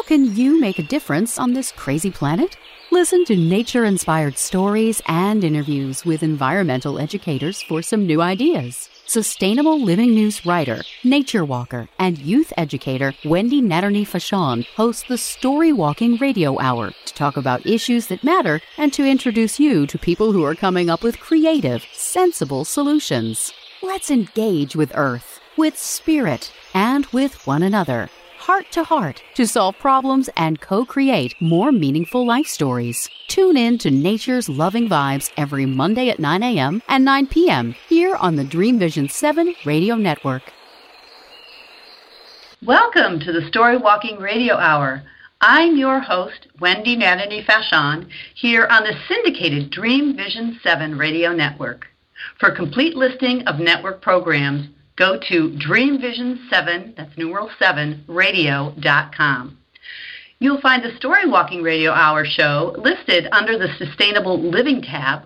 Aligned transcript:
How 0.00 0.06
can 0.06 0.34
you 0.34 0.58
make 0.58 0.78
a 0.78 0.82
difference 0.82 1.38
on 1.38 1.52
this 1.52 1.72
crazy 1.72 2.10
planet? 2.10 2.56
Listen 2.90 3.22
to 3.26 3.36
nature 3.36 3.84
inspired 3.84 4.38
stories 4.38 5.02
and 5.04 5.44
interviews 5.44 6.06
with 6.06 6.22
environmental 6.22 6.98
educators 6.98 7.60
for 7.60 7.82
some 7.82 8.06
new 8.06 8.22
ideas. 8.22 8.88
Sustainable 9.04 9.78
Living 9.78 10.14
News 10.14 10.46
writer, 10.46 10.80
nature 11.04 11.44
walker, 11.44 11.90
and 11.98 12.16
youth 12.16 12.50
educator 12.56 13.12
Wendy 13.26 13.60
Nadherny 13.60 14.06
Fachon 14.06 14.64
hosts 14.74 15.04
the 15.06 15.18
Story 15.18 15.70
Walking 15.70 16.16
Radio 16.16 16.58
Hour 16.58 16.92
to 17.04 17.14
talk 17.14 17.36
about 17.36 17.66
issues 17.66 18.06
that 18.06 18.24
matter 18.24 18.62
and 18.78 18.94
to 18.94 19.04
introduce 19.06 19.60
you 19.60 19.86
to 19.86 19.98
people 19.98 20.32
who 20.32 20.44
are 20.44 20.54
coming 20.54 20.88
up 20.88 21.02
with 21.02 21.20
creative, 21.20 21.84
sensible 21.92 22.64
solutions. 22.64 23.52
Let's 23.82 24.10
engage 24.10 24.74
with 24.74 24.92
Earth, 24.94 25.40
with 25.58 25.78
Spirit, 25.78 26.50
and 26.72 27.04
with 27.12 27.46
one 27.46 27.62
another 27.62 28.08
heart 28.40 28.64
to 28.72 28.82
heart 28.82 29.22
to 29.34 29.46
solve 29.46 29.78
problems 29.78 30.30
and 30.34 30.60
co 30.60 30.84
create 30.84 31.34
more 31.40 31.70
meaningful 31.70 32.26
life 32.26 32.46
stories. 32.46 33.10
Tune 33.28 33.56
in 33.56 33.76
to 33.78 33.90
Nature's 33.90 34.48
Loving 34.48 34.88
Vibes 34.88 35.30
every 35.36 35.66
Monday 35.66 36.08
at 36.08 36.18
9 36.18 36.42
a.m. 36.42 36.82
and 36.88 37.04
9 37.04 37.26
p.m. 37.26 37.74
here 37.88 38.16
on 38.16 38.36
the 38.36 38.44
Dream 38.44 38.78
Vision 38.78 39.10
7 39.10 39.54
Radio 39.66 39.94
Network. 39.94 40.52
Welcome 42.64 43.20
to 43.20 43.32
the 43.32 43.46
Story 43.48 43.76
Walking 43.76 44.16
Radio 44.18 44.56
Hour. 44.56 45.02
I'm 45.42 45.76
your 45.76 46.00
host, 46.00 46.46
Wendy 46.60 46.96
Nadherny 46.96 47.44
Fachon, 47.44 48.08
here 48.34 48.66
on 48.70 48.84
the 48.84 48.94
syndicated 49.06 49.70
Dream 49.70 50.16
Vision 50.16 50.58
7 50.62 50.96
Radio 50.96 51.32
Network. 51.32 51.86
For 52.38 52.50
complete 52.50 52.96
listing 52.96 53.46
of 53.46 53.58
network 53.58 54.00
programs, 54.00 54.68
go 55.00 55.18
to 55.18 55.48
dreamvision7, 55.66 56.94
that's 56.94 57.16
numeral 57.16 57.48
7, 57.58 58.04
radio.com. 58.06 59.56
You'll 60.38 60.60
find 60.60 60.84
the 60.84 60.94
Story 60.98 61.26
Walking 61.26 61.62
Radio 61.62 61.90
Hour 61.90 62.26
show 62.26 62.76
listed 62.76 63.26
under 63.32 63.56
the 63.56 63.68
Sustainable 63.78 64.38
Living 64.38 64.82
tab, 64.82 65.22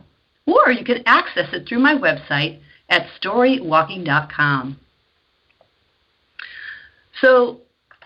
or 0.47 0.71
you 0.71 0.85
can 0.85 1.03
access 1.07 1.49
it 1.53 1.67
through 1.67 1.81
my 1.81 1.97
website 1.97 2.61
at 2.89 3.09
storywalking.com. 3.21 4.79
So, 7.21 7.61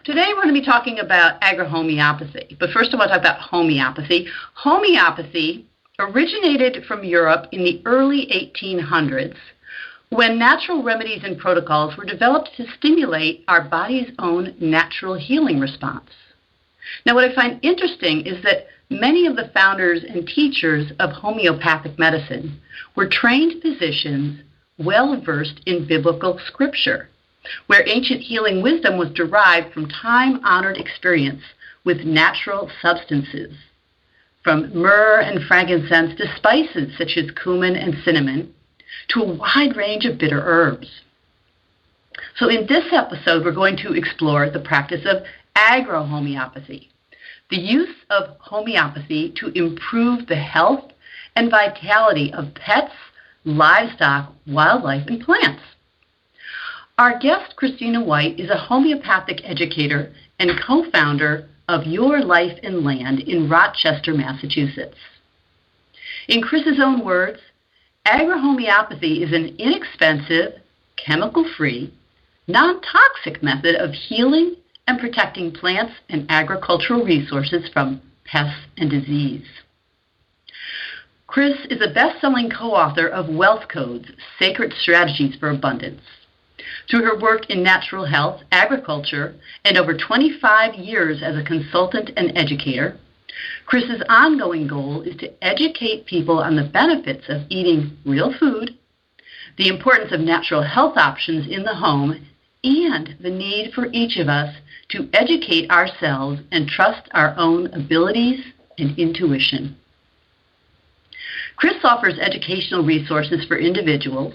today 0.05 0.29
we're 0.29 0.45
going 0.45 0.55
to 0.55 0.61
be 0.61 0.65
talking 0.65 1.01
about 1.01 1.39
agrohomeopathy. 1.43 2.59
But 2.59 2.71
first, 2.71 2.95
I 2.95 2.97
want 2.97 3.11
to 3.11 3.19
talk 3.19 3.21
about 3.21 3.41
homeopathy. 3.41 4.29
Homeopathy 4.55 5.67
originated 5.99 6.87
from 6.87 7.05
Europe 7.05 7.49
in 7.53 7.63
the 7.63 7.83
early 7.85 8.27
1800s 8.57 9.37
when 10.11 10.39
natural 10.39 10.83
remedies 10.83 11.23
and 11.23 11.39
protocols 11.39 11.97
were 11.97 12.05
developed 12.05 12.51
to 12.57 12.67
stimulate 12.79 13.45
our 13.47 13.63
body's 13.69 14.11
own 14.19 14.55
natural 14.59 15.15
healing 15.15 15.61
response. 15.61 16.11
Now, 17.05 17.15
what 17.15 17.31
I 17.31 17.35
find 17.35 17.63
interesting 17.63 18.27
is 18.27 18.43
that 18.43 18.67
many 18.89 19.27
of 19.27 19.37
the 19.37 19.51
founders 19.53 20.03
and 20.05 20.27
teachers 20.27 20.93
of 20.99 21.11
homeopathic 21.11 21.99
medicine 21.99 22.59
were 22.97 23.07
trained 23.07 23.61
physicians 23.61 24.41
well 24.79 25.21
versed 25.21 25.61
in 25.67 25.87
biblical 25.87 26.41
scripture, 26.47 27.09
where 27.67 27.87
ancient 27.87 28.23
healing 28.23 28.63
wisdom 28.63 28.97
was 28.97 29.11
derived 29.11 29.75
from 29.75 29.89
time 29.89 30.41
honored 30.45 30.79
experience 30.79 31.43
with 31.85 31.99
natural 32.01 32.71
substances, 32.81 33.55
from 34.43 34.75
myrrh 34.75 35.21
and 35.21 35.45
frankincense 35.45 36.17
to 36.17 36.35
spices 36.37 36.97
such 36.97 37.17
as 37.19 37.31
cumin 37.33 37.77
and 37.77 37.95
cinnamon 38.05 38.55
to 39.09 39.21
a 39.21 39.35
wide 39.35 39.77
range 39.77 40.05
of 40.05 40.19
bitter 40.19 40.41
herbs. 40.45 41.03
So, 42.37 42.49
in 42.49 42.67
this 42.67 42.93
episode, 42.93 43.45
we're 43.45 43.53
going 43.53 43.77
to 43.79 43.95
explore 43.95 44.49
the 44.49 44.61
practice 44.61 45.05
of 45.07 45.25
agrohomeopathy, 45.57 46.89
the 47.51 47.57
use 47.57 47.95
of 48.11 48.37
homeopathy 48.39 49.33
to 49.37 49.49
improve 49.49 50.27
the 50.27 50.37
health 50.37 50.93
and 51.35 51.51
vitality 51.51 52.33
of 52.33 52.55
pets, 52.55 52.93
livestock, 53.45 54.33
wildlife, 54.47 55.07
and 55.07 55.21
plants. 55.21 55.63
Our 56.99 57.19
guest, 57.19 57.55
Christina 57.55 58.03
White, 58.03 58.41
is 58.41 58.51
a 58.51 58.57
homeopathic 58.57 59.41
educator 59.45 60.13
and 60.39 60.61
co 60.61 60.91
founder 60.91 61.49
of 61.69 61.87
Your 61.87 62.21
Life 62.21 62.59
and 62.63 62.85
Land 62.85 63.21
in 63.21 63.49
Rochester, 63.49 64.15
Massachusetts. 64.15 64.97
In 66.27 66.43
Chris's 66.43 66.81
own 66.81 67.05
words, 67.05 67.41
Agrohomeopathy 68.09 69.23
is 69.23 69.35
an 69.35 69.55
inexpensive, 69.59 70.55
chemical 70.97 71.45
free, 71.59 71.93
non 72.47 72.81
toxic 72.81 73.43
method 73.43 73.75
of 73.75 73.93
healing 73.93 74.57
and 74.87 74.99
protecting 74.99 75.53
plants 75.53 75.93
and 76.09 76.25
agricultural 76.31 77.05
resources 77.05 77.69
from 77.71 78.01
pests 78.25 78.63
and 78.79 78.89
disease. 78.89 79.45
Chris 81.27 81.59
is 81.69 81.83
a 81.83 81.93
best 81.93 82.19
selling 82.23 82.49
co 82.49 82.75
author 82.75 83.07
of 83.07 83.29
Wealth 83.29 83.69
Codes 83.69 84.09
Sacred 84.39 84.73
Strategies 84.81 85.37
for 85.37 85.51
Abundance. 85.51 86.01
Through 86.89 87.05
her 87.05 87.19
work 87.19 87.51
in 87.51 87.63
natural 87.63 88.07
health, 88.07 88.41
agriculture, 88.51 89.35
and 89.67 89.77
over 89.77 89.95
25 89.95 90.77
years 90.77 91.23
as 91.23 91.37
a 91.37 91.45
consultant 91.45 92.11
and 92.17 92.33
educator, 92.39 92.97
Chris's 93.69 94.03
ongoing 94.09 94.67
goal 94.67 95.03
is 95.03 95.15
to 95.17 95.45
educate 95.45 96.07
people 96.07 96.39
on 96.39 96.57
the 96.57 96.65
benefits 96.65 97.29
of 97.29 97.43
eating 97.51 97.99
real 98.07 98.33
food, 98.33 98.75
the 99.59 99.69
importance 99.69 100.11
of 100.11 100.21
natural 100.21 100.63
health 100.63 100.97
options 100.97 101.47
in 101.47 101.65
the 101.65 101.75
home, 101.75 102.27
and 102.65 103.15
the 103.21 103.29
need 103.29 103.75
for 103.75 103.89
each 103.93 104.17
of 104.17 104.27
us 104.27 104.55
to 104.89 105.11
educate 105.13 105.71
ourselves 105.71 106.41
and 106.51 106.67
trust 106.67 107.11
our 107.13 107.35
own 107.37 107.67
abilities 107.75 108.43
and 108.79 108.99
intuition. 108.99 109.77
Chris 111.57 111.77
offers 111.85 112.19
educational 112.19 112.83
resources 112.83 113.45
for 113.45 113.59
individuals, 113.59 114.33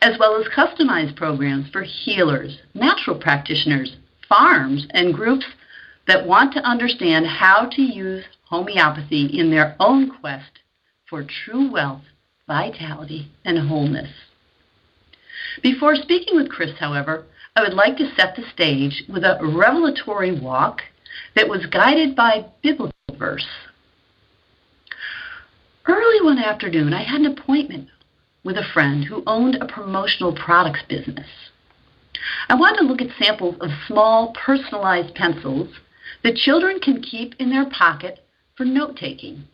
as 0.00 0.18
well 0.18 0.40
as 0.40 0.48
customized 0.48 1.16
programs 1.16 1.68
for 1.68 1.82
healers, 1.82 2.60
natural 2.72 3.18
practitioners, 3.18 3.96
farms, 4.26 4.86
and 4.92 5.12
groups 5.12 5.44
that 6.06 6.26
want 6.26 6.54
to 6.54 6.60
understand 6.60 7.26
how 7.26 7.68
to 7.70 7.82
use 7.82 8.24
homeopathy 8.54 9.26
in 9.26 9.50
their 9.50 9.74
own 9.80 10.08
quest 10.20 10.60
for 11.10 11.24
true 11.24 11.72
wealth, 11.72 12.04
vitality, 12.46 13.28
and 13.44 13.68
wholeness. 13.68 14.10
Before 15.60 15.96
speaking 15.96 16.36
with 16.36 16.48
Chris, 16.48 16.78
however, 16.78 17.24
I 17.56 17.62
would 17.62 17.74
like 17.74 17.96
to 17.96 18.14
set 18.14 18.36
the 18.36 18.48
stage 18.52 19.02
with 19.08 19.24
a 19.24 19.40
revelatory 19.42 20.38
walk 20.38 20.82
that 21.34 21.48
was 21.48 21.66
guided 21.66 22.14
by 22.14 22.46
biblical 22.62 22.92
verse. 23.18 23.48
Early 25.86 26.24
one 26.24 26.38
afternoon, 26.38 26.94
I 26.94 27.02
had 27.02 27.22
an 27.22 27.36
appointment 27.36 27.88
with 28.44 28.56
a 28.56 28.70
friend 28.72 29.04
who 29.04 29.24
owned 29.26 29.56
a 29.56 29.66
promotional 29.66 30.32
products 30.32 30.82
business. 30.88 31.26
I 32.48 32.54
wanted 32.54 32.82
to 32.82 32.84
look 32.84 33.02
at 33.02 33.18
samples 33.18 33.56
of 33.60 33.70
small, 33.88 34.32
personalized 34.32 35.16
pencils 35.16 35.70
that 36.22 36.36
children 36.36 36.78
can 36.78 37.02
keep 37.02 37.34
in 37.40 37.50
their 37.50 37.68
pocket 37.68 38.23
for 38.56 38.64
note 38.64 38.96
taking. 38.96 39.44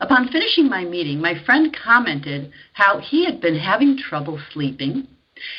Upon 0.00 0.28
finishing 0.28 0.68
my 0.68 0.84
meeting, 0.84 1.20
my 1.20 1.34
friend 1.44 1.76
commented 1.76 2.52
how 2.72 3.00
he 3.00 3.24
had 3.24 3.40
been 3.40 3.56
having 3.56 3.98
trouble 3.98 4.40
sleeping 4.52 5.06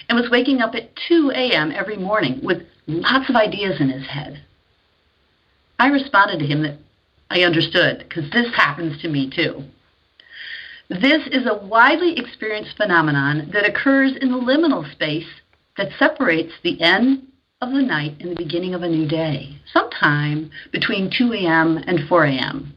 and 0.09 0.19
was 0.19 0.29
waking 0.31 0.61
up 0.61 0.73
at 0.75 0.95
2 1.07 1.31
a.m. 1.35 1.71
every 1.71 1.97
morning 1.97 2.39
with 2.43 2.63
lots 2.87 3.29
of 3.29 3.35
ideas 3.35 3.79
in 3.79 3.89
his 3.89 4.07
head. 4.07 4.43
I 5.79 5.87
responded 5.87 6.39
to 6.39 6.45
him 6.45 6.63
that 6.63 6.77
I 7.29 7.43
understood 7.43 7.99
because 8.07 8.29
this 8.31 8.53
happens 8.55 9.01
to 9.01 9.07
me 9.07 9.29
too. 9.29 9.63
This 10.89 11.25
is 11.27 11.47
a 11.47 11.65
widely 11.65 12.17
experienced 12.17 12.77
phenomenon 12.77 13.49
that 13.53 13.67
occurs 13.67 14.11
in 14.19 14.31
the 14.31 14.37
liminal 14.37 14.91
space 14.91 15.27
that 15.77 15.91
separates 15.97 16.53
the 16.63 16.81
end 16.81 17.30
of 17.61 17.71
the 17.71 17.81
night 17.81 18.15
and 18.19 18.31
the 18.31 18.43
beginning 18.43 18.73
of 18.73 18.81
a 18.81 18.89
new 18.89 19.07
day, 19.07 19.55
sometime 19.71 20.49
between 20.71 21.11
2 21.15 21.31
a.m. 21.33 21.77
and 21.85 22.07
4 22.09 22.25
a.m. 22.25 22.73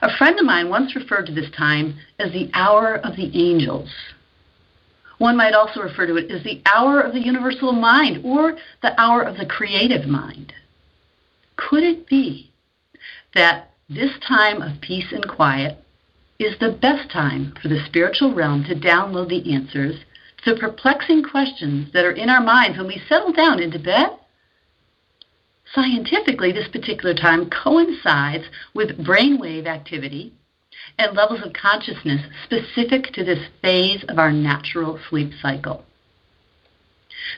A 0.00 0.16
friend 0.16 0.38
of 0.38 0.46
mine 0.46 0.70
once 0.70 0.96
referred 0.96 1.26
to 1.26 1.34
this 1.34 1.50
time 1.50 1.98
as 2.18 2.32
the 2.32 2.50
hour 2.54 2.94
of 2.96 3.16
the 3.16 3.30
angels. 3.34 3.90
One 5.18 5.36
might 5.36 5.52
also 5.52 5.82
refer 5.82 6.06
to 6.06 6.16
it 6.16 6.30
as 6.30 6.42
the 6.42 6.62
hour 6.64 7.02
of 7.02 7.12
the 7.12 7.20
universal 7.20 7.72
mind 7.72 8.24
or 8.24 8.56
the 8.80 8.98
hour 8.98 9.22
of 9.22 9.36
the 9.36 9.44
creative 9.44 10.06
mind. 10.06 10.54
Could 11.56 11.82
it 11.82 12.06
be 12.06 12.50
that 13.34 13.72
this 13.90 14.12
time 14.26 14.62
of 14.62 14.80
peace 14.80 15.12
and 15.12 15.28
quiet 15.28 15.76
is 16.38 16.58
the 16.58 16.78
best 16.80 17.10
time 17.10 17.52
for 17.60 17.68
the 17.68 17.84
spiritual 17.84 18.34
realm 18.34 18.64
to 18.64 18.74
download 18.74 19.28
the 19.28 19.52
answers 19.52 19.96
the 20.44 20.56
perplexing 20.56 21.22
questions 21.22 21.92
that 21.92 22.04
are 22.04 22.12
in 22.12 22.28
our 22.28 22.40
minds 22.40 22.78
when 22.78 22.86
we 22.86 23.02
settle 23.08 23.32
down 23.32 23.60
into 23.60 23.78
bed? 23.78 24.10
Scientifically, 25.74 26.52
this 26.52 26.68
particular 26.68 27.14
time 27.14 27.48
coincides 27.48 28.44
with 28.74 28.98
brainwave 28.98 29.66
activity 29.66 30.32
and 30.98 31.16
levels 31.16 31.40
of 31.44 31.52
consciousness 31.52 32.20
specific 32.44 33.12
to 33.12 33.24
this 33.24 33.48
phase 33.62 34.04
of 34.08 34.18
our 34.18 34.32
natural 34.32 34.98
sleep 35.08 35.32
cycle. 35.40 35.84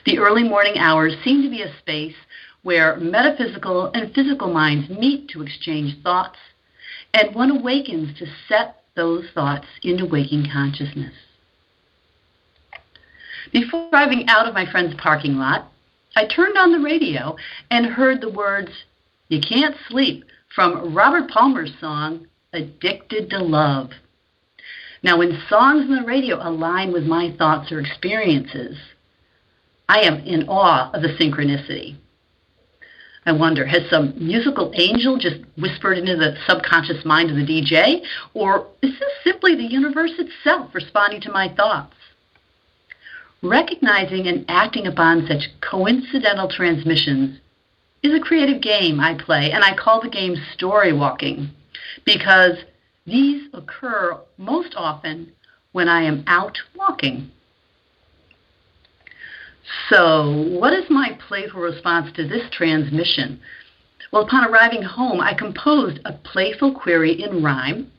The 0.05 0.17
early 0.19 0.43
morning 0.43 0.77
hours 0.77 1.15
seem 1.23 1.43
to 1.43 1.49
be 1.49 1.61
a 1.61 1.77
space 1.77 2.15
where 2.63 2.97
metaphysical 2.97 3.91
and 3.93 4.13
physical 4.13 4.51
minds 4.51 4.89
meet 4.89 5.29
to 5.29 5.43
exchange 5.43 6.01
thoughts, 6.01 6.39
and 7.13 7.35
one 7.35 7.51
awakens 7.51 8.17
to 8.17 8.25
set 8.49 8.81
those 8.95 9.25
thoughts 9.33 9.67
into 9.83 10.05
waking 10.05 10.49
consciousness. 10.51 11.13
Before 13.55 13.89
driving 13.89 14.27
out 14.27 14.49
of 14.49 14.53
my 14.53 14.69
friend's 14.69 14.95
parking 14.95 15.37
lot, 15.37 15.71
I 16.13 16.25
turned 16.25 16.57
on 16.57 16.73
the 16.73 16.79
radio 16.81 17.37
and 17.71 17.85
heard 17.85 18.19
the 18.19 18.29
words, 18.29 18.69
You 19.29 19.39
Can't 19.39 19.77
Sleep, 19.87 20.25
from 20.53 20.93
Robert 20.93 21.29
Palmer's 21.29 21.71
song, 21.79 22.27
Addicted 22.51 23.29
to 23.29 23.39
Love. 23.39 23.91
Now, 25.03 25.19
when 25.19 25.41
songs 25.47 25.83
on 25.83 25.95
the 25.95 26.05
radio 26.05 26.37
align 26.45 26.91
with 26.91 27.05
my 27.05 27.33
thoughts 27.37 27.71
or 27.71 27.79
experiences, 27.79 28.75
I 29.87 30.01
am 30.01 30.15
in 30.15 30.49
awe 30.49 30.91
of 30.91 31.01
the 31.01 31.15
synchronicity. 31.17 31.95
I 33.25 33.31
wonder, 33.31 33.65
has 33.65 33.89
some 33.89 34.15
musical 34.17 34.73
angel 34.75 35.17
just 35.17 35.39
whispered 35.57 35.97
into 35.97 36.17
the 36.17 36.35
subconscious 36.45 37.05
mind 37.05 37.29
of 37.29 37.37
the 37.37 37.45
DJ? 37.45 38.01
Or 38.33 38.67
is 38.81 38.99
this 38.99 39.13
simply 39.23 39.55
the 39.55 39.63
universe 39.63 40.11
itself 40.19 40.75
responding 40.75 41.21
to 41.21 41.31
my 41.31 41.47
thoughts? 41.55 41.95
Recognizing 43.45 44.27
and 44.27 44.43
acting 44.47 44.87
upon 44.87 45.27
such 45.27 45.51
coincidental 45.61 46.49
transmissions 46.49 47.39
is 48.01 48.11
a 48.11 48.19
creative 48.19 48.59
game 48.59 48.99
I 48.99 49.13
play, 49.13 49.51
and 49.51 49.63
I 49.63 49.75
call 49.75 50.01
the 50.01 50.09
game 50.09 50.35
story 50.53 50.91
walking 50.91 51.51
because 52.05 52.57
these 53.05 53.47
occur 53.53 54.19
most 54.39 54.73
often 54.75 55.31
when 55.73 55.87
I 55.87 56.01
am 56.01 56.23
out 56.25 56.57
walking. 56.75 57.29
So, 59.89 60.31
what 60.47 60.73
is 60.73 60.89
my 60.89 61.15
playful 61.27 61.61
response 61.61 62.11
to 62.15 62.27
this 62.27 62.49
transmission? 62.51 63.39
Well, 64.11 64.23
upon 64.23 64.49
arriving 64.49 64.81
home, 64.81 65.21
I 65.21 65.35
composed 65.35 65.99
a 66.03 66.13
playful 66.13 66.73
query 66.73 67.21
in 67.21 67.43
rhyme 67.43 67.91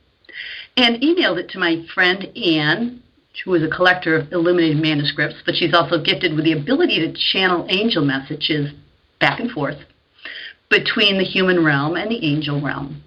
and 0.77 1.01
emailed 1.03 1.39
it 1.39 1.51
to 1.51 1.61
my 1.61 1.87
friend 1.95 2.37
Anne, 2.37 3.03
who 3.45 3.55
is 3.55 3.63
a 3.63 3.69
collector 3.69 4.17
of 4.17 4.33
illuminated 4.33 4.81
manuscripts, 4.81 5.37
but 5.45 5.55
she's 5.55 5.75
also 5.75 6.03
gifted 6.03 6.35
with 6.35 6.45
the 6.45 6.53
ability 6.53 7.01
to 7.01 7.13
channel 7.33 7.67
angel 7.69 8.05
messages 8.05 8.73
back 9.21 9.41
and 9.41 9.51
forth 9.51 9.79
between 10.71 11.19
the 11.19 11.25
human 11.25 11.65
realm 11.65 11.97
and 11.97 12.11
the 12.11 12.25
angel 12.25 12.61
realm. 12.61 13.03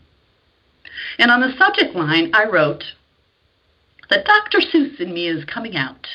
And 1.18 1.32
on 1.32 1.42
the 1.42 1.56
subject 1.58 1.96
line, 1.96 2.32
I 2.34 2.46
wrote, 2.46 2.84
that 4.10 4.26
Dr. 4.26 4.60
Seuss 4.60 5.00
in 5.00 5.14
me 5.14 5.28
is 5.28 5.46
coming 5.46 5.76
out. 5.76 6.08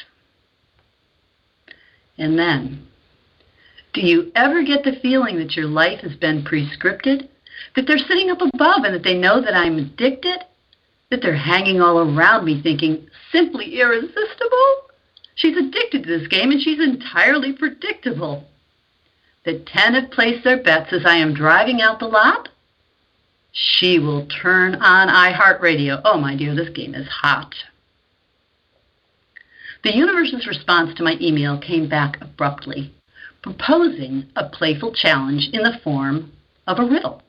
And 2.18 2.38
then, 2.38 2.86
do 3.92 4.00
you 4.00 4.32
ever 4.34 4.64
get 4.64 4.84
the 4.84 4.98
feeling 5.00 5.38
that 5.38 5.56
your 5.56 5.66
life 5.66 6.00
has 6.00 6.16
been 6.16 6.44
prescripted? 6.44 7.28
That 7.76 7.86
they're 7.86 7.98
sitting 7.98 8.30
up 8.30 8.40
above 8.40 8.84
and 8.84 8.94
that 8.94 9.04
they 9.04 9.16
know 9.16 9.40
that 9.40 9.54
I'm 9.54 9.78
addicted? 9.78 10.44
That 11.10 11.22
they're 11.22 11.36
hanging 11.36 11.80
all 11.80 11.98
around 11.98 12.44
me 12.44 12.60
thinking, 12.60 13.08
simply 13.34 13.80
irresistible? 13.80 14.90
She's 15.34 15.56
addicted 15.56 16.04
to 16.04 16.18
this 16.18 16.28
game 16.28 16.52
and 16.52 16.60
she's 16.60 16.80
entirely 16.80 17.52
predictable. 17.52 18.44
The 19.44 19.58
ten 19.66 19.94
have 19.94 20.10
placed 20.10 20.44
their 20.44 20.62
bets 20.62 20.92
as 20.92 21.04
I 21.04 21.16
am 21.16 21.34
driving 21.34 21.82
out 21.82 21.98
the 21.98 22.06
lot? 22.06 22.48
She 23.52 23.98
will 23.98 24.26
turn 24.26 24.76
on 24.76 25.08
iHeartRadio. 25.08 26.00
Oh, 26.04 26.18
my 26.18 26.36
dear, 26.36 26.54
this 26.54 26.70
game 26.70 26.94
is 26.94 27.08
hot. 27.08 27.54
The 29.82 29.94
universe's 29.94 30.46
response 30.46 30.94
to 30.96 31.02
my 31.02 31.16
email 31.20 31.58
came 31.58 31.88
back 31.88 32.20
abruptly, 32.20 32.94
proposing 33.42 34.26
a 34.34 34.48
playful 34.48 34.94
challenge 34.94 35.50
in 35.52 35.62
the 35.62 35.78
form 35.84 36.32
of 36.66 36.78
a 36.78 36.84
riddle. 36.84 37.22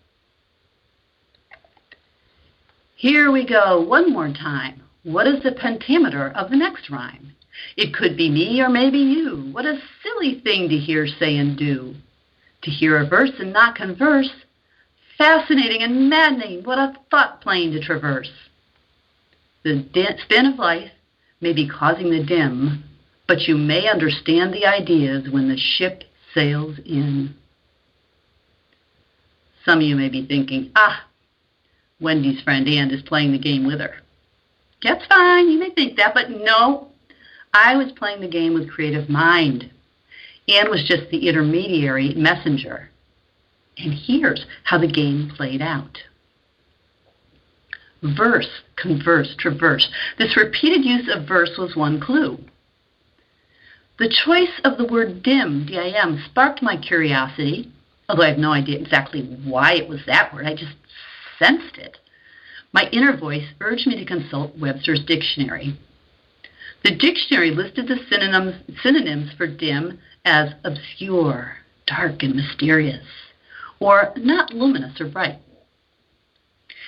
Here 2.96 3.30
we 3.30 3.46
go 3.46 3.81
one 3.81 4.12
more 4.12 4.31
time. 4.31 4.85
What 5.06 5.28
is 5.28 5.44
the 5.44 5.52
pentameter 5.52 6.31
of 6.36 6.50
the 6.50 6.57
next 6.57 6.90
rhyme? 6.90 7.36
It 7.78 7.94
could 7.94 8.18
be 8.18 8.28
me 8.28 8.60
or 8.60 8.69
maybe 8.69 8.98
you. 8.98 9.50
What 9.52 9.66
a 9.66 9.80
silly 10.02 10.42
thing 10.44 10.68
to 10.69 10.78
hear, 10.78 11.06
say, 11.06 11.38
and 11.38 11.56
do. 11.56 11.94
To 12.63 12.72
hear 12.72 12.98
a 12.98 13.07
verse 13.07 13.34
and 13.38 13.54
not 13.54 13.75
converse. 13.75 14.31
Fascinating 15.16 15.84
and 15.84 16.10
maddening. 16.10 16.63
What 16.63 16.80
a 16.80 16.96
thought 17.12 17.40
plane 17.42 17.72
to 17.74 17.80
traverse. 17.80 18.31
The 19.63 19.86
spin 20.24 20.48
of 20.48 20.57
life 20.57 20.92
may 21.40 21.54
be 21.54 21.69
causing 21.69 22.10
the 22.10 22.24
dim, 22.24 22.84
but 23.28 23.42
you 23.42 23.58
may 23.58 23.88
understand 23.88 24.56
the 24.56 24.66
ideas 24.66 25.30
when 25.30 25.50
the 25.50 25.58
ship 25.58 26.04
sails 26.34 26.80
in. 26.84 27.36
Some 29.66 29.80
of 29.80 29.84
you 29.84 29.96
may 29.96 30.10
be 30.10 30.25
thinking, 30.25 30.72
ah, 30.75 31.06
Wendy's 32.00 32.42
friend 32.42 32.68
Ann 32.68 32.90
is 32.90 33.04
playing 33.04 33.34
the 33.34 33.40
game 33.40 33.68
with 33.68 33.80
her. 33.80 34.01
That's 34.86 35.06
fine, 35.08 35.50
you 35.50 35.58
may 35.58 35.72
think 35.72 35.98
that, 35.98 36.14
but 36.14 36.30
no, 36.30 36.90
I 37.52 37.76
was 37.76 37.92
playing 37.94 38.22
the 38.22 38.28
game 38.28 38.54
with 38.54 38.70
creative 38.70 39.10
mind. 39.10 39.72
Ann 40.48 40.70
was 40.70 40.88
just 40.88 41.10
the 41.10 41.28
intermediary 41.28 42.14
messenger. 42.14 42.92
And 43.80 43.94
here's 43.94 44.46
how 44.64 44.78
the 44.78 44.88
game 44.88 45.32
played 45.36 45.62
out 45.62 45.98
verse, 48.04 48.62
converse, 48.76 49.36
traverse. 49.40 49.90
This 50.20 50.38
repeated 50.38 50.86
use 50.86 51.10
of 51.12 51.28
verse 51.28 51.58
was 51.58 51.76
one 51.76 52.00
clue. 52.00 52.38
The 53.98 54.10
choice 54.10 54.62
of 54.64 54.78
the 54.78 54.86
word 54.86 55.24
dim, 55.24 55.66
D-I-M, 55.66 56.24
sparked 56.30 56.62
my 56.62 56.78
curiosity, 56.78 57.72
although 58.08 58.22
I 58.22 58.30
have 58.30 58.38
no 58.38 58.52
idea 58.52 58.78
exactly 58.78 59.24
why 59.44 59.74
it 59.74 59.90
was 59.90 60.02
that 60.06 60.32
word. 60.32 60.46
I 60.46 60.54
just 60.54 60.76
sensed 61.40 61.78
it. 61.78 61.98
My 62.75 62.89
inner 62.92 63.16
voice 63.16 63.48
urged 63.62 63.88
me 63.88 63.95
to 63.95 64.04
consult 64.04 64.57
Webster's 64.57 65.01
dictionary. 65.06 65.77
The 66.83 66.94
dictionary 66.94 67.51
listed 67.51 67.88
the 67.88 67.98
synonyms, 68.10 68.56
synonyms 68.83 69.31
for 69.38 69.48
dim 69.48 69.98
as 70.25 70.50
obscure, 70.66 71.56
dark, 71.88 72.22
and 72.22 72.36
mysterious, 72.36 73.06
or 73.80 74.12
not 74.18 74.54
luminous 74.54 75.00
or 75.00 75.06
bright. 75.06 75.39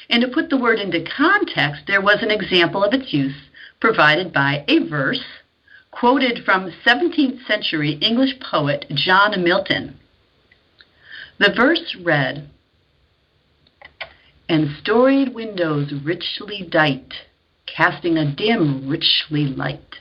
And 0.09 0.21
to 0.23 0.27
put 0.27 0.49
the 0.49 0.57
word 0.57 0.79
into 0.79 1.05
context, 1.05 1.83
there 1.87 2.01
was 2.01 2.21
an 2.21 2.31
example 2.31 2.83
of 2.83 2.93
its 2.93 3.13
use 3.13 3.47
provided 3.79 4.33
by 4.33 4.65
a 4.67 4.79
verse 4.79 5.23
quoted 5.91 6.43
from 6.43 6.73
17th 6.85 7.47
century 7.47 7.93
English 8.01 8.37
poet 8.41 8.87
John 8.93 9.41
Milton. 9.41 9.97
The 11.39 11.53
verse 11.55 11.95
read, 12.03 12.49
And 14.49 14.69
storied 14.81 15.33
windows 15.33 15.91
richly 16.03 16.65
dight, 16.69 17.13
casting 17.65 18.17
a 18.17 18.31
dim, 18.31 18.87
richly 18.87 19.45
light. 19.45 19.97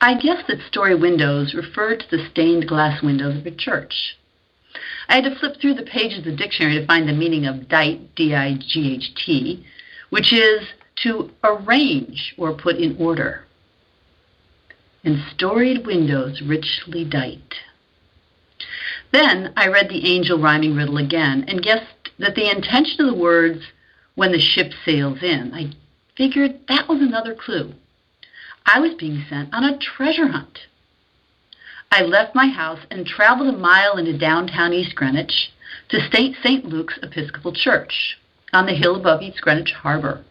I 0.00 0.14
guess 0.14 0.44
that 0.48 0.60
story 0.68 0.94
windows 0.94 1.54
referred 1.54 2.00
to 2.00 2.16
the 2.16 2.28
stained 2.30 2.68
glass 2.68 3.02
windows 3.02 3.38
of 3.38 3.46
a 3.46 3.50
church. 3.50 4.18
I 5.08 5.16
had 5.16 5.24
to 5.24 5.34
flip 5.38 5.60
through 5.60 5.74
the 5.74 5.82
pages 5.82 6.18
of 6.18 6.24
the 6.24 6.36
dictionary 6.36 6.78
to 6.78 6.86
find 6.86 7.08
the 7.08 7.14
meaning 7.14 7.46
of 7.46 7.68
dight, 7.68 8.14
D-I-G-H-T, 8.14 9.64
which 10.10 10.32
is 10.32 10.68
to 11.02 11.30
arrange 11.42 12.34
or 12.36 12.52
put 12.52 12.76
in 12.76 12.96
order. 12.98 13.46
And 15.02 15.22
storied 15.34 15.86
windows 15.86 16.42
richly 16.42 17.04
dight. 17.04 17.54
Then 19.12 19.52
I 19.56 19.68
read 19.68 19.88
the 19.88 20.06
angel 20.06 20.38
rhyming 20.38 20.74
riddle 20.74 20.98
again 20.98 21.44
and 21.48 21.62
guessed 21.62 21.93
that 22.18 22.34
the 22.34 22.50
intention 22.50 23.04
of 23.04 23.14
the 23.14 23.20
words, 23.20 23.64
when 24.14 24.32
the 24.32 24.40
ship 24.40 24.72
sails 24.84 25.22
in, 25.22 25.52
I 25.54 25.72
figured 26.16 26.60
that 26.68 26.88
was 26.88 27.00
another 27.00 27.34
clue. 27.34 27.74
I 28.66 28.80
was 28.80 28.94
being 28.94 29.24
sent 29.28 29.52
on 29.52 29.64
a 29.64 29.78
treasure 29.78 30.28
hunt. 30.28 30.60
I 31.90 32.02
left 32.02 32.34
my 32.34 32.46
house 32.48 32.80
and 32.90 33.06
traveled 33.06 33.54
a 33.54 33.58
mile 33.58 33.96
into 33.98 34.16
downtown 34.16 34.72
East 34.72 34.94
Greenwich 34.94 35.52
to 35.90 36.00
St. 36.10 36.36
St. 36.42 36.64
Luke's 36.64 36.98
Episcopal 37.02 37.52
Church 37.52 38.18
on 38.52 38.66
the 38.66 38.74
hill 38.74 38.96
above 38.96 39.22
East 39.22 39.40
Greenwich 39.40 39.72
Harbor. 39.72 40.24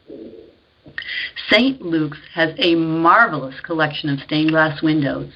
St. 1.50 1.82
Luke's 1.82 2.20
has 2.34 2.54
a 2.58 2.75
marvelous 2.75 3.60
collection 3.62 4.10
of 4.10 4.20
stained 4.20 4.50
glass 4.50 4.82
windows. 4.82 5.32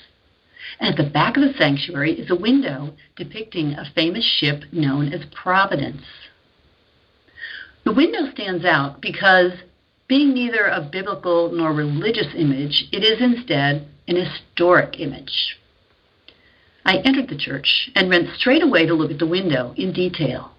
And 0.80 0.90
at 0.90 0.98
the 0.98 1.10
back 1.10 1.38
of 1.38 1.44
the 1.44 1.54
sanctuary 1.54 2.20
is 2.20 2.30
a 2.30 2.36
window 2.36 2.94
depicting 3.16 3.74
a 3.74 3.90
famous 3.96 4.26
ship 4.26 4.64
known 4.72 5.14
as 5.14 5.26
Providence. 5.34 6.04
The 7.88 7.94
window 7.94 8.30
stands 8.34 8.66
out 8.66 9.00
because, 9.00 9.54
being 10.10 10.34
neither 10.34 10.66
a 10.66 10.82
biblical 10.82 11.50
nor 11.54 11.72
religious 11.72 12.28
image, 12.36 12.84
it 12.92 13.02
is 13.02 13.22
instead 13.22 13.88
an 14.10 14.18
historic 14.18 15.00
image. 15.00 15.58
I 16.86 16.98
entered 16.98 17.30
the 17.30 17.38
church 17.38 17.90
and 17.96 18.10
went 18.10 18.36
straight 18.36 18.62
away 18.62 18.88
to 18.88 18.94
look 18.94 19.10
at 19.10 19.20
the 19.20 19.26
window 19.26 19.74
in 19.78 19.94
detail. 19.94 20.52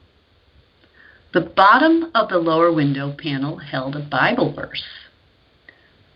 The 1.34 1.42
bottom 1.42 2.10
of 2.14 2.30
the 2.30 2.38
lower 2.38 2.72
window 2.72 3.12
panel 3.12 3.58
held 3.58 3.94
a 3.94 4.00
Bible 4.00 4.54
verse. 4.54 4.84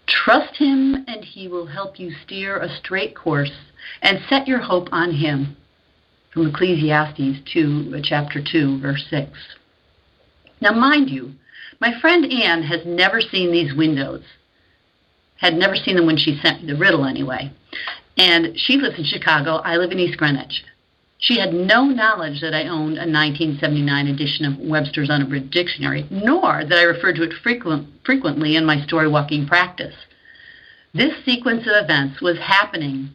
Trust 0.07 0.57
him 0.57 1.05
and 1.07 1.23
he 1.23 1.47
will 1.47 1.67
help 1.67 2.01
you 2.01 2.11
steer 2.25 2.57
a 2.57 2.75
straight 2.75 3.15
course 3.15 3.53
and 4.01 4.19
set 4.31 4.49
your 4.49 4.61
hope 4.61 4.89
on 4.91 5.13
him. 5.13 5.59
from 6.31 6.47
Ecclesiastes 6.47 7.41
2, 7.53 7.97
uh, 7.97 8.01
chapter 8.03 8.43
2, 8.43 8.81
verse 8.81 9.05
6. 9.11 9.29
Now, 10.63 10.71
mind 10.71 11.11
you, 11.11 11.33
my 11.81 11.93
friend 12.01 12.25
Anne 12.33 12.63
has 12.63 12.87
never 12.87 13.21
seen 13.21 13.51
these 13.51 13.75
windows, 13.75 14.23
had 15.39 15.55
never 15.55 15.75
seen 15.75 15.97
them 15.97 16.07
when 16.07 16.17
she 16.17 16.39
sent 16.39 16.63
me 16.63 16.73
the 16.73 16.79
riddle 16.79 17.05
anyway. 17.05 17.51
And 18.17 18.57
she 18.57 18.77
lives 18.77 18.97
in 18.97 19.05
Chicago. 19.05 19.57
I 19.57 19.77
live 19.77 19.91
in 19.91 19.99
East 19.99 20.19
Greenwich. 20.19 20.63
She 21.19 21.41
had 21.41 21.53
no 21.53 21.85
knowledge 21.85 22.41
that 22.43 22.55
I 22.55 22.69
owned 22.69 22.97
a 22.97 23.11
1979 23.11 24.07
edition 24.07 24.45
of 24.45 24.57
Webster's 24.59 25.11
Unabridged 25.11 25.51
Dictionary, 25.51 26.07
nor 26.11 26.65
that 26.65 26.79
I 26.79 26.85
referred 26.85 27.17
to 27.17 27.25
it 27.25 27.33
frequent, 27.43 27.89
frequently 28.05 28.55
in 28.55 28.65
my 28.65 28.81
story 28.87 29.09
walking 29.09 29.49
practice. 29.49 29.97
This 30.95 31.25
sequence 31.25 31.63
of 31.67 31.75
events 31.75 32.21
was 32.21 32.39
happening 32.39 33.11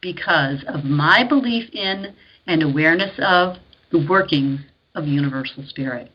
because 0.00 0.62
of 0.68 0.84
my 0.84 1.24
belief 1.24 1.68
in 1.72 2.14
and 2.46 2.62
awareness 2.62 3.18
of 3.18 3.56
the 3.90 4.06
workings 4.06 4.60
of 4.94 5.08
universal 5.08 5.64
spirit. 5.66 6.08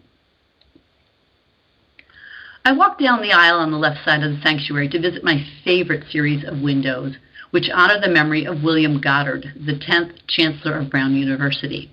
I 2.67 2.73
walked 2.73 2.99
down 2.99 3.21
the 3.21 3.31
aisle 3.31 3.59
on 3.59 3.71
the 3.71 3.77
left 3.77 4.03
side 4.03 4.23
of 4.23 4.29
the 4.29 4.41
sanctuary 4.41 4.89
to 4.89 4.99
visit 4.99 5.23
my 5.23 5.41
favorite 5.63 6.03
series 6.11 6.43
of 6.43 6.59
windows, 6.59 7.15
which 7.51 7.69
honor 7.69 7.97
the 7.97 8.09
memory 8.09 8.43
of 8.43 8.61
William 8.61 8.99
Goddard, 8.99 9.53
the 9.55 9.71
10th 9.71 10.27
Chancellor 10.27 10.77
of 10.77 10.89
Brown 10.89 11.15
University. 11.15 11.89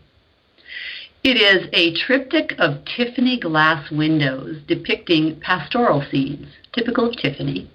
It 1.22 1.36
is 1.36 1.68
a 1.72 1.94
triptych 1.94 2.56
of 2.58 2.84
Tiffany 2.84 3.38
glass 3.38 3.88
windows 3.92 4.62
depicting 4.66 5.38
pastoral 5.38 6.04
scenes, 6.10 6.48
typical 6.72 7.08
of 7.08 7.16
Tiffany, 7.18 7.70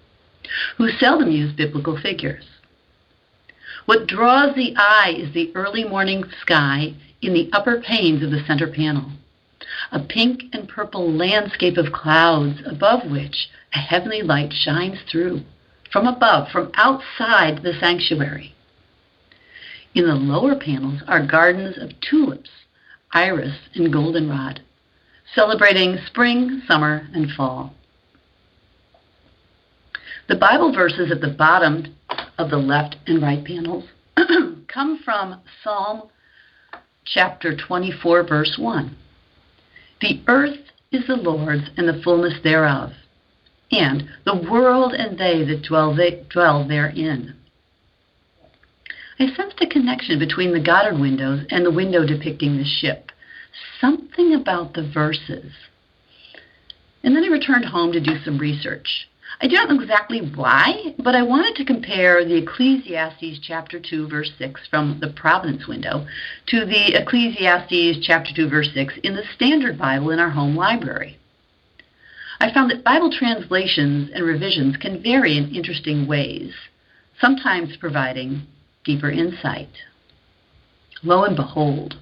who 0.76 0.90
seldom 0.90 1.32
use 1.32 1.54
biblical 1.54 1.98
figures. 1.98 2.44
What 3.86 4.08
draws 4.08 4.56
the 4.56 4.76
eye 4.76 5.16
is 5.18 5.34
the 5.34 5.54
early 5.56 5.86
morning 5.86 6.26
sky 6.42 6.96
in 7.22 7.32
the 7.32 7.50
upper 7.54 7.80
panes 7.80 8.22
of 8.22 8.32
the 8.32 8.44
center 8.46 8.68
panel, 8.68 9.10
a 9.92 10.00
pink 10.00 10.44
and 10.54 10.68
purple 10.68 11.12
landscape 11.12 11.78
of 11.78 11.92
clouds 11.92 12.60
above 12.66 13.10
which 13.10 13.50
a 13.74 13.80
heavenly 13.80 14.22
light 14.22 14.54
shines 14.54 15.00
through, 15.10 15.42
from 15.92 16.06
above, 16.06 16.50
from 16.50 16.72
outside 16.76 17.64
the 17.64 17.74
sanctuary. 17.80 18.54
In 19.96 20.06
the 20.06 20.16
lower 20.16 20.56
panels 20.56 21.02
are 21.08 21.26
gardens 21.26 21.78
of 21.78 22.00
tulips, 22.02 22.50
iris, 23.12 23.56
and 23.74 23.92
goldenrod, 23.92 24.62
celebrating 25.34 25.98
spring, 26.06 26.62
summer, 26.68 27.08
and 27.14 27.32
fall. 27.32 27.74
The 30.28 30.36
Bible 30.36 30.72
verses 30.72 31.12
at 31.12 31.22
the 31.22 31.36
bottom 31.36 31.96
of 32.38 32.52
the 32.52 32.58
left 32.58 32.98
and 33.08 33.22
right 33.22 33.44
panels 33.44 33.86
come 34.68 35.00
from 35.04 35.42
Psalm 35.64 36.04
chapter 37.04 37.56
24, 37.56 38.24
verse 38.24 38.56
1. 38.60 38.96
The 40.02 40.22
earth 40.28 40.60
is 40.92 41.08
the 41.08 41.16
Lord's 41.16 41.70
and 41.78 41.88
the 41.88 42.02
fullness 42.02 42.42
thereof, 42.44 42.92
and 43.72 44.10
the 44.26 44.36
world 44.36 44.94
and 44.94 45.18
they 45.18 45.44
that 45.44 45.64
dwell, 45.64 45.94
they, 45.94 46.24
dwell 46.30 46.68
therein. 46.68 47.36
I 49.20 49.28
sensed 49.36 49.60
a 49.62 49.68
connection 49.68 50.18
between 50.18 50.54
the 50.54 50.62
Goddard 50.62 50.98
windows 50.98 51.46
and 51.50 51.66
the 51.66 51.72
window 51.72 52.06
depicting 52.06 52.58
the 52.58 52.64
ship. 52.64 53.12
Something 53.82 54.34
about 54.34 54.74
the 54.74 54.90
verses. 54.94 55.52
And 57.04 57.16
then 57.16 57.26
I 57.26 57.28
returned 57.28 57.66
home 57.66 57.92
to 57.92 58.00
do 58.00 58.18
some 58.24 58.38
research. 58.38 59.10
I 59.42 59.48
don't 59.48 59.70
know 59.70 59.82
exactly 59.82 60.20
why, 60.20 60.96
but 60.98 61.16
I 61.16 61.24
wanted 61.24 61.56
to 61.56 61.66
compare 61.66 62.26
the 62.26 62.38
Ecclesiastes 62.38 63.40
chapter 63.42 63.80
2 63.80 64.08
verse 64.08 64.32
6 64.38 64.68
from 64.70 65.00
the 65.00 65.10
Providence 65.10 65.68
window 65.68 66.06
to 66.48 66.66
the 66.66 66.96
Ecclesiastes 66.96 68.06
chapter 68.06 68.32
2 68.36 68.50
verse 68.50 68.70
6 68.74 68.96
in 69.04 69.16
the 69.16 69.24
Standard 69.36 69.78
Bible 69.78 70.10
in 70.10 70.20
our 70.20 70.32
home 70.32 70.56
library. 70.56 71.18
I 72.42 72.54
found 72.54 72.72
that 72.72 72.84
Bible 72.84 73.12
translations 73.12 74.10
and 74.14 74.26
revisions 74.26 74.78
can 74.78 75.04
vary 75.04 75.38
in 75.38 75.54
interesting 75.54 76.08
ways, 76.08 76.54
sometimes 77.20 77.78
providing 77.78 78.44
deeper 78.84 79.12
insight. 79.12 79.70
Lo 81.04 81.24
and 81.24 81.36
behold, 81.36 81.98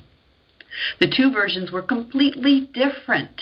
the 0.99 1.07
two 1.07 1.31
versions 1.31 1.71
were 1.71 1.81
completely 1.81 2.69
different. 2.73 3.41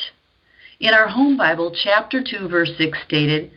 In 0.80 0.94
our 0.94 1.08
home 1.08 1.38
Bible, 1.38 1.74
chapter 1.84 2.22
2, 2.24 2.48
verse 2.48 2.72
6 2.77 2.98
stated, 3.06 3.51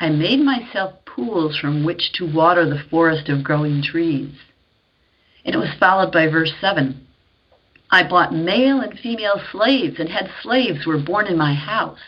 I 0.00 0.10
made 0.10 0.40
myself 0.40 1.04
pools 1.04 1.56
from 1.56 1.84
which 1.84 2.12
to 2.12 2.32
water 2.32 2.64
the 2.64 2.82
forest 2.90 3.28
of 3.28 3.42
growing 3.42 3.82
trees. 3.82 4.32
And 5.44 5.54
it 5.54 5.58
was 5.58 5.74
followed 5.78 6.12
by 6.12 6.28
verse 6.28 6.52
7. 6.60 7.06
I 7.90 8.02
bought 8.04 8.34
male 8.34 8.80
and 8.80 8.98
female 8.98 9.40
slaves 9.50 9.98
and 9.98 10.08
had 10.08 10.30
slaves 10.42 10.84
who 10.84 10.90
were 10.90 10.98
born 10.98 11.26
in 11.26 11.36
my 11.36 11.54
house. 11.54 11.98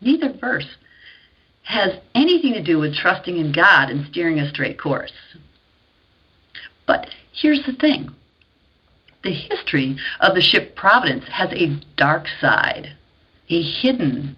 Neither 0.00 0.32
verse 0.32 0.76
has 1.62 1.98
anything 2.14 2.52
to 2.52 2.62
do 2.62 2.78
with 2.78 2.94
trusting 2.94 3.36
in 3.36 3.52
God 3.52 3.90
and 3.90 4.06
steering 4.06 4.38
a 4.38 4.48
straight 4.48 4.78
course. 4.78 5.12
But 6.86 7.08
here's 7.32 7.64
the 7.66 7.72
thing 7.72 8.14
the 9.24 9.32
history 9.32 9.96
of 10.20 10.36
the 10.36 10.40
ship 10.40 10.76
Providence 10.76 11.24
has 11.28 11.50
a 11.52 11.80
dark 11.96 12.26
side, 12.40 12.92
a 13.48 13.60
hidden 13.60 14.36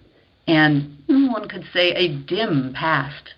and 0.49 0.97
one 1.07 1.47
could 1.47 1.65
say 1.71 1.91
a 1.91 2.07
dim 2.07 2.73
past. 2.73 3.35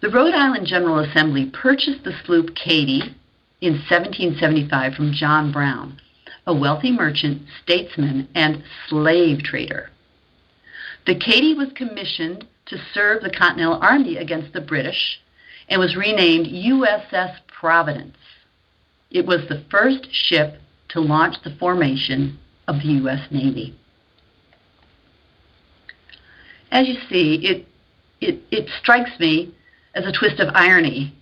The 0.00 0.08
Rhode 0.08 0.34
Island 0.34 0.66
General 0.66 1.00
Assembly 1.00 1.50
purchased 1.52 2.02
the 2.02 2.18
sloop 2.24 2.54
Katy 2.54 3.14
in 3.60 3.74
1775 3.74 4.94
from 4.94 5.12
John 5.12 5.52
Brown, 5.52 6.00
a 6.46 6.54
wealthy 6.54 6.92
merchant, 6.92 7.42
statesman, 7.62 8.28
and 8.34 8.62
slave 8.88 9.42
trader. 9.42 9.90
The 11.06 11.14
Katy 11.14 11.54
was 11.54 11.68
commissioned 11.74 12.46
to 12.66 12.78
serve 12.94 13.22
the 13.22 13.30
Continental 13.30 13.78
Army 13.82 14.16
against 14.16 14.54
the 14.54 14.60
British 14.62 15.20
and 15.68 15.78
was 15.78 15.96
renamed 15.96 16.46
USS 16.46 17.36
Providence. 17.48 18.16
It 19.10 19.26
was 19.26 19.46
the 19.48 19.64
first 19.70 20.06
ship 20.10 20.60
to 20.90 21.00
launch 21.00 21.36
the 21.44 21.56
formation 21.58 22.38
of 22.66 22.76
the 22.76 22.92
U.S. 23.02 23.26
Navy 23.30 23.78
as 26.70 26.86
you 26.86 26.94
see, 27.08 27.40
it, 27.44 27.66
it, 28.20 28.40
it 28.50 28.68
strikes 28.80 29.18
me 29.18 29.54
as 29.94 30.06
a 30.06 30.12
twist 30.12 30.40
of 30.40 30.54
irony. 30.54 31.14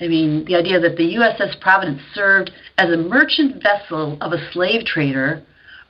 I 0.00 0.08
mean, 0.08 0.44
the 0.44 0.56
idea 0.56 0.80
that 0.80 0.96
the 0.96 1.16
USS 1.16 1.60
Providence 1.60 2.00
served 2.14 2.52
as 2.76 2.90
a 2.90 2.96
merchant 2.96 3.62
vessel 3.62 4.16
of 4.20 4.32
a 4.32 4.52
slave 4.52 4.84
trader 4.84 5.42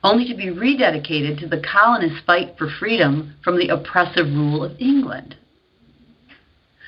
only 0.03 0.27
to 0.27 0.35
be 0.35 0.47
rededicated 0.47 1.39
to 1.39 1.47
the 1.47 1.61
colonists' 1.61 2.21
fight 2.25 2.55
for 2.57 2.69
freedom 2.69 3.35
from 3.43 3.57
the 3.57 3.69
oppressive 3.69 4.27
rule 4.27 4.63
of 4.63 4.79
England. 4.79 5.35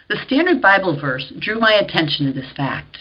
The 0.09 0.17
Standard 0.25 0.61
Bible 0.61 0.99
verse 0.99 1.31
drew 1.39 1.59
my 1.59 1.73
attention 1.73 2.25
to 2.25 2.33
this 2.33 2.51
fact. 2.55 2.97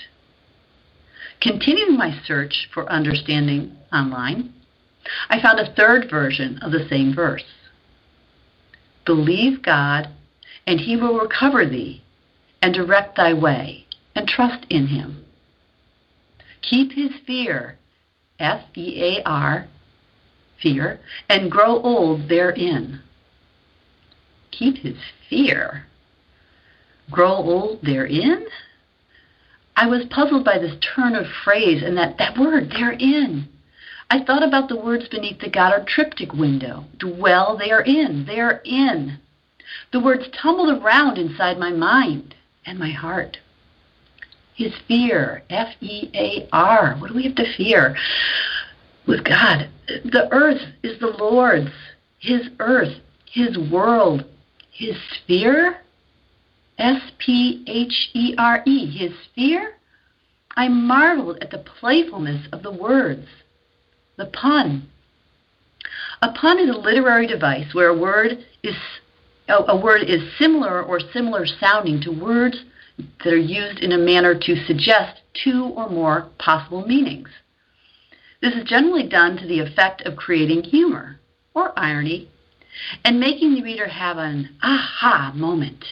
Continuing 1.41 1.97
my 1.97 2.21
search 2.25 2.69
for 2.73 2.91
understanding 2.91 3.77
online, 3.93 4.53
I 5.29 5.41
found 5.41 5.59
a 5.59 5.75
third 5.75 6.11
version 6.11 6.59
of 6.59 6.73
the 6.73 6.87
same 6.89 7.15
verse. 7.15 7.45
Believe 9.11 9.61
God, 9.61 10.07
and 10.69 10.79
he 10.79 10.97
will 10.97 11.19
recover 11.19 11.67
thee 11.67 12.01
and 12.63 12.73
direct 12.73 13.17
thy 13.17 13.33
way, 13.33 13.85
and 14.15 14.29
trust 14.29 14.65
in 14.71 14.87
him. 14.87 15.25
Keep 16.63 16.93
his 16.93 17.11
fear, 17.27 17.77
F 18.39 18.61
E 18.77 19.03
A 19.03 19.29
R, 19.29 19.67
fear, 20.63 21.01
and 21.29 21.51
grow 21.51 21.83
old 21.83 22.29
therein. 22.29 23.01
Keep 24.53 24.77
his 24.77 24.99
fear. 25.29 25.87
Grow 27.11 27.35
old 27.35 27.83
therein? 27.83 28.47
I 29.75 29.89
was 29.89 30.07
puzzled 30.11 30.45
by 30.45 30.59
this 30.59 30.77
turn 30.95 31.17
of 31.17 31.27
phrase 31.43 31.83
and 31.83 31.97
that, 31.99 32.17
that 32.19 32.39
word, 32.39 32.71
therein. 32.71 33.49
I 34.13 34.25
thought 34.25 34.43
about 34.43 34.69
the 34.69 34.77
words 34.77 35.07
beneath 35.07 35.39
the 35.39 35.49
Goddard 35.49 35.87
triptych 35.87 36.33
window 36.33 36.85
dwell 36.99 37.57
therein, 37.57 38.27
therein. 38.27 39.21
The 39.93 40.01
words 40.01 40.25
tumbled 40.33 40.83
around 40.83 41.17
inside 41.17 41.59
my 41.59 41.71
mind 41.71 42.35
and 42.67 42.77
my 42.77 42.91
heart. 42.91 43.39
His 44.57 44.73
fear, 44.89 45.45
F 45.49 45.77
E 45.81 46.11
A 46.13 46.49
R. 46.53 46.97
What 46.99 47.09
do 47.09 47.15
we 47.15 47.23
have 47.23 47.37
to 47.37 47.57
fear 47.57 47.97
with 49.07 49.23
God? 49.23 49.69
The 49.87 50.29
earth 50.33 50.61
is 50.83 50.99
the 50.99 51.07
Lord's, 51.07 51.71
His 52.19 52.49
earth, 52.59 52.99
His 53.25 53.57
world, 53.57 54.25
His 54.73 54.97
sphere. 55.15 55.79
S 56.79 57.01
P 57.19 57.63
H 57.69 58.11
E 58.15 58.35
R 58.37 58.63
E, 58.67 58.87
His 58.87 59.13
sphere. 59.27 59.75
I 60.57 60.67
marveled 60.67 61.39
at 61.41 61.53
the 61.53 61.59
playfulness 61.59 62.49
of 62.53 62.65
the 62.65 62.73
words 62.73 63.29
the 64.21 64.27
pun. 64.27 64.87
A 66.23 66.31
pun 66.31 66.59
is 66.59 66.69
a 66.69 66.79
literary 66.79 67.27
device 67.27 67.75
where 67.75 67.89
a 67.89 67.99
word 67.99 68.45
is 68.63 68.77
a 69.49 69.77
word 69.77 70.03
is 70.03 70.21
similar 70.39 70.81
or 70.81 71.01
similar 71.01 71.45
sounding 71.45 72.01
to 72.03 72.11
words 72.11 72.63
that 73.25 73.33
are 73.33 73.37
used 73.37 73.81
in 73.81 73.91
a 73.91 73.99
manner 73.99 74.39
to 74.39 74.65
suggest 74.67 75.23
two 75.43 75.73
or 75.75 75.89
more 75.89 76.29
possible 76.39 76.87
meanings. 76.87 77.31
This 78.41 78.55
is 78.55 78.69
generally 78.69 79.09
done 79.09 79.39
to 79.39 79.47
the 79.47 79.59
effect 79.59 80.03
of 80.03 80.17
creating 80.17 80.63
humor 80.63 81.19
or 81.53 81.77
irony 81.77 82.29
and 83.05 83.19
making 83.19 83.55
the 83.55 83.63
reader 83.63 83.89
have 83.89 84.19
an 84.19 84.51
aha 84.63 85.33
moment. 85.35 85.85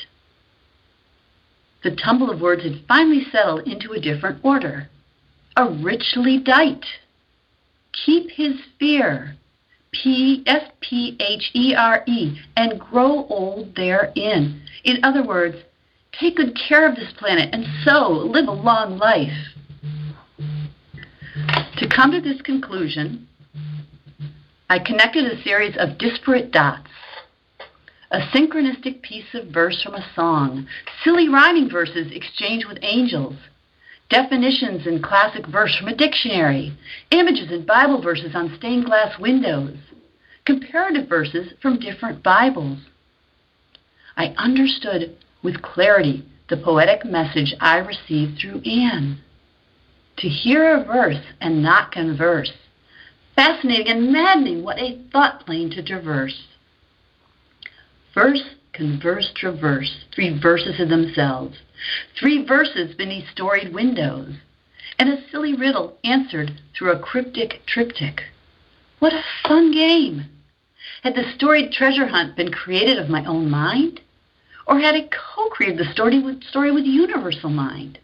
The 1.82 1.96
tumble 1.96 2.30
of 2.30 2.40
words 2.40 2.62
had 2.62 2.84
finally 2.86 3.24
settled 3.32 3.66
into 3.66 3.92
a 3.92 4.00
different 4.00 4.44
order. 4.44 4.88
A 5.56 5.68
richly 5.68 6.38
dight. 6.38 6.84
Keep 8.04 8.30
his 8.30 8.54
fear. 8.78 9.36
P 9.92 10.42
S 10.46 10.70
P 10.80 11.16
H 11.18 11.50
E 11.54 11.74
R 11.74 12.02
E 12.06 12.38
and 12.56 12.78
grow 12.78 13.26
old 13.28 13.74
therein. 13.74 14.62
In 14.84 15.02
other 15.02 15.24
words, 15.24 15.56
take 16.12 16.36
good 16.36 16.56
care 16.56 16.88
of 16.88 16.96
this 16.96 17.12
planet 17.16 17.54
and 17.54 17.64
so 17.84 18.08
live 18.08 18.48
a 18.48 18.52
long 18.52 18.98
life. 18.98 19.32
To 21.78 21.88
come 21.88 22.10
to 22.12 22.20
this 22.20 22.42
conclusion, 22.42 23.26
I 24.68 24.78
connected 24.78 25.24
a 25.24 25.42
series 25.42 25.76
of 25.78 25.98
disparate 25.98 26.50
dots. 26.50 26.90
A 28.10 28.20
synchronistic 28.20 29.02
piece 29.02 29.34
of 29.34 29.48
verse 29.48 29.82
from 29.82 29.94
a 29.94 30.06
song, 30.14 30.66
silly 31.04 31.28
rhyming 31.28 31.70
verses 31.70 32.10
exchanged 32.10 32.66
with 32.66 32.78
angels, 32.82 33.36
definitions 34.10 34.86
in 34.86 35.02
classic 35.02 35.46
verse 35.46 35.76
from 35.76 35.88
a 35.88 35.96
dictionary, 35.96 36.76
images 37.10 37.50
and 37.50 37.66
Bible 37.66 38.00
verses 38.00 38.34
on 38.34 38.54
stained 38.56 38.86
glass 38.86 39.18
windows, 39.18 39.76
comparative 40.44 41.08
verses 41.08 41.52
from 41.60 41.78
different 41.78 42.22
Bibles. 42.22 42.78
I 44.16 44.34
understood 44.38 45.16
with 45.42 45.62
clarity 45.62 46.24
the 46.48 46.56
poetic 46.56 47.04
message 47.04 47.54
I 47.60 47.78
received 47.78 48.40
through 48.40 48.62
Anne. 48.62 49.20
To 50.18 50.28
hear 50.28 50.74
a 50.74 50.84
verse 50.84 51.22
and 51.40 51.62
not 51.62 51.92
converse, 51.92 52.52
fascinating 53.36 53.88
and 53.88 54.12
maddening 54.12 54.64
what 54.64 54.78
a 54.78 55.00
thought 55.12 55.44
plane 55.46 55.70
to 55.70 55.82
traverse. 55.82 56.46
Verse, 58.14 58.42
converse, 58.72 59.30
traverse, 59.36 60.04
three 60.12 60.40
verses 60.40 60.80
in 60.80 60.88
themselves, 60.88 61.58
three 62.18 62.44
verses 62.44 62.94
beneath 62.94 63.28
storied 63.30 63.72
windows, 63.72 64.34
and 64.98 65.08
a 65.08 65.28
silly 65.30 65.54
riddle 65.54 65.96
answered 66.04 66.60
through 66.76 66.92
a 66.92 66.98
cryptic 66.98 67.64
triptych. 67.66 68.22
What 68.98 69.12
a 69.12 69.24
fun 69.46 69.72
game! 69.72 70.26
Had 71.02 71.14
the 71.14 71.30
storied 71.36 71.72
treasure 71.72 72.06
hunt 72.06 72.36
been 72.36 72.50
created 72.50 72.98
of 72.98 73.08
my 73.08 73.24
own 73.24 73.50
mind? 73.50 74.00
Or 74.66 74.78
had 74.80 74.94
I 74.94 75.08
co-created 75.34 75.78
the 75.78 75.92
story 75.92 76.20
with, 76.20 76.42
story 76.44 76.72
with 76.72 76.84
universal 76.84 77.50
mind? 77.50 77.98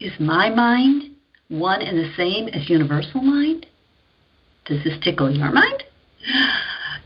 Is 0.00 0.12
my 0.20 0.48
mind 0.50 1.14
one 1.48 1.82
and 1.82 1.98
the 1.98 2.12
same 2.16 2.48
as 2.48 2.68
universal 2.68 3.20
mind? 3.20 3.66
Does 4.66 4.82
this 4.84 4.98
tickle 5.02 5.30
your 5.30 5.52
mind? 5.52 5.84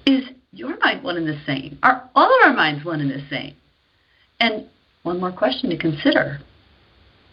Is 0.07 0.25
your 0.53 0.79
mind 0.79 1.03
one 1.03 1.17
and 1.17 1.27
the 1.27 1.41
same? 1.47 1.79
Are 1.83 2.09
all 2.15 2.27
of 2.27 2.49
our 2.49 2.55
minds 2.55 2.85
one 2.85 3.01
and 3.01 3.11
the 3.11 3.23
same? 3.29 3.55
And 4.39 4.67
one 5.03 5.21
more 5.21 5.33
question 5.33 5.71
to 5.71 5.77
consider. 5.77 6.41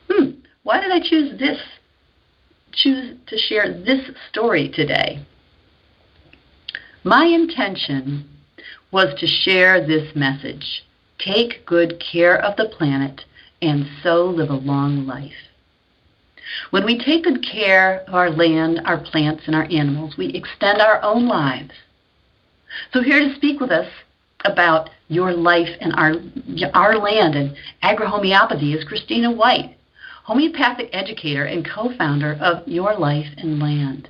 Hmm, 0.09 0.31
why 0.63 0.81
did 0.81 0.91
I 0.91 1.00
choose 1.00 1.38
this, 1.38 1.59
choose 2.71 3.17
to 3.27 3.38
share 3.38 3.71
this 3.71 4.09
story 4.29 4.69
today? 4.69 5.25
My 7.03 7.25
intention 7.25 8.27
was 8.91 9.13
to 9.19 9.27
share 9.27 9.86
this 9.86 10.15
message. 10.15 10.83
Take 11.19 11.65
good 11.65 12.01
care 12.12 12.38
of 12.38 12.55
the 12.57 12.69
planet 12.69 13.21
and 13.62 13.88
so 14.03 14.25
live 14.25 14.50
a 14.50 14.55
long 14.55 15.05
life. 15.05 15.31
When 16.69 16.86
we 16.86 16.97
take 16.97 17.24
good 17.24 17.45
care 17.45 18.01
of 18.07 18.13
our 18.13 18.29
land, 18.29 18.81
our 18.86 18.97
plants, 18.97 19.43
and 19.47 19.55
our 19.55 19.67
animals, 19.71 20.15
we 20.17 20.27
extend 20.27 20.82
our 20.82 21.01
own 21.03 21.27
lives. 21.27 21.71
So, 22.93 23.01
here 23.01 23.19
to 23.19 23.36
speak 23.36 23.60
with 23.60 23.71
us 23.71 23.88
about 24.45 24.89
your 25.08 25.34
life 25.34 25.69
and 25.80 25.93
our, 25.93 26.13
our 26.73 26.97
land 26.97 27.36
and 27.36 27.56
agrohomeopathy 27.84 28.76
is 28.76 28.84
Christina 28.84 29.32
White, 29.32 29.78
homeopathic 30.23 30.89
educator 30.93 31.45
and 31.45 31.67
co 31.67 31.95
founder 31.97 32.38
of 32.41 32.67
Your 32.67 32.97
Life 32.97 33.28
and 33.38 33.60
Land. 33.60 34.10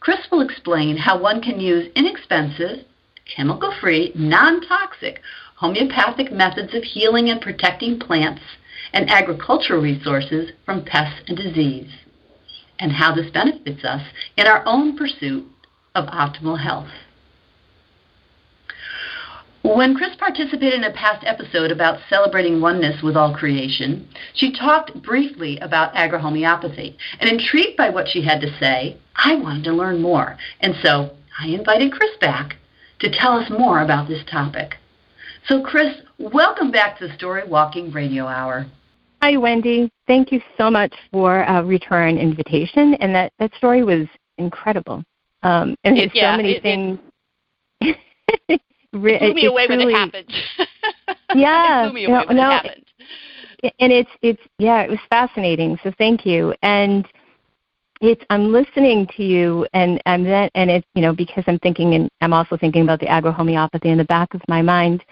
Chris 0.00 0.20
will 0.30 0.42
explain 0.42 0.98
how 0.98 1.18
one 1.18 1.40
can 1.40 1.58
use 1.58 1.90
inexpensive, 1.96 2.84
chemical 3.34 3.74
free, 3.80 4.12
non 4.14 4.60
toxic 4.60 5.20
homeopathic 5.56 6.30
methods 6.30 6.74
of 6.74 6.82
healing 6.82 7.30
and 7.30 7.40
protecting 7.40 7.98
plants 7.98 8.42
and 8.92 9.08
agricultural 9.08 9.80
resources 9.80 10.50
from 10.66 10.84
pests 10.84 11.22
and 11.26 11.36
disease, 11.36 11.90
and 12.78 12.92
how 12.92 13.14
this 13.14 13.30
benefits 13.30 13.84
us 13.84 14.02
in 14.36 14.46
our 14.46 14.62
own 14.66 14.96
pursuit 14.96 15.46
of 15.94 16.04
optimal 16.08 16.62
health. 16.62 16.90
When 19.64 19.94
Chris 19.94 20.14
participated 20.18 20.74
in 20.74 20.84
a 20.84 20.92
past 20.92 21.24
episode 21.26 21.70
about 21.70 21.98
celebrating 22.10 22.60
oneness 22.60 23.02
with 23.02 23.16
all 23.16 23.34
creation, 23.34 24.06
she 24.34 24.52
talked 24.52 25.02
briefly 25.02 25.58
about 25.60 25.94
agrohomeopathy. 25.94 26.94
And 27.18 27.30
intrigued 27.30 27.74
by 27.74 27.88
what 27.88 28.06
she 28.06 28.20
had 28.20 28.42
to 28.42 28.58
say, 28.60 28.98
I 29.16 29.36
wanted 29.36 29.64
to 29.64 29.72
learn 29.72 30.02
more. 30.02 30.36
And 30.60 30.74
so 30.82 31.16
I 31.40 31.46
invited 31.46 31.92
Chris 31.92 32.10
back 32.20 32.56
to 32.98 33.10
tell 33.10 33.38
us 33.38 33.48
more 33.48 33.80
about 33.80 34.06
this 34.06 34.22
topic. 34.30 34.74
So, 35.48 35.62
Chris, 35.62 35.94
welcome 36.18 36.70
back 36.70 36.98
to 36.98 37.08
the 37.08 37.14
Story 37.14 37.48
Walking 37.48 37.90
Radio 37.90 38.26
Hour. 38.26 38.66
Hi, 39.22 39.38
Wendy. 39.38 39.90
Thank 40.06 40.30
you 40.30 40.42
so 40.58 40.70
much 40.70 40.92
for 41.10 41.42
a 41.44 41.64
return 41.64 42.18
invitation. 42.18 42.96
And 43.00 43.14
that, 43.14 43.32
that 43.38 43.54
story 43.54 43.82
was 43.82 44.08
incredible. 44.36 45.02
Um, 45.42 45.74
and 45.84 45.96
there's 45.96 46.10
yeah, 46.12 46.34
so 46.34 46.36
many 46.36 46.52
it, 46.52 46.62
things. 46.62 46.98
It, 47.80 48.60
blew 49.00 49.34
me 49.34 49.46
away 49.46 49.66
truly, 49.66 49.86
when 49.86 49.94
it 49.94 49.96
happened. 49.96 50.32
yeah, 51.34 51.82
it 51.82 51.84
blew 51.86 51.94
me 51.94 52.04
away 52.04 52.14
no, 52.20 52.24
when 52.26 52.36
no, 52.36 52.50
it 52.50 52.52
happened. 52.52 52.84
And 53.80 53.92
it's 53.92 54.10
it's 54.22 54.42
yeah, 54.58 54.82
it 54.82 54.90
was 54.90 54.98
fascinating. 55.08 55.78
So 55.82 55.92
thank 55.98 56.26
you. 56.26 56.54
And 56.62 57.06
it's 58.00 58.22
I'm 58.30 58.52
listening 58.52 59.06
to 59.16 59.22
you, 59.22 59.66
and 59.72 60.02
and 60.06 60.26
then 60.26 60.50
and 60.54 60.70
it's 60.70 60.86
you 60.94 61.02
know 61.02 61.14
because 61.14 61.44
I'm 61.46 61.58
thinking 61.60 61.94
and 61.94 62.10
I'm 62.20 62.32
also 62.32 62.56
thinking 62.56 62.82
about 62.82 63.00
the 63.00 63.06
agrohomeopathy 63.06 63.86
in 63.86 63.98
the 63.98 64.04
back 64.04 64.34
of 64.34 64.42
my 64.48 64.60
mind, 64.62 65.02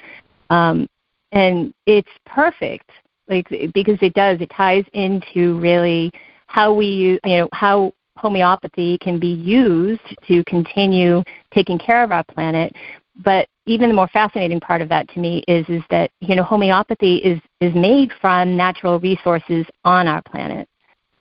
um, 0.51 0.87
and 1.33 1.73
it's 1.87 2.11
perfect 2.27 2.91
like 3.29 3.49
because 3.73 3.99
it 4.03 4.15
does 4.15 4.41
it 4.41 4.51
ties 4.51 4.85
into 4.93 5.59
really 5.61 6.11
how 6.47 6.75
we 6.75 6.87
use 6.87 7.21
you 7.25 7.39
know 7.39 7.49
how 7.53 7.93
homeopathy 8.17 8.99
can 8.99 9.19
be 9.19 9.29
used 9.29 10.17
to 10.27 10.45
continue 10.45 11.23
taking 11.53 11.79
care 11.79 12.05
of 12.05 12.13
our 12.13 12.25
planet 12.25 12.75
but 13.17 13.49
even 13.67 13.89
the 13.89 13.95
more 13.95 14.09
fascinating 14.09 14.61
part 14.61 14.83
of 14.83 14.89
that 14.89 15.09
to 15.11 15.21
me 15.21 15.45
is 15.49 15.69
is 15.69 15.83
that 15.91 16.11
you 16.21 16.35
know 16.35 16.43
homeopathy 16.43 17.17
is 17.17 17.41
is 17.61 17.75
made 17.75 18.13
from 18.21 18.57
natural 18.57 18.99
resources 19.01 19.67
on 19.85 20.09
our 20.09 20.23
planet. 20.23 20.69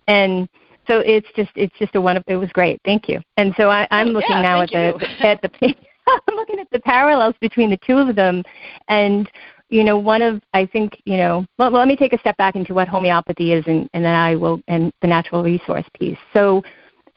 And 0.07 0.49
so 0.87 0.99
it's 0.99 1.27
just 1.35 1.51
it's 1.55 1.77
just 1.77 1.95
a 1.95 2.01
wonderful 2.01 2.33
it 2.33 2.37
was 2.37 2.51
great. 2.51 2.79
Thank 2.85 3.07
you. 3.07 3.21
And 3.37 3.53
so 3.57 3.69
I, 3.69 3.87
i'm 3.91 4.07
looking 4.07 4.31
yeah, 4.31 4.41
now 4.41 4.61
at 4.61 4.69
the 4.69 5.07
at 5.25 5.41
the 5.41 5.49
i'm 6.07 6.35
looking 6.35 6.59
at 6.59 6.69
the 6.71 6.79
parallels 6.79 7.35
between 7.41 7.69
the 7.69 7.79
two 7.85 7.97
of 7.97 8.15
them. 8.15 8.43
And 8.87 9.29
you 9.71 9.85
know, 9.85 9.97
one 9.97 10.21
of 10.21 10.41
I 10.53 10.65
think, 10.65 11.01
you 11.05 11.17
know, 11.17 11.45
well, 11.57 11.71
let 11.71 11.87
me 11.87 11.95
take 11.95 12.13
a 12.13 12.19
step 12.19 12.37
back 12.37 12.55
into 12.55 12.73
what 12.73 12.89
homeopathy 12.89 13.53
is, 13.53 13.63
and, 13.67 13.89
and 13.93 14.03
then 14.03 14.13
I 14.13 14.35
will 14.35 14.61
and 14.67 14.91
the 15.01 15.07
natural 15.07 15.43
resource 15.43 15.85
piece. 15.97 16.17
So, 16.33 16.61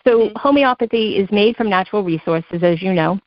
so 0.06 0.20
mm-hmm. 0.20 0.36
homeopathy 0.36 1.16
is 1.16 1.28
made 1.32 1.56
from 1.56 1.68
natural 1.68 2.04
resources, 2.04 2.62
as 2.62 2.80
you 2.80 2.92
know, 2.92 3.18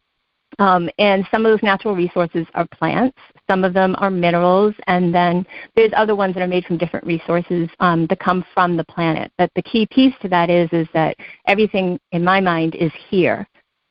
um, 0.60 0.90
and 0.98 1.28
some 1.32 1.46
of 1.46 1.52
those 1.52 1.64
natural 1.64 1.96
resources 1.96 2.46
are 2.56 2.68
plants, 2.68 3.18
some 3.50 3.64
of 3.64 3.74
them 3.74 3.96
are 4.00 4.10
minerals, 4.10 4.74
and 4.88 5.14
then 5.14 5.46
there's 5.76 5.92
other 5.96 6.16
ones 6.16 6.34
that 6.34 6.42
are 6.42 6.48
made 6.48 6.66
from 6.66 6.78
different 6.78 7.06
resources 7.06 7.70
um, 7.80 8.08
that 8.08 8.20
come 8.20 8.44
from 8.54 8.76
the 8.76 8.84
planet. 8.86 9.32
But 9.38 9.52
the 9.56 9.62
key 9.62 9.88
piece 9.92 10.14
to 10.22 10.30
that 10.30 10.50
is 10.50 10.70
is 10.72 10.88
that 10.94 11.16
everything 11.46 12.00
in 12.12 12.24
my 12.24 12.42
mind 12.42 12.76
is 12.76 12.92
here. 13.10 13.48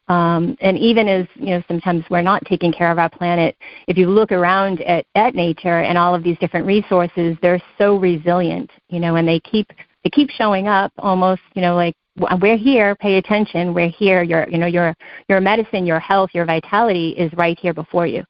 Um, 0.09 0.57
and 0.61 0.79
even 0.79 1.09
as 1.09 1.27
you 1.35 1.47
know, 1.47 1.63
sometimes 1.67 2.05
we're 2.11 2.23
not 2.23 2.45
taking 2.45 2.73
care 2.73 2.93
of 2.93 2.99
our 2.99 3.11
planet. 3.11 3.57
If 3.89 3.97
you 3.99 4.09
look 4.09 4.31
around 4.31 4.81
at, 4.83 5.05
at 5.17 5.35
nature 5.35 5.81
and 5.81 5.99
all 5.99 6.15
of 6.15 6.23
these 6.23 6.39
different 6.39 6.67
resources, 6.67 7.37
they're 7.43 7.63
so 7.77 7.97
resilient, 7.97 8.71
you 8.89 9.01
know, 9.01 9.17
and 9.17 9.27
they 9.27 9.41
keep 9.41 9.69
they 10.05 10.11
keep 10.11 10.31
showing 10.31 10.69
up 10.69 10.93
almost, 10.99 11.43
you 11.55 11.63
know, 11.63 11.75
like 11.75 11.95
we're 12.17 12.57
here. 12.57 12.95
Pay 12.97 13.17
attention. 13.17 13.75
We're 13.75 13.89
here. 13.89 14.23
Your 14.23 14.49
you 14.49 14.59
know 14.59 14.67
your 14.67 14.95
your 15.29 15.41
medicine, 15.41 15.87
your 15.87 16.01
health, 16.01 16.31
your 16.33 16.45
vitality 16.45 17.11
is 17.11 17.33
right 17.35 17.59
here 17.59 17.75
before 17.75 18.07
you. 18.07 18.25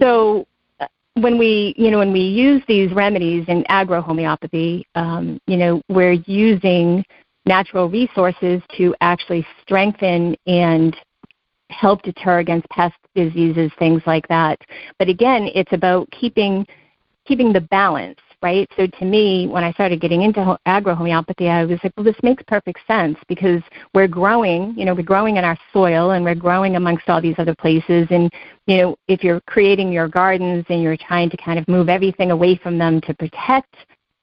So 0.00 0.46
uh, 0.80 0.86
when 1.14 1.38
we 1.38 1.74
you 1.76 1.90
know 1.90 1.98
when 1.98 2.12
we 2.12 2.20
use 2.20 2.62
these 2.66 2.92
remedies 2.92 3.44
in 3.48 3.64
agrohomeopathy, 3.64 4.84
um, 4.94 5.40
you 5.46 5.56
know 5.56 5.82
we're 5.88 6.18
using 6.26 7.04
natural 7.46 7.88
resources 7.88 8.62
to 8.76 8.94
actually 9.00 9.46
strengthen 9.62 10.34
and 10.46 10.96
help 11.70 12.02
deter 12.02 12.38
against 12.38 12.68
pest 12.68 12.94
diseases, 13.14 13.70
things 13.78 14.02
like 14.06 14.26
that. 14.28 14.60
But 14.98 15.08
again, 15.08 15.50
it's 15.54 15.72
about 15.72 16.10
keeping 16.10 16.66
keeping 17.26 17.52
the 17.52 17.60
balance 17.60 18.18
right? 18.44 18.68
So 18.76 18.86
to 18.86 19.04
me, 19.06 19.48
when 19.48 19.64
I 19.64 19.72
started 19.72 20.02
getting 20.02 20.20
into 20.20 20.58
agrohomeopathy, 20.68 21.48
I 21.48 21.64
was 21.64 21.78
like, 21.82 21.94
well, 21.96 22.04
this 22.04 22.22
makes 22.22 22.42
perfect 22.46 22.78
sense 22.86 23.16
because 23.26 23.62
we're 23.94 24.06
growing, 24.06 24.74
you 24.76 24.84
know, 24.84 24.94
we're 24.94 25.02
growing 25.02 25.38
in 25.38 25.44
our 25.44 25.56
soil 25.72 26.10
and 26.10 26.22
we're 26.22 26.34
growing 26.34 26.76
amongst 26.76 27.08
all 27.08 27.22
these 27.22 27.36
other 27.38 27.54
places. 27.54 28.06
And, 28.10 28.30
you 28.66 28.76
know, 28.76 28.96
if 29.08 29.24
you're 29.24 29.40
creating 29.46 29.90
your 29.90 30.08
gardens 30.08 30.66
and 30.68 30.82
you're 30.82 30.98
trying 30.98 31.30
to 31.30 31.38
kind 31.38 31.58
of 31.58 31.66
move 31.68 31.88
everything 31.88 32.32
away 32.32 32.54
from 32.62 32.76
them 32.76 33.00
to 33.00 33.14
protect, 33.14 33.74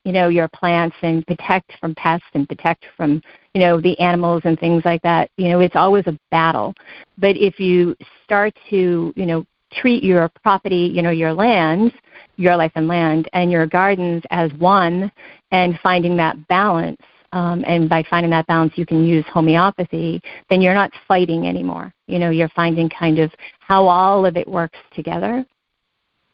you 0.06 0.12
know, 0.12 0.28
your 0.28 0.48
plants 0.50 0.96
and 1.02 1.26
protect 1.26 1.74
from 1.80 1.96
pests 1.96 2.28
and 2.36 2.48
protect 2.48 2.86
from, 2.96 3.24
you 3.56 3.62
know, 3.62 3.82
the 3.82 4.00
animals 4.00 4.44
and 4.46 4.60
things 4.60 4.86
like 4.86 5.02
that, 5.02 5.32
you 5.38 5.50
know, 5.50 5.62
it's 5.62 5.76
always 5.76 6.06
a 6.06 6.16
battle. 6.30 6.76
But 7.18 7.38
if 7.38 7.60
you 7.60 7.96
start 8.24 8.54
to, 8.70 9.12
you 9.16 9.26
know, 9.26 9.48
treat 9.74 10.04
your 10.04 10.30
property, 10.44 10.92
you 10.94 11.02
know, 11.02 11.12
your 11.12 11.34
land, 11.34 11.92
your 12.42 12.56
life 12.56 12.72
and 12.76 12.88
land, 12.88 13.30
and 13.34 13.52
your 13.52 13.66
gardens 13.66 14.24
as 14.32 14.52
one, 14.54 15.12
and 15.52 15.80
finding 15.82 16.18
that 16.18 16.48
balance. 16.48 17.02
Um, 17.34 17.64
and 17.66 17.88
by 17.88 18.04
finding 18.10 18.32
that 18.32 18.48
balance, 18.48 18.74
you 18.76 18.86
can 18.86 19.06
use 19.06 19.24
homeopathy. 19.32 20.22
Then 20.50 20.62
you're 20.62 20.74
not 20.74 20.92
fighting 21.08 21.48
anymore. 21.48 21.94
You 22.08 22.20
know, 22.20 22.30
you're 22.30 22.50
finding 22.50 22.90
kind 22.90 23.20
of 23.20 23.32
how 23.60 23.88
all 23.88 24.26
of 24.26 24.36
it 24.36 24.48
works 24.48 24.80
together. 24.94 25.46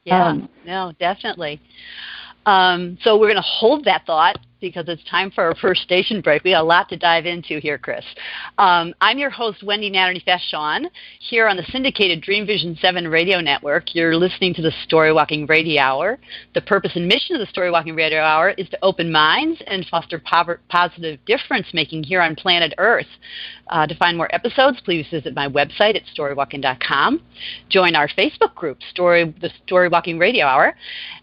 Yeah, 0.06 0.30
um, 0.30 0.50
no, 0.66 0.94
definitely. 1.00 1.62
Um, 2.46 2.98
so 3.02 3.18
we're 3.20 3.28
going 3.28 3.36
to 3.36 3.42
hold 3.42 3.84
that 3.86 4.06
thought 4.06 4.38
because 4.60 4.86
it's 4.88 5.04
time 5.10 5.32
for 5.32 5.44
our 5.44 5.56
first 5.62 5.82
station 5.82 6.22
break. 6.22 6.44
We 6.44 6.52
got 6.52 6.62
a 6.62 6.64
lot 6.64 6.90
to 6.90 6.98
dive 6.98 7.26
into 7.26 7.60
here, 7.60 7.78
Chris. 7.78 8.04
Um, 8.58 8.94
I'm 9.02 9.18
your 9.18 9.30
host, 9.30 9.64
Wendy 9.64 9.90
Natalie 9.90 10.24
Fashon, 10.26 10.86
here 11.20 11.48
on 11.48 11.58
the 11.58 11.64
syndicated 11.72 12.22
Dream 12.22 12.46
Vision 12.46 12.78
7 12.82 13.08
radio 13.08 13.42
network. 13.42 13.94
You're 13.96 14.16
listening 14.16 14.54
to 14.56 14.62
the 14.62 14.72
Story 14.84 15.14
Walking 15.14 15.46
Radio 15.46 15.82
Hour. 15.82 16.18
The 16.54 16.62
purpose 16.62 16.92
and 16.96 17.08
mission 17.08 17.36
of 17.36 17.40
the 17.40 17.52
Story 17.52 17.72
Walking 17.72 17.96
Radio 17.96 18.22
Hour 18.22 18.52
is 18.52 18.70
to 18.70 18.80
open 18.82 19.12
minds 19.12 19.62
and 19.68 19.86
foster 19.88 20.22
positive 20.70 21.20
difference 21.26 21.68
making 21.74 22.04
here 22.04 22.22
on 22.22 22.36
planet 22.36 22.74
Earth. 22.78 23.08
Uh, 23.70 23.86
to 23.86 23.96
find 23.96 24.16
more 24.16 24.34
episodes, 24.34 24.80
please 24.86 25.06
visit 25.12 25.36
my 25.36 25.48
website 25.48 25.96
at 25.96 26.04
storywalking.com. 26.16 27.22
Join 27.70 27.96
our 27.96 28.08
Facebook 28.08 28.56
group, 28.56 28.78
Story, 28.92 29.36
the 29.42 29.50
Story 29.66 29.90
Walking 29.90 30.18
Radio 30.18 30.46
Hour, 30.46 30.74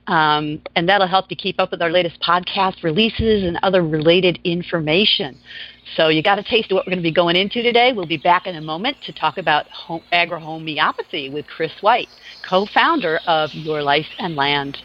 um, 0.09 0.61
and 0.77 0.87
that'll 0.87 1.07
help 1.07 1.27
you 1.31 1.37
keep 1.37 1.59
up 1.59 1.71
with 1.71 1.81
our 1.81 1.91
latest 1.91 2.21
podcast 2.21 2.83
releases 2.83 3.24
and 3.25 3.59
other 3.63 3.83
related 3.83 4.39
information. 4.45 5.39
So 5.97 6.09
you 6.09 6.23
got 6.23 6.39
a 6.39 6.43
taste 6.43 6.71
of 6.71 6.77
what 6.77 6.87
we're 6.87 6.93
going 6.93 7.03
to 7.03 7.09
be 7.09 7.13
going 7.13 7.37
into 7.37 7.63
today. 7.63 7.93
We'll 7.93 8.07
be 8.07 8.17
back 8.17 8.47
in 8.47 8.57
a 8.57 8.61
moment 8.61 8.97
to 9.05 9.13
talk 9.13 9.39
about 9.39 9.67
home, 9.69 10.03
agrohomeopathy 10.13 11.33
with 11.33 11.47
Chris 11.47 11.73
White, 11.81 12.09
co-founder 12.49 13.21
of 13.27 13.53
Your 13.53 13.83
Life 13.83 14.07
and 14.19 14.37
Land. 14.37 14.79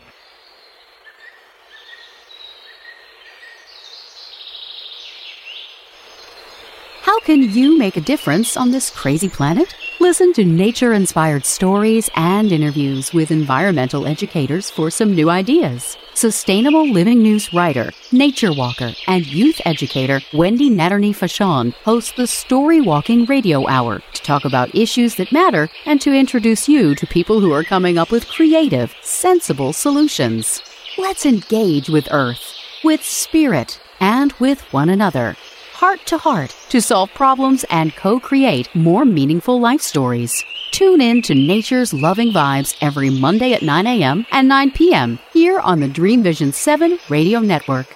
How 7.01 7.19
can 7.21 7.41
you 7.41 7.77
make 7.77 7.97
a 7.97 8.01
difference 8.01 8.55
on 8.55 8.71
this 8.71 8.89
crazy 8.89 9.29
planet? 9.29 9.73
Listen 10.01 10.31
to 10.31 10.45
nature 10.45 10.93
inspired 10.93 11.45
stories 11.45 12.09
and 12.15 12.53
interviews 12.53 13.13
with 13.13 13.31
environmental 13.31 14.07
educators 14.07 14.69
for 14.69 14.89
some 14.89 15.13
new 15.13 15.29
ideas. 15.29 15.97
Sustainable 16.13 16.89
Living 16.89 17.21
News 17.21 17.53
writer, 17.53 17.91
nature 18.09 18.53
walker, 18.53 18.93
and 19.07 19.27
youth 19.27 19.59
educator 19.65 20.21
Wendy 20.33 20.69
Nadherny 20.69 21.13
Fachon 21.13 21.73
hosts 21.83 22.13
the 22.13 22.27
Story 22.27 22.79
Walking 22.79 23.25
Radio 23.25 23.67
Hour 23.67 23.99
to 24.13 24.21
talk 24.21 24.45
about 24.45 24.73
issues 24.73 25.15
that 25.15 25.33
matter 25.33 25.67
and 25.85 25.99
to 25.99 26.13
introduce 26.13 26.69
you 26.69 26.95
to 26.95 27.05
people 27.05 27.41
who 27.41 27.51
are 27.51 27.65
coming 27.65 27.97
up 27.97 28.09
with 28.09 28.29
creative, 28.29 28.95
sensible 29.01 29.73
solutions. 29.73 30.61
Let's 30.97 31.25
engage 31.25 31.89
with 31.89 32.07
Earth, 32.09 32.55
with 32.85 33.03
Spirit, 33.03 33.81
and 33.99 34.31
with 34.39 34.61
one 34.71 34.87
another 34.87 35.35
heart 35.79 36.05
to 36.05 36.17
heart 36.17 36.53
to 36.67 36.81
solve 36.81 37.09
problems 37.13 37.63
and 37.69 37.95
co 37.95 38.19
create 38.19 38.67
more 38.75 39.05
meaningful 39.05 39.61
life 39.61 39.79
stories. 39.79 40.43
Tune 40.71 40.99
in 40.99 41.21
to 41.21 41.33
Nature's 41.33 41.93
Loving 41.93 42.33
Vibes 42.33 42.75
every 42.81 43.09
Monday 43.09 43.53
at 43.53 43.61
9 43.61 43.87
a.m. 43.87 44.25
and 44.33 44.49
9 44.49 44.71
p.m. 44.71 45.17
here 45.31 45.57
on 45.59 45.79
the 45.79 45.87
Dream 45.87 46.21
Vision 46.21 46.51
7 46.51 46.99
radio 47.09 47.39
network. 47.39 47.87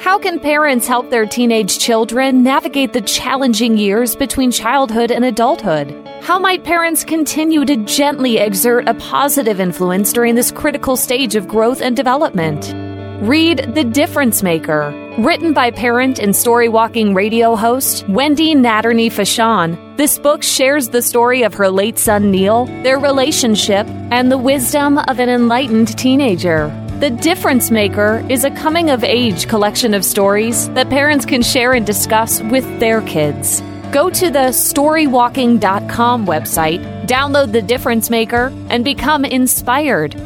How 0.00 0.18
can 0.20 0.38
parents 0.38 0.86
help 0.86 1.10
their 1.10 1.26
teenage 1.26 1.80
children 1.80 2.44
navigate 2.44 2.92
the 2.92 3.00
challenging 3.00 3.76
years 3.76 4.14
between 4.14 4.52
childhood 4.52 5.10
and 5.10 5.24
adulthood? 5.24 5.90
How 6.22 6.38
might 6.38 6.62
parents 6.62 7.02
continue 7.02 7.64
to 7.64 7.76
gently 7.78 8.38
exert 8.38 8.88
a 8.88 8.94
positive 8.94 9.58
influence 9.58 10.12
during 10.12 10.36
this 10.36 10.52
critical 10.52 10.96
stage 10.96 11.34
of 11.34 11.48
growth 11.48 11.82
and 11.82 11.96
development? 11.96 12.83
Read 13.22 13.74
The 13.74 13.84
Difference 13.84 14.42
Maker, 14.42 14.92
written 15.18 15.52
by 15.52 15.70
parent 15.70 16.18
and 16.18 16.34
story 16.34 16.68
walking 16.68 17.14
radio 17.14 17.54
host 17.54 18.06
Wendy 18.08 18.54
Nadherny 18.54 19.06
Fachon. 19.06 19.96
This 19.96 20.18
book 20.18 20.42
shares 20.42 20.88
the 20.88 21.00
story 21.00 21.42
of 21.42 21.54
her 21.54 21.70
late 21.70 21.98
son 21.98 22.32
Neil, 22.32 22.66
their 22.82 22.98
relationship, 22.98 23.86
and 24.10 24.32
the 24.32 24.36
wisdom 24.36 24.98
of 24.98 25.20
an 25.20 25.28
enlightened 25.28 25.96
teenager. 25.96 26.68
The 26.98 27.10
Difference 27.10 27.70
Maker 27.70 28.26
is 28.28 28.44
a 28.44 28.50
coming 28.50 28.90
of 28.90 29.04
age 29.04 29.48
collection 29.48 29.94
of 29.94 30.04
stories 30.04 30.68
that 30.70 30.90
parents 30.90 31.24
can 31.24 31.42
share 31.42 31.72
and 31.72 31.86
discuss 31.86 32.42
with 32.42 32.64
their 32.80 33.00
kids. 33.02 33.60
Go 33.92 34.10
to 34.10 34.28
the 34.28 34.50
storywalking.com 34.50 36.26
website, 36.26 37.06
download 37.06 37.52
The 37.52 37.62
Difference 37.62 38.10
Maker, 38.10 38.52
and 38.68 38.84
become 38.84 39.24
inspired. 39.24 40.16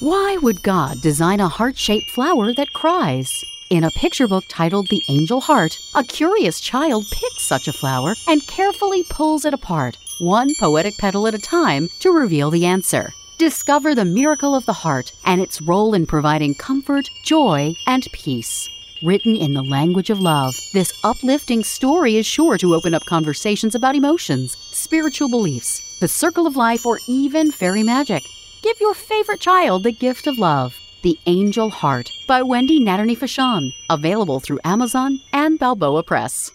Why 0.00 0.38
would 0.40 0.62
God 0.62 1.02
design 1.02 1.40
a 1.40 1.48
heart 1.48 1.76
shaped 1.76 2.08
flower 2.08 2.54
that 2.54 2.72
cries? 2.72 3.44
In 3.68 3.84
a 3.84 3.90
picture 3.90 4.26
book 4.26 4.44
titled 4.48 4.88
The 4.88 5.02
Angel 5.10 5.42
Heart, 5.42 5.78
a 5.94 6.02
curious 6.02 6.58
child 6.58 7.04
picks 7.10 7.42
such 7.42 7.68
a 7.68 7.72
flower 7.74 8.14
and 8.26 8.46
carefully 8.46 9.02
pulls 9.02 9.44
it 9.44 9.52
apart, 9.52 9.98
one 10.18 10.54
poetic 10.54 10.96
petal 10.96 11.26
at 11.26 11.34
a 11.34 11.38
time, 11.38 11.90
to 11.98 12.12
reveal 12.12 12.50
the 12.50 12.64
answer. 12.64 13.12
Discover 13.36 13.94
the 13.94 14.06
miracle 14.06 14.54
of 14.54 14.64
the 14.64 14.72
heart 14.72 15.12
and 15.26 15.38
its 15.38 15.60
role 15.60 15.92
in 15.92 16.06
providing 16.06 16.54
comfort, 16.54 17.10
joy, 17.22 17.74
and 17.86 18.08
peace. 18.10 18.70
Written 19.02 19.36
in 19.36 19.52
the 19.52 19.62
language 19.62 20.08
of 20.08 20.18
love, 20.18 20.54
this 20.72 20.98
uplifting 21.04 21.62
story 21.62 22.16
is 22.16 22.24
sure 22.24 22.56
to 22.56 22.74
open 22.74 22.94
up 22.94 23.04
conversations 23.04 23.74
about 23.74 23.96
emotions, 23.96 24.56
spiritual 24.72 25.28
beliefs, 25.28 25.98
the 26.00 26.08
circle 26.08 26.46
of 26.46 26.56
life, 26.56 26.86
or 26.86 27.00
even 27.06 27.52
fairy 27.52 27.82
magic. 27.82 28.22
Give 28.62 28.78
your 28.78 28.92
favorite 28.92 29.40
child 29.40 29.84
the 29.84 29.92
gift 29.92 30.26
of 30.26 30.38
love. 30.38 30.78
The 31.00 31.18
Angel 31.24 31.70
Heart 31.70 32.10
by 32.28 32.42
Wendy 32.42 32.78
Nadherny 32.78 33.16
Fachon. 33.16 33.72
Available 33.88 34.38
through 34.38 34.60
Amazon 34.64 35.18
and 35.32 35.58
Balboa 35.58 36.02
Press. 36.02 36.50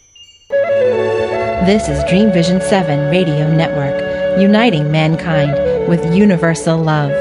This 0.50 1.89
is 1.89 2.04
Dream 2.08 2.32
Vision 2.32 2.62
7 2.62 3.10
Radio 3.10 3.52
Network, 3.52 4.39
uniting 4.39 4.91
mankind 4.91 5.54
with 5.89 6.15
universal 6.15 6.78
love. 6.78 7.12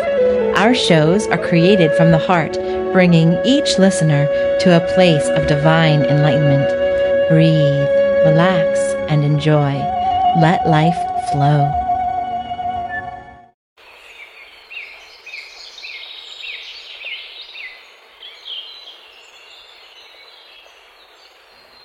Our 0.59 0.75
shows 0.75 1.27
are 1.29 1.39
created 1.39 1.91
from 1.97 2.11
the 2.11 2.19
heart, 2.19 2.53
bringing 2.93 3.39
each 3.43 3.79
listener 3.79 4.27
to 4.61 4.77
a 4.77 4.95
place 4.95 5.27
of 5.29 5.47
divine 5.47 6.03
enlightenment. 6.03 6.69
Breathe, 7.31 7.89
relax, 8.27 8.79
and 9.09 9.25
enjoy. 9.25 9.73
Let 10.43 10.69
life 10.69 10.99
flow. 11.33 11.84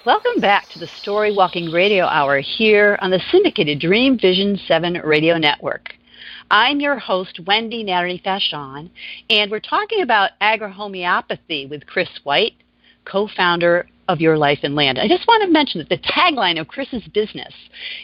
Welcome 0.10 0.42
back 0.42 0.68
to 0.70 0.80
the 0.80 0.88
Story 0.88 1.32
Walking 1.32 1.70
Radio 1.70 2.06
Hour 2.06 2.40
here 2.40 2.98
on 3.00 3.12
the 3.12 3.22
syndicated 3.30 3.80
Dream 3.80 4.18
Vision 4.18 4.58
7 4.68 4.94
radio 5.04 5.38
network. 5.38 5.94
I'm 6.50 6.80
your 6.80 6.98
host, 6.98 7.40
Wendy 7.46 7.84
Nadherny 7.84 8.20
Fachon, 8.24 8.90
and 9.30 9.52
we're 9.52 9.60
talking 9.60 10.02
about 10.02 10.32
agrohomeopathy 10.42 11.70
with 11.70 11.86
Chris 11.86 12.10
White, 12.24 12.56
co 13.06 13.28
founder 13.38 13.88
of 14.08 14.20
Your 14.20 14.36
Life 14.36 14.62
and 14.64 14.74
Land. 14.74 14.98
I 14.98 15.08
just 15.08 15.28
want 15.28 15.44
to 15.44 15.52
mention 15.52 15.78
that 15.78 15.90
the 15.90 16.00
tagline 16.00 16.60
of 16.60 16.68
Chris's 16.68 17.08
business 17.14 17.54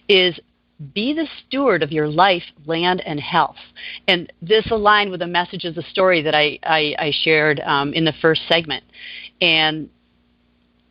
is 0.07 0.39
be 0.93 1.11
the 1.11 1.27
steward 1.47 1.81
of 1.81 1.91
your 1.91 2.07
life, 2.07 2.43
land, 2.67 3.01
and 3.01 3.19
health. 3.19 3.57
And 4.07 4.31
this 4.43 4.69
aligned 4.69 5.09
with 5.09 5.21
the 5.21 5.27
message 5.27 5.65
of 5.65 5.73
the 5.73 5.81
story 5.81 6.21
that 6.21 6.35
I, 6.35 6.59
I, 6.61 6.95
I 6.99 7.11
shared 7.23 7.61
um, 7.61 7.93
in 7.93 8.05
the 8.05 8.13
first 8.21 8.41
segment. 8.47 8.83
And 9.41 9.89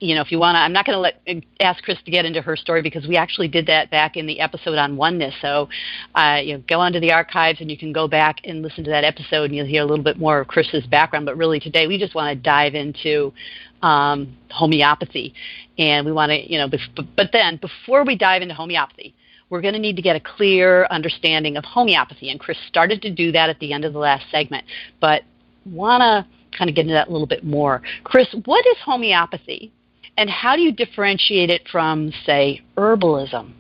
you 0.05 0.15
know, 0.15 0.21
if 0.21 0.31
you 0.31 0.39
want 0.39 0.57
to, 0.57 0.59
I'm 0.59 0.73
not 0.73 0.85
going 0.85 0.97
to 0.97 1.01
let 1.01 1.21
ask 1.61 1.83
Chris 1.83 1.99
to 2.05 2.11
get 2.11 2.25
into 2.25 2.43
her 2.43 2.57
story 2.57 2.83
because 2.83 3.07
we 3.07 3.17
actually 3.17 3.49
did 3.49 3.67
that 3.67 3.91
back 3.91 4.17
in 4.17 4.27
the 4.27 4.41
episode 4.41 4.77
on 4.77 4.97
oneness. 4.97 5.35
So, 5.41 5.69
uh, 6.15 6.41
you 6.43 6.55
know, 6.55 6.65
go 6.69 6.81
onto 6.81 7.01
the 7.01 7.13
archives 7.13 7.61
and 7.61 7.71
you 7.71 7.79
can 7.79 7.93
go 7.93 8.07
back 8.07 8.41
and 8.45 8.63
listen 8.63 8.85
to 8.85 8.91
that 8.91 9.05
episode, 9.05 9.45
and 9.45 9.55
you'll 9.55 9.67
hear 9.67 9.83
a 9.83 9.87
little 9.87 10.05
bit 10.05 10.19
more 10.19 10.41
of 10.41 10.47
Chris's 10.47 10.87
background. 10.87 11.27
But 11.27 11.37
really, 11.37 11.59
today 11.59 11.87
we 11.87 11.99
just 11.99 12.15
want 12.15 12.37
to 12.37 12.43
dive 12.43 12.75
into 12.75 13.33
um, 13.83 14.37
homeopathy, 14.51 15.35
and 15.79 16.07
we 16.07 16.13
want 16.13 16.31
to, 16.31 16.53
you 16.53 16.59
know, 16.59 16.69
but 17.17 17.31
then 17.33 17.57
before 17.57 18.05
we 18.05 18.17
dive 18.17 18.43
into 18.43 18.55
homeopathy, 18.55 19.15
we're 19.51 19.61
going 19.61 19.75
to 19.75 19.81
need 19.81 19.97
to 19.97 20.03
get 20.03 20.17
a 20.17 20.21
clear 20.21 20.87
understanding 20.91 21.57
of 21.57 21.65
homeopathy. 21.65 22.31
And 22.31 22.41
Chris 22.41 22.59
started 22.67 23.03
to 23.03 23.11
do 23.11 23.33
that 23.33 23.51
at 23.51 23.59
the 23.59 23.73
end 23.73 23.85
of 23.85 23.93
the 23.93 23.99
last 23.99 24.25
segment, 24.31 24.65
but 25.01 25.23
want 25.67 26.01
to 26.01 26.27
kind 26.57 26.69
of 26.71 26.77
get 26.77 26.83
into 26.83 26.95
that 26.95 27.09
a 27.09 27.11
little 27.11 27.27
bit 27.27 27.45
more. 27.45 27.83
Chris, 28.05 28.35
what 28.45 28.67
is 28.67 28.77
homeopathy, 28.85 29.73
and 30.17 30.31
how 30.31 30.57
do 30.57 30.63
you 30.63 30.73
differentiate 30.73 31.51
it 31.51 31.63
from, 31.71 32.13
say, 32.25 32.63
herbalism? 32.77 33.53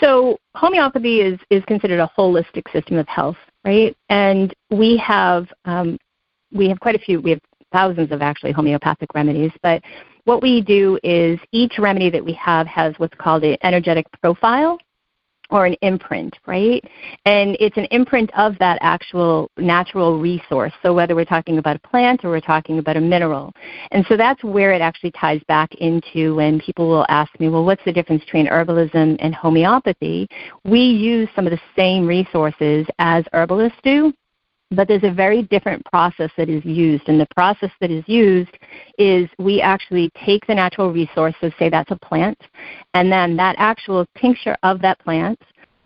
So 0.00 0.36
homeopathy 0.54 1.20
is, 1.20 1.38
is 1.50 1.62
considered 1.66 2.00
a 2.00 2.10
holistic 2.18 2.70
system 2.72 2.96
of 2.96 3.06
health, 3.08 3.36
right? 3.64 3.96
And 4.08 4.54
we 4.70 4.96
have 4.96 5.46
um, 5.64 5.98
we 6.52 6.68
have 6.68 6.80
quite 6.80 6.94
a 6.94 6.98
few. 6.98 7.20
We 7.20 7.30
have 7.30 7.40
thousands 7.72 8.10
of 8.10 8.22
actually 8.22 8.52
homeopathic 8.52 9.14
remedies, 9.14 9.52
but 9.62 9.82
what 10.24 10.42
we 10.42 10.60
do 10.60 10.98
is 11.04 11.38
each 11.52 11.74
remedy 11.78 12.10
that 12.10 12.24
we 12.24 12.32
have 12.32 12.66
has 12.66 12.94
what's 12.96 13.14
called 13.18 13.44
an 13.44 13.56
energetic 13.62 14.06
profile 14.20 14.78
or 15.50 15.66
an 15.66 15.74
imprint, 15.82 16.36
right? 16.46 16.82
And 17.24 17.56
it's 17.60 17.76
an 17.76 17.86
imprint 17.90 18.30
of 18.36 18.58
that 18.58 18.78
actual 18.80 19.50
natural 19.56 20.18
resource. 20.18 20.72
So 20.82 20.94
whether 20.94 21.14
we're 21.14 21.24
talking 21.24 21.58
about 21.58 21.76
a 21.76 21.78
plant 21.80 22.24
or 22.24 22.30
we're 22.30 22.40
talking 22.40 22.78
about 22.78 22.96
a 22.96 23.00
mineral. 23.00 23.52
And 23.90 24.04
so 24.08 24.16
that's 24.16 24.42
where 24.42 24.72
it 24.72 24.80
actually 24.80 25.12
ties 25.12 25.40
back 25.48 25.74
into 25.76 26.34
when 26.34 26.60
people 26.60 26.88
will 26.88 27.06
ask 27.08 27.38
me, 27.38 27.48
well, 27.48 27.64
what's 27.64 27.84
the 27.84 27.92
difference 27.92 28.24
between 28.24 28.46
herbalism 28.46 29.16
and 29.20 29.34
homeopathy? 29.34 30.28
We 30.64 30.80
use 30.80 31.28
some 31.36 31.46
of 31.46 31.52
the 31.52 31.60
same 31.76 32.06
resources 32.06 32.86
as 32.98 33.24
herbalists 33.32 33.78
do, 33.82 34.12
but 34.70 34.88
there's 34.88 35.04
a 35.04 35.12
very 35.12 35.42
different 35.44 35.84
process 35.84 36.30
that 36.36 36.48
is 36.48 36.64
used. 36.64 37.08
And 37.08 37.20
the 37.20 37.28
process 37.34 37.70
that 37.80 37.90
is 37.90 38.04
used 38.06 38.56
is 38.98 39.28
we 39.38 39.60
actually 39.60 40.10
take 40.24 40.46
the 40.46 40.54
natural 40.54 40.92
resources, 40.92 41.52
say 41.58 41.68
that's 41.68 41.90
a 41.90 41.96
plant, 41.96 42.38
and 42.94 43.10
then 43.10 43.36
that 43.36 43.56
actual 43.58 44.06
tincture 44.16 44.56
of 44.62 44.80
that 44.82 44.98
plant 44.98 45.38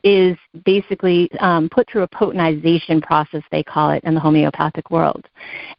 is 0.02 0.36
basically 0.64 1.30
um, 1.40 1.68
put 1.68 1.88
through 1.90 2.02
a 2.02 2.08
potentization 2.08 3.02
process, 3.02 3.42
they 3.50 3.62
call 3.62 3.90
it 3.90 4.02
in 4.04 4.14
the 4.14 4.20
homeopathic 4.20 4.90
world. 4.90 5.26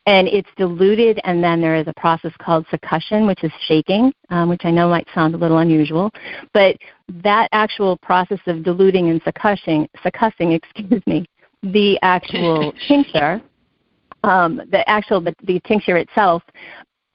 And 0.05 0.27
it's 0.27 0.49
diluted, 0.57 1.19
and 1.23 1.43
then 1.43 1.61
there 1.61 1.75
is 1.75 1.87
a 1.87 1.93
process 1.99 2.31
called 2.39 2.65
succussion, 2.67 3.25
which 3.25 3.43
is 3.43 3.51
shaking, 3.67 4.13
um, 4.29 4.49
which 4.49 4.61
I 4.63 4.71
know 4.71 4.89
might 4.89 5.07
sound 5.13 5.33
a 5.33 5.37
little 5.37 5.57
unusual. 5.57 6.11
But 6.53 6.77
that 7.23 7.49
actual 7.51 7.97
process 7.97 8.39
of 8.47 8.63
diluting 8.63 9.09
and 9.09 9.23
succussing, 9.23 9.87
succussing, 10.05 10.55
excuse 10.75 11.01
me, 11.07 11.25
the 11.63 11.99
actual 12.01 12.73
tincture, 12.87 13.41
um, 14.23 14.61
the 14.71 14.87
actual 14.89 15.21
the, 15.21 15.35
the 15.43 15.59
tincture 15.61 15.97
itself 15.97 16.43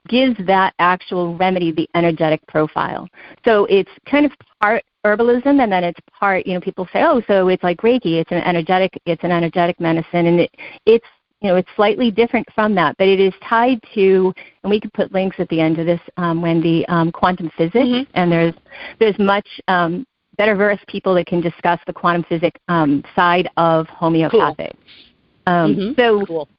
gives 0.07 0.37
that 0.45 0.73
actual 0.79 1.35
remedy 1.37 1.71
the 1.71 1.89
energetic 1.95 2.45
profile. 2.47 3.07
So 3.45 3.65
it's 3.65 3.91
kind 4.09 4.25
of 4.25 4.31
part 4.61 4.83
herbalism 5.05 5.61
and 5.61 5.71
then 5.71 5.83
it's 5.83 5.99
part 6.19 6.45
you 6.45 6.53
know 6.53 6.59
people 6.59 6.87
say 6.91 7.03
oh 7.03 7.21
so 7.27 7.47
it's 7.47 7.63
like 7.63 7.77
reiki 7.77 8.19
it's 8.19 8.31
an 8.31 8.39
energetic 8.39 8.91
it's 9.05 9.23
an 9.23 9.31
energetic 9.31 9.79
medicine 9.79 10.25
and 10.25 10.39
it 10.41 10.51
it's 10.85 11.05
you 11.41 11.49
know 11.49 11.55
it's 11.55 11.69
slightly 11.75 12.11
different 12.11 12.45
from 12.53 12.75
that 12.75 12.95
but 12.97 13.07
it 13.07 13.19
is 13.19 13.33
tied 13.47 13.79
to 13.93 14.33
and 14.63 14.69
we 14.69 14.81
could 14.81 14.91
put 14.93 15.11
links 15.13 15.37
at 15.39 15.47
the 15.49 15.61
end 15.61 15.79
of 15.79 15.85
this 15.85 16.01
um, 16.17 16.41
wendy 16.41 16.85
um, 16.87 17.11
quantum 17.11 17.49
physics 17.55 17.75
mm-hmm. 17.75 18.11
and 18.15 18.31
there's 18.31 18.53
there's 18.99 19.17
much 19.19 19.47
um, 19.67 20.05
better 20.37 20.55
versed 20.55 20.85
people 20.87 21.13
that 21.15 21.25
can 21.25 21.41
discuss 21.41 21.79
the 21.87 21.93
quantum 21.93 22.23
physics 22.23 22.59
um, 22.67 23.03
side 23.15 23.49
of 23.57 23.87
homeopathic. 23.87 24.73
Cool. 24.73 25.53
Um, 25.53 25.75
mm-hmm. 25.75 25.93
So, 25.99 26.25
cool. 26.25 26.49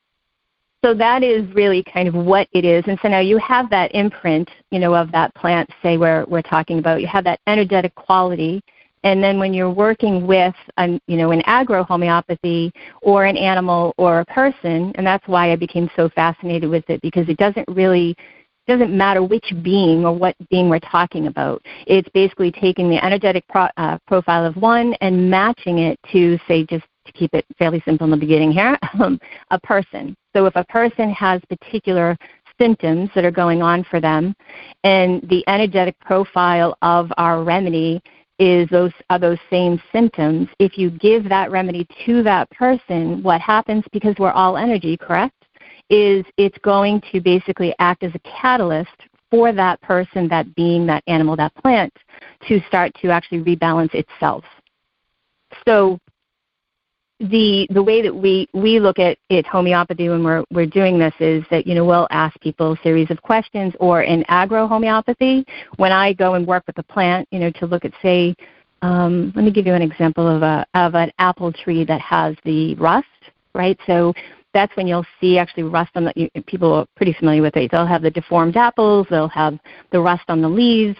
so 0.84 0.94
that 0.94 1.22
is 1.22 1.48
really 1.54 1.84
kind 1.84 2.08
of 2.08 2.14
what 2.14 2.48
it 2.52 2.64
is. 2.64 2.84
And 2.86 2.98
so 3.02 3.08
now 3.08 3.20
you 3.20 3.38
have 3.38 3.70
that 3.70 3.94
imprint, 3.94 4.48
you 4.70 4.78
know, 4.78 4.94
of 4.94 5.12
that 5.12 5.34
plant. 5.34 5.68
Say 5.82 5.96
where 5.96 6.24
we're 6.26 6.42
talking 6.42 6.78
about, 6.78 7.00
you 7.00 7.06
have 7.06 7.24
that 7.24 7.40
energetic 7.46 7.94
quality. 7.94 8.62
And 9.04 9.22
then 9.22 9.38
when 9.38 9.54
you're 9.54 9.70
working 9.70 10.26
with, 10.26 10.54
an, 10.76 11.00
you 11.06 11.16
know, 11.16 11.30
an 11.30 11.42
agro 11.46 11.84
homeopathy 11.84 12.72
or 13.00 13.26
an 13.26 13.36
animal 13.36 13.94
or 13.96 14.20
a 14.20 14.24
person, 14.26 14.92
and 14.96 15.06
that's 15.06 15.26
why 15.28 15.52
I 15.52 15.56
became 15.56 15.88
so 15.94 16.08
fascinated 16.08 16.68
with 16.68 16.88
it 16.90 17.00
because 17.00 17.28
it 17.28 17.36
doesn't 17.36 17.68
really 17.68 18.16
doesn't 18.68 18.96
matter 18.96 19.22
which 19.22 19.52
being 19.62 20.04
or 20.04 20.14
what 20.14 20.37
being 20.50 20.68
we're 20.68 20.78
talking 20.78 21.26
about. 21.26 21.61
It's 21.87 22.09
basically 22.11 22.52
taking 22.52 22.88
the 22.88 23.04
energetic 23.04 23.44
pro, 23.48 23.66
uh, 23.76 23.98
profile 24.07 24.44
of 24.44 24.57
one 24.57 24.94
and 25.00 25.31
matching 25.31 25.78
it 25.78 25.98
to, 26.12 26.38
say, 26.46 26.64
just 26.64 26.85
to 27.07 27.12
keep 27.12 27.35
it 27.35 27.44
fairly 27.59 27.83
simple 27.85 28.04
in 28.04 28.11
the 28.11 28.16
beginning 28.16 28.52
here, 28.52 28.78
um, 29.00 29.18
a 29.50 29.59
person. 29.61 30.14
So 30.37 30.46
if 30.46 30.54
a 30.54 30.64
person 30.64 31.11
has 31.11 31.40
particular 31.48 32.16
symptoms 32.61 33.09
that 33.14 33.24
are 33.24 33.31
going 33.31 33.62
on 33.62 33.85
for 33.85 34.00
them, 34.00 34.35
and 34.85 35.22
the 35.28 35.42
energetic 35.48 35.98
profile 36.00 36.76
of 36.83 37.11
our 37.16 37.42
remedy 37.42 38.00
is 38.38 38.68
those 38.68 38.92
are 39.11 39.18
those 39.18 39.38
same 39.50 39.81
symptoms. 39.92 40.48
If 40.59 40.78
you 40.78 40.90
give 40.90 41.28
that 41.28 41.50
remedy 41.50 41.87
to 42.07 42.22
that 42.22 42.48
person, 42.50 43.22
what 43.22 43.40
happens 43.40 43.85
because 43.92 44.14
we're 44.18 44.31
all 44.31 44.57
energy, 44.57 44.96
correct? 44.96 45.38
Is 45.90 46.24
it's 46.37 46.59
going 46.59 47.03
to 47.12 47.20
basically 47.20 47.74
act 47.79 48.03
as 48.03 48.12
a 48.14 48.18
catalyst 48.40 48.90
for 49.31 49.53
that 49.53 49.81
person, 49.83 50.29
that 50.29 50.55
being, 50.55 50.87
that 50.87 51.03
animal, 51.07 51.37
that 51.37 51.55
plant 51.57 51.92
to 52.46 52.61
start 52.66 52.92
to 53.03 53.11
actually 53.11 53.40
rebalance 53.40 53.94
itself. 53.94 54.44
So 55.66 55.98
the 57.20 57.66
the 57.70 57.83
way 57.83 58.01
that 58.01 58.14
we 58.14 58.48
we 58.55 58.79
look 58.79 58.98
at 59.01 59.18
it 59.29 59.44
homeopathy 59.44 60.09
when 60.09 60.22
we're 60.22 60.44
we're 60.53 60.66
doing 60.66 60.98
this 60.98 61.14
is 61.18 61.42
that 61.51 61.66
you 61.66 61.74
know 61.74 61.85
we'll 61.85 62.07
ask 62.11 62.38
people 62.40 62.72
a 62.72 62.77
series 62.83 63.11
of 63.11 63.20
questions 63.22 63.74
or 63.81 64.03
in 64.03 64.24
agro 64.29 64.68
homeopathy 64.68 65.44
when 65.79 65.90
I 65.90 66.12
go 66.12 66.35
and 66.35 66.46
work 66.46 66.62
with 66.68 66.79
a 66.79 66.83
plant 66.85 67.27
you 67.33 67.40
know 67.40 67.51
to 67.57 67.66
look 67.66 67.85
at 67.85 67.92
say 68.03 68.37
um, 68.83 69.33
let 69.35 69.44
me 69.44 69.51
give 69.51 69.66
you 69.66 69.74
an 69.74 69.83
example 69.83 70.29
of 70.29 70.42
a 70.44 70.64
of 70.74 70.94
an 70.94 71.11
apple 71.18 71.53
tree 71.53 71.85
that 71.85 72.01
has 72.01 72.37
the 72.44 72.77
rust 72.77 73.07
right 73.53 73.79
so 73.85 74.14
that's 74.54 74.74
when 74.76 74.87
you'll 74.87 75.06
see 75.20 75.38
actually 75.38 75.64
rust 75.64 75.90
on 75.94 76.04
the 76.04 76.42
people 76.46 76.72
are 76.72 76.87
pretty 76.96 77.12
familiar 77.12 77.42
with 77.42 77.56
it. 77.56 77.70
They'll 77.70 77.87
have 77.87 78.02
the 78.02 78.11
deformed 78.11 78.56
apples, 78.56 79.06
they'll 79.11 79.28
have 79.28 79.58
the 79.92 80.00
rust 80.00 80.24
on 80.28 80.40
the 80.40 80.48
leaves. 80.48 80.96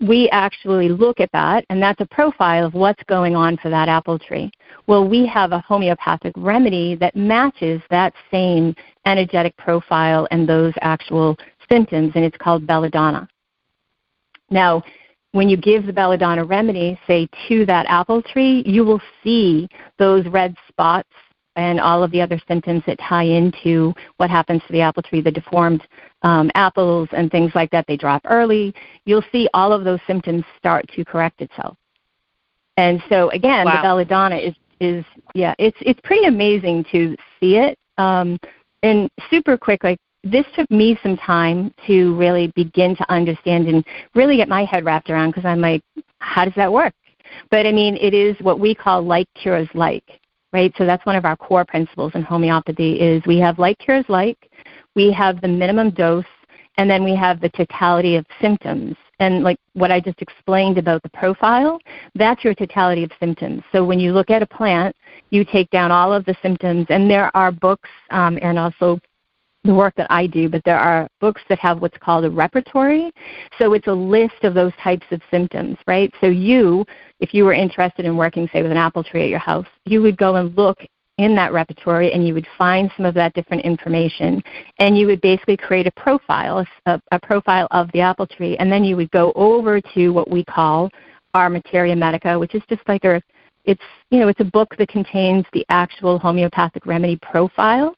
We 0.00 0.30
actually 0.30 0.88
look 0.88 1.20
at 1.20 1.30
that, 1.32 1.66
and 1.68 1.82
that's 1.82 2.00
a 2.00 2.06
profile 2.06 2.64
of 2.64 2.72
what's 2.72 3.02
going 3.04 3.36
on 3.36 3.58
for 3.58 3.68
that 3.68 3.86
apple 3.86 4.18
tree. 4.18 4.50
Well, 4.86 5.06
we 5.06 5.26
have 5.26 5.52
a 5.52 5.60
homeopathic 5.60 6.32
remedy 6.36 6.94
that 6.96 7.14
matches 7.14 7.82
that 7.90 8.14
same 8.30 8.74
energetic 9.04 9.54
profile 9.58 10.26
and 10.30 10.48
those 10.48 10.72
actual 10.80 11.36
symptoms, 11.70 12.12
and 12.14 12.24
it's 12.24 12.36
called 12.38 12.66
belladonna. 12.66 13.28
Now, 14.48 14.82
when 15.32 15.48
you 15.48 15.56
give 15.56 15.86
the 15.86 15.92
belladonna 15.92 16.44
remedy, 16.44 16.98
say 17.06 17.28
to 17.48 17.66
that 17.66 17.86
apple 17.86 18.22
tree, 18.22 18.64
you 18.66 18.84
will 18.84 19.02
see 19.22 19.68
those 19.98 20.26
red 20.26 20.56
spots 20.68 21.10
and 21.56 21.80
all 21.80 22.02
of 22.02 22.10
the 22.10 22.20
other 22.20 22.40
symptoms 22.46 22.82
that 22.86 22.98
tie 22.98 23.24
into 23.24 23.92
what 24.18 24.30
happens 24.30 24.62
to 24.66 24.72
the 24.72 24.80
apple 24.80 25.02
tree, 25.02 25.20
the 25.20 25.30
deformed 25.30 25.86
um, 26.22 26.50
apples 26.54 27.08
and 27.12 27.30
things 27.30 27.52
like 27.54 27.70
that, 27.70 27.84
they 27.86 27.96
drop 27.96 28.22
early. 28.26 28.74
You'll 29.04 29.24
see 29.32 29.48
all 29.52 29.72
of 29.72 29.84
those 29.84 30.00
symptoms 30.06 30.44
start 30.58 30.86
to 30.94 31.04
correct 31.04 31.40
itself. 31.40 31.76
And 32.76 33.02
so 33.08 33.30
again, 33.30 33.66
wow. 33.66 33.76
the 33.76 33.82
belladonna 33.82 34.36
is 34.36 34.54
is 34.80 35.04
yeah, 35.34 35.54
it's 35.58 35.76
it's 35.80 36.00
pretty 36.02 36.26
amazing 36.26 36.84
to 36.92 37.14
see 37.38 37.56
it. 37.56 37.78
Um, 37.98 38.38
and 38.82 39.10
super 39.28 39.58
quick, 39.58 39.84
like 39.84 39.98
this 40.24 40.46
took 40.54 40.70
me 40.70 40.98
some 41.02 41.16
time 41.18 41.72
to 41.86 42.16
really 42.16 42.52
begin 42.54 42.96
to 42.96 43.12
understand 43.12 43.68
and 43.68 43.84
really 44.14 44.36
get 44.36 44.48
my 44.48 44.64
head 44.64 44.84
wrapped 44.84 45.10
around 45.10 45.30
because 45.30 45.44
I'm 45.44 45.60
like, 45.60 45.82
how 46.18 46.44
does 46.44 46.54
that 46.56 46.72
work? 46.72 46.94
But 47.50 47.66
I 47.66 47.72
mean, 47.72 47.96
it 47.96 48.14
is 48.14 48.36
what 48.40 48.58
we 48.58 48.74
call 48.74 49.02
like 49.02 49.26
cures 49.34 49.68
like 49.74 50.19
right? 50.52 50.72
So 50.76 50.86
that's 50.86 51.04
one 51.06 51.16
of 51.16 51.24
our 51.24 51.36
core 51.36 51.64
principles 51.64 52.12
in 52.14 52.22
homeopathy 52.22 52.94
is 53.00 53.22
we 53.26 53.38
have 53.38 53.58
like 53.58 53.78
cures 53.78 54.04
like, 54.08 54.50
we 54.94 55.12
have 55.12 55.40
the 55.40 55.48
minimum 55.48 55.90
dose, 55.90 56.24
and 56.78 56.88
then 56.88 57.04
we 57.04 57.14
have 57.14 57.40
the 57.40 57.50
totality 57.50 58.16
of 58.16 58.24
symptoms. 58.40 58.96
And 59.18 59.42
like 59.42 59.58
what 59.74 59.90
I 59.90 60.00
just 60.00 60.22
explained 60.22 60.78
about 60.78 61.02
the 61.02 61.10
profile, 61.10 61.78
that's 62.14 62.42
your 62.42 62.54
totality 62.54 63.04
of 63.04 63.10
symptoms. 63.20 63.62
So 63.70 63.84
when 63.84 64.00
you 64.00 64.12
look 64.12 64.30
at 64.30 64.42
a 64.42 64.46
plant, 64.46 64.96
you 65.28 65.44
take 65.44 65.68
down 65.70 65.92
all 65.92 66.12
of 66.12 66.24
the 66.24 66.34
symptoms, 66.42 66.86
and 66.88 67.10
there 67.10 67.34
are 67.36 67.52
books 67.52 67.90
um, 68.10 68.38
and 68.40 68.58
also 68.58 68.98
the 69.64 69.74
work 69.74 69.94
that 69.96 70.06
I 70.10 70.26
do, 70.26 70.48
but 70.48 70.62
there 70.64 70.78
are 70.78 71.06
books 71.20 71.42
that 71.48 71.58
have 71.58 71.80
what's 71.80 71.98
called 71.98 72.24
a 72.24 72.30
repertory. 72.30 73.12
So 73.58 73.74
it's 73.74 73.88
a 73.88 73.92
list 73.92 74.42
of 74.42 74.54
those 74.54 74.72
types 74.82 75.06
of 75.10 75.20
symptoms, 75.30 75.76
right? 75.86 76.12
So 76.20 76.28
you, 76.28 76.84
if 77.20 77.34
you 77.34 77.44
were 77.44 77.52
interested 77.52 78.06
in 78.06 78.16
working, 78.16 78.48
say, 78.52 78.62
with 78.62 78.70
an 78.70 78.78
apple 78.78 79.04
tree 79.04 79.24
at 79.24 79.28
your 79.28 79.38
house, 79.38 79.66
you 79.84 80.00
would 80.02 80.16
go 80.16 80.36
and 80.36 80.56
look 80.56 80.78
in 81.18 81.34
that 81.34 81.52
repertory 81.52 82.12
and 82.12 82.26
you 82.26 82.32
would 82.32 82.46
find 82.56 82.90
some 82.96 83.04
of 83.04 83.12
that 83.12 83.34
different 83.34 83.62
information 83.62 84.42
and 84.78 84.96
you 84.96 85.06
would 85.06 85.20
basically 85.20 85.56
create 85.56 85.86
a 85.86 85.92
profile, 85.92 86.64
a, 86.86 87.00
a 87.12 87.20
profile 87.20 87.68
of 87.72 87.92
the 87.92 88.00
apple 88.00 88.26
tree, 88.26 88.56
and 88.56 88.72
then 88.72 88.82
you 88.82 88.96
would 88.96 89.10
go 89.10 89.30
over 89.34 89.80
to 89.82 90.08
what 90.08 90.30
we 90.30 90.42
call 90.42 90.88
our 91.34 91.50
materia 91.50 91.94
medica, 91.94 92.38
which 92.38 92.54
is 92.54 92.62
just 92.70 92.80
like 92.88 93.04
a 93.04 93.20
it's 93.66 93.82
you 94.10 94.18
know 94.18 94.28
it's 94.28 94.40
a 94.40 94.44
book 94.44 94.74
that 94.78 94.88
contains 94.88 95.44
the 95.52 95.66
actual 95.68 96.18
homeopathic 96.18 96.86
remedy 96.86 97.18
profile 97.20 97.94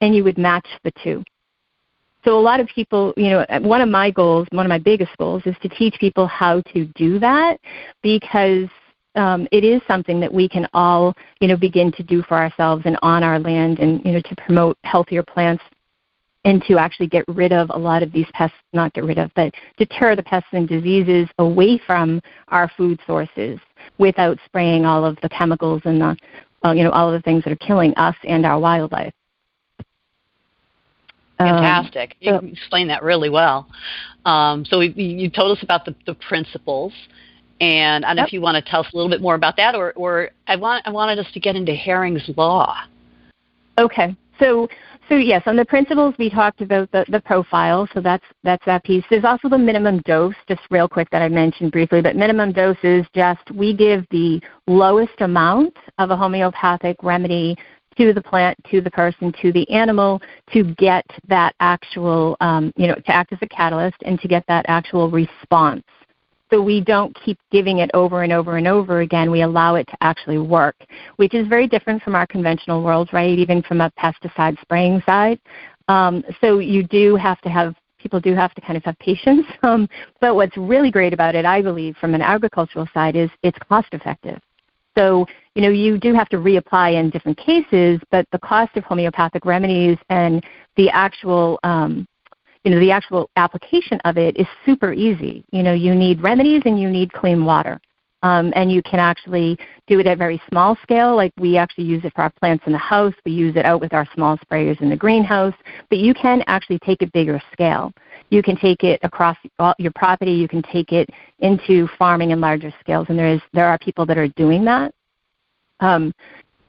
and 0.00 0.14
you 0.14 0.24
would 0.24 0.38
match 0.38 0.66
the 0.84 0.92
two. 1.02 1.22
so 2.24 2.38
a 2.38 2.40
lot 2.40 2.60
of 2.60 2.66
people, 2.68 3.12
you 3.16 3.30
know, 3.30 3.46
one 3.60 3.80
of 3.80 3.88
my 3.88 4.10
goals, 4.10 4.46
one 4.52 4.66
of 4.66 4.70
my 4.70 4.78
biggest 4.78 5.16
goals 5.18 5.42
is 5.46 5.56
to 5.62 5.68
teach 5.68 5.94
people 5.98 6.26
how 6.26 6.60
to 6.72 6.86
do 6.94 7.18
that 7.18 7.58
because 8.02 8.68
um, 9.16 9.48
it 9.50 9.64
is 9.64 9.80
something 9.88 10.20
that 10.20 10.32
we 10.32 10.48
can 10.48 10.68
all, 10.72 11.14
you 11.40 11.48
know, 11.48 11.56
begin 11.56 11.90
to 11.92 12.02
do 12.02 12.22
for 12.22 12.36
ourselves 12.36 12.82
and 12.84 12.96
on 13.02 13.22
our 13.22 13.38
land 13.38 13.78
and, 13.78 14.04
you 14.04 14.12
know, 14.12 14.20
to 14.20 14.36
promote 14.36 14.78
healthier 14.84 15.22
plants 15.22 15.64
and 16.44 16.62
to 16.64 16.78
actually 16.78 17.06
get 17.06 17.24
rid 17.28 17.52
of 17.52 17.70
a 17.70 17.78
lot 17.78 18.02
of 18.02 18.12
these 18.12 18.26
pests, 18.32 18.56
not 18.72 18.92
get 18.94 19.04
rid 19.04 19.18
of, 19.18 19.30
but 19.34 19.52
deter 19.76 20.16
the 20.16 20.22
pests 20.22 20.48
and 20.52 20.68
diseases 20.68 21.28
away 21.38 21.78
from 21.86 22.20
our 22.48 22.70
food 22.76 22.98
sources 23.06 23.58
without 23.98 24.38
spraying 24.46 24.86
all 24.86 25.04
of 25.04 25.18
the 25.22 25.28
chemicals 25.28 25.82
and 25.84 26.00
the, 26.00 26.16
uh, 26.64 26.72
you 26.72 26.82
know, 26.84 26.90
all 26.90 27.12
of 27.12 27.20
the 27.20 27.22
things 27.22 27.44
that 27.44 27.52
are 27.52 27.56
killing 27.56 27.92
us 27.96 28.16
and 28.24 28.46
our 28.46 28.58
wildlife. 28.58 29.12
Um, 31.40 31.46
Fantastic. 31.46 32.16
Um, 32.26 32.46
you 32.46 32.52
explained 32.52 32.90
that 32.90 33.02
really 33.02 33.30
well. 33.30 33.66
Um, 34.26 34.64
so 34.66 34.78
we, 34.78 34.92
you 34.92 35.30
told 35.30 35.56
us 35.56 35.62
about 35.62 35.86
the, 35.86 35.94
the 36.04 36.14
principles, 36.14 36.92
and 37.60 38.04
I 38.04 38.08
don't 38.08 38.18
yep. 38.18 38.24
know 38.24 38.26
if 38.26 38.32
you 38.34 38.42
want 38.42 38.62
to 38.62 38.70
tell 38.70 38.80
us 38.80 38.88
a 38.92 38.96
little 38.96 39.10
bit 39.10 39.22
more 39.22 39.34
about 39.34 39.56
that, 39.56 39.74
or, 39.74 39.92
or 39.94 40.30
I 40.46 40.56
want 40.56 40.86
I 40.86 40.90
wanted 40.90 41.18
us 41.18 41.26
to 41.32 41.40
get 41.40 41.56
into 41.56 41.72
Hering's 41.72 42.30
law. 42.36 42.76
Okay. 43.78 44.14
So 44.38 44.68
so 45.08 45.16
yes, 45.16 45.42
on 45.46 45.56
the 45.56 45.64
principles 45.64 46.14
we 46.18 46.28
talked 46.28 46.60
about 46.60 46.90
the, 46.92 47.06
the 47.08 47.20
profile, 47.20 47.88
so 47.94 48.00
that's 48.00 48.24
that's 48.44 48.64
that 48.66 48.84
piece. 48.84 49.04
There's 49.08 49.24
also 49.24 49.48
the 49.48 49.58
minimum 49.58 50.02
dose, 50.04 50.34
just 50.46 50.60
real 50.70 50.88
quick 50.88 51.08
that 51.10 51.22
I 51.22 51.28
mentioned 51.28 51.72
briefly, 51.72 52.02
but 52.02 52.16
minimum 52.16 52.52
dose 52.52 52.76
is 52.82 53.06
just 53.14 53.50
we 53.54 53.74
give 53.74 54.04
the 54.10 54.42
lowest 54.66 55.20
amount 55.20 55.74
of 55.96 56.10
a 56.10 56.16
homeopathic 56.16 57.02
remedy 57.02 57.56
to 57.96 58.12
the 58.12 58.22
plant, 58.22 58.56
to 58.70 58.80
the 58.80 58.90
person, 58.90 59.32
to 59.42 59.52
the 59.52 59.68
animal 59.70 60.20
to 60.52 60.74
get 60.74 61.04
that 61.28 61.54
actual, 61.60 62.36
um, 62.40 62.72
you 62.76 62.86
know, 62.86 62.94
to 62.94 63.10
act 63.10 63.32
as 63.32 63.38
a 63.42 63.48
catalyst 63.48 63.96
and 64.04 64.20
to 64.20 64.28
get 64.28 64.44
that 64.48 64.64
actual 64.68 65.10
response. 65.10 65.84
So 66.50 66.60
we 66.60 66.80
don't 66.80 67.16
keep 67.24 67.38
giving 67.52 67.78
it 67.78 67.90
over 67.94 68.24
and 68.24 68.32
over 68.32 68.56
and 68.56 68.66
over 68.66 69.00
again. 69.00 69.30
We 69.30 69.42
allow 69.42 69.76
it 69.76 69.86
to 69.88 69.96
actually 70.00 70.38
work, 70.38 70.76
which 71.16 71.32
is 71.32 71.46
very 71.46 71.68
different 71.68 72.02
from 72.02 72.16
our 72.16 72.26
conventional 72.26 72.82
world, 72.82 73.08
right? 73.12 73.38
Even 73.38 73.62
from 73.62 73.80
a 73.80 73.90
pesticide 73.92 74.60
spraying 74.60 75.00
side. 75.06 75.38
Um, 75.86 76.24
so 76.40 76.58
you 76.58 76.82
do 76.82 77.16
have 77.16 77.40
to 77.42 77.48
have 77.48 77.74
people 78.00 78.18
do 78.18 78.34
have 78.34 78.54
to 78.54 78.60
kind 78.62 78.76
of 78.76 78.84
have 78.84 78.98
patience. 78.98 79.46
Um, 79.62 79.88
but 80.20 80.34
what's 80.34 80.56
really 80.56 80.90
great 80.90 81.12
about 81.12 81.34
it, 81.34 81.44
I 81.44 81.60
believe, 81.60 81.94
from 81.98 82.14
an 82.14 82.22
agricultural 82.22 82.88
side, 82.94 83.14
is 83.14 83.28
it's 83.42 83.58
cost 83.68 83.88
effective. 83.92 84.40
So, 85.00 85.26
you 85.54 85.62
know, 85.62 85.70
you 85.70 85.96
do 85.96 86.12
have 86.12 86.28
to 86.28 86.36
reapply 86.36 87.00
in 87.00 87.08
different 87.08 87.38
cases, 87.38 88.00
but 88.10 88.26
the 88.32 88.38
cost 88.38 88.76
of 88.76 88.84
homeopathic 88.84 89.46
remedies 89.46 89.96
and 90.10 90.44
the 90.76 90.90
actual, 90.90 91.58
um, 91.64 92.06
you 92.64 92.70
know, 92.70 92.78
the 92.78 92.90
actual 92.90 93.30
application 93.36 93.98
of 94.04 94.18
it 94.18 94.36
is 94.36 94.46
super 94.66 94.92
easy. 94.92 95.42
You 95.52 95.62
know, 95.62 95.72
you 95.72 95.94
need 95.94 96.20
remedies 96.20 96.60
and 96.66 96.78
you 96.78 96.90
need 96.90 97.10
clean 97.14 97.46
water. 97.46 97.80
Um, 98.22 98.52
and 98.54 98.70
you 98.70 98.82
can 98.82 98.98
actually 98.98 99.58
do 99.86 99.98
it 99.98 100.06
at 100.06 100.18
very 100.18 100.40
small 100.50 100.76
scale, 100.82 101.16
like 101.16 101.32
we 101.38 101.56
actually 101.56 101.84
use 101.84 102.04
it 102.04 102.12
for 102.14 102.22
our 102.22 102.30
plants 102.30 102.64
in 102.66 102.72
the 102.72 102.78
house. 102.78 103.14
We 103.24 103.32
use 103.32 103.56
it 103.56 103.64
out 103.64 103.80
with 103.80 103.94
our 103.94 104.06
small 104.14 104.36
sprayers 104.38 104.80
in 104.82 104.90
the 104.90 104.96
greenhouse. 104.96 105.54
But 105.88 105.98
you 105.98 106.12
can 106.12 106.42
actually 106.46 106.78
take 106.80 107.00
it 107.00 107.12
bigger 107.12 107.40
scale. 107.52 107.92
You 108.28 108.42
can 108.42 108.56
take 108.56 108.84
it 108.84 109.00
across 109.02 109.36
your 109.78 109.92
property. 109.94 110.32
You 110.32 110.48
can 110.48 110.62
take 110.62 110.92
it 110.92 111.08
into 111.38 111.88
farming 111.98 112.30
in 112.30 112.40
larger 112.40 112.72
scales, 112.80 113.06
and 113.08 113.18
there 113.18 113.28
is 113.28 113.40
there 113.52 113.66
are 113.66 113.78
people 113.78 114.04
that 114.06 114.18
are 114.18 114.28
doing 114.28 114.64
that. 114.66 114.94
Um, 115.80 116.12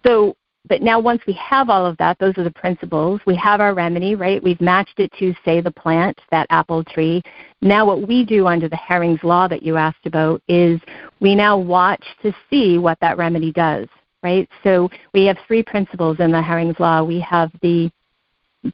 so, 0.06 0.36
but 0.68 0.82
now 0.82 1.00
once 1.00 1.22
we 1.26 1.34
have 1.34 1.70
all 1.70 1.86
of 1.86 1.98
that, 1.98 2.20
those 2.20 2.38
are 2.38 2.44
the 2.44 2.52
principles. 2.52 3.20
We 3.26 3.36
have 3.38 3.62
our 3.62 3.74
remedy, 3.74 4.16
right? 4.16 4.42
We've 4.42 4.62
matched 4.62 5.00
it 5.00 5.12
to 5.20 5.34
say 5.44 5.60
the 5.60 5.72
plant, 5.72 6.20
that 6.30 6.48
apple 6.50 6.84
tree. 6.84 7.22
Now 7.62 7.86
what 7.86 8.08
we 8.08 8.24
do 8.24 8.48
under 8.48 8.70
the 8.70 8.78
Hering's 8.78 9.24
law 9.24 9.48
that 9.48 9.64
you 9.64 9.78
asked 9.78 10.06
about 10.06 10.42
is 10.48 10.80
we 11.20 11.34
now 11.34 11.58
watch 11.58 12.04
to 12.22 12.34
see 12.50 12.78
what 12.78 13.00
that 13.02 13.18
remedy 13.18 13.52
does, 13.52 13.88
right? 14.22 14.48
So 14.64 14.90
we 15.14 15.26
have 15.26 15.38
three 15.48 15.64
principles 15.64 16.20
in 16.20 16.32
the 16.32 16.42
Hering's 16.42 16.80
law. 16.80 17.04
We 17.04 17.20
have 17.22 17.52
the 17.62 17.92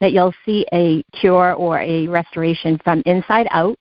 that 0.00 0.12
you'll 0.12 0.34
see 0.44 0.66
a 0.74 1.02
cure 1.18 1.54
or 1.54 1.80
a 1.80 2.06
restoration 2.08 2.78
from 2.84 3.02
inside 3.06 3.48
out, 3.50 3.78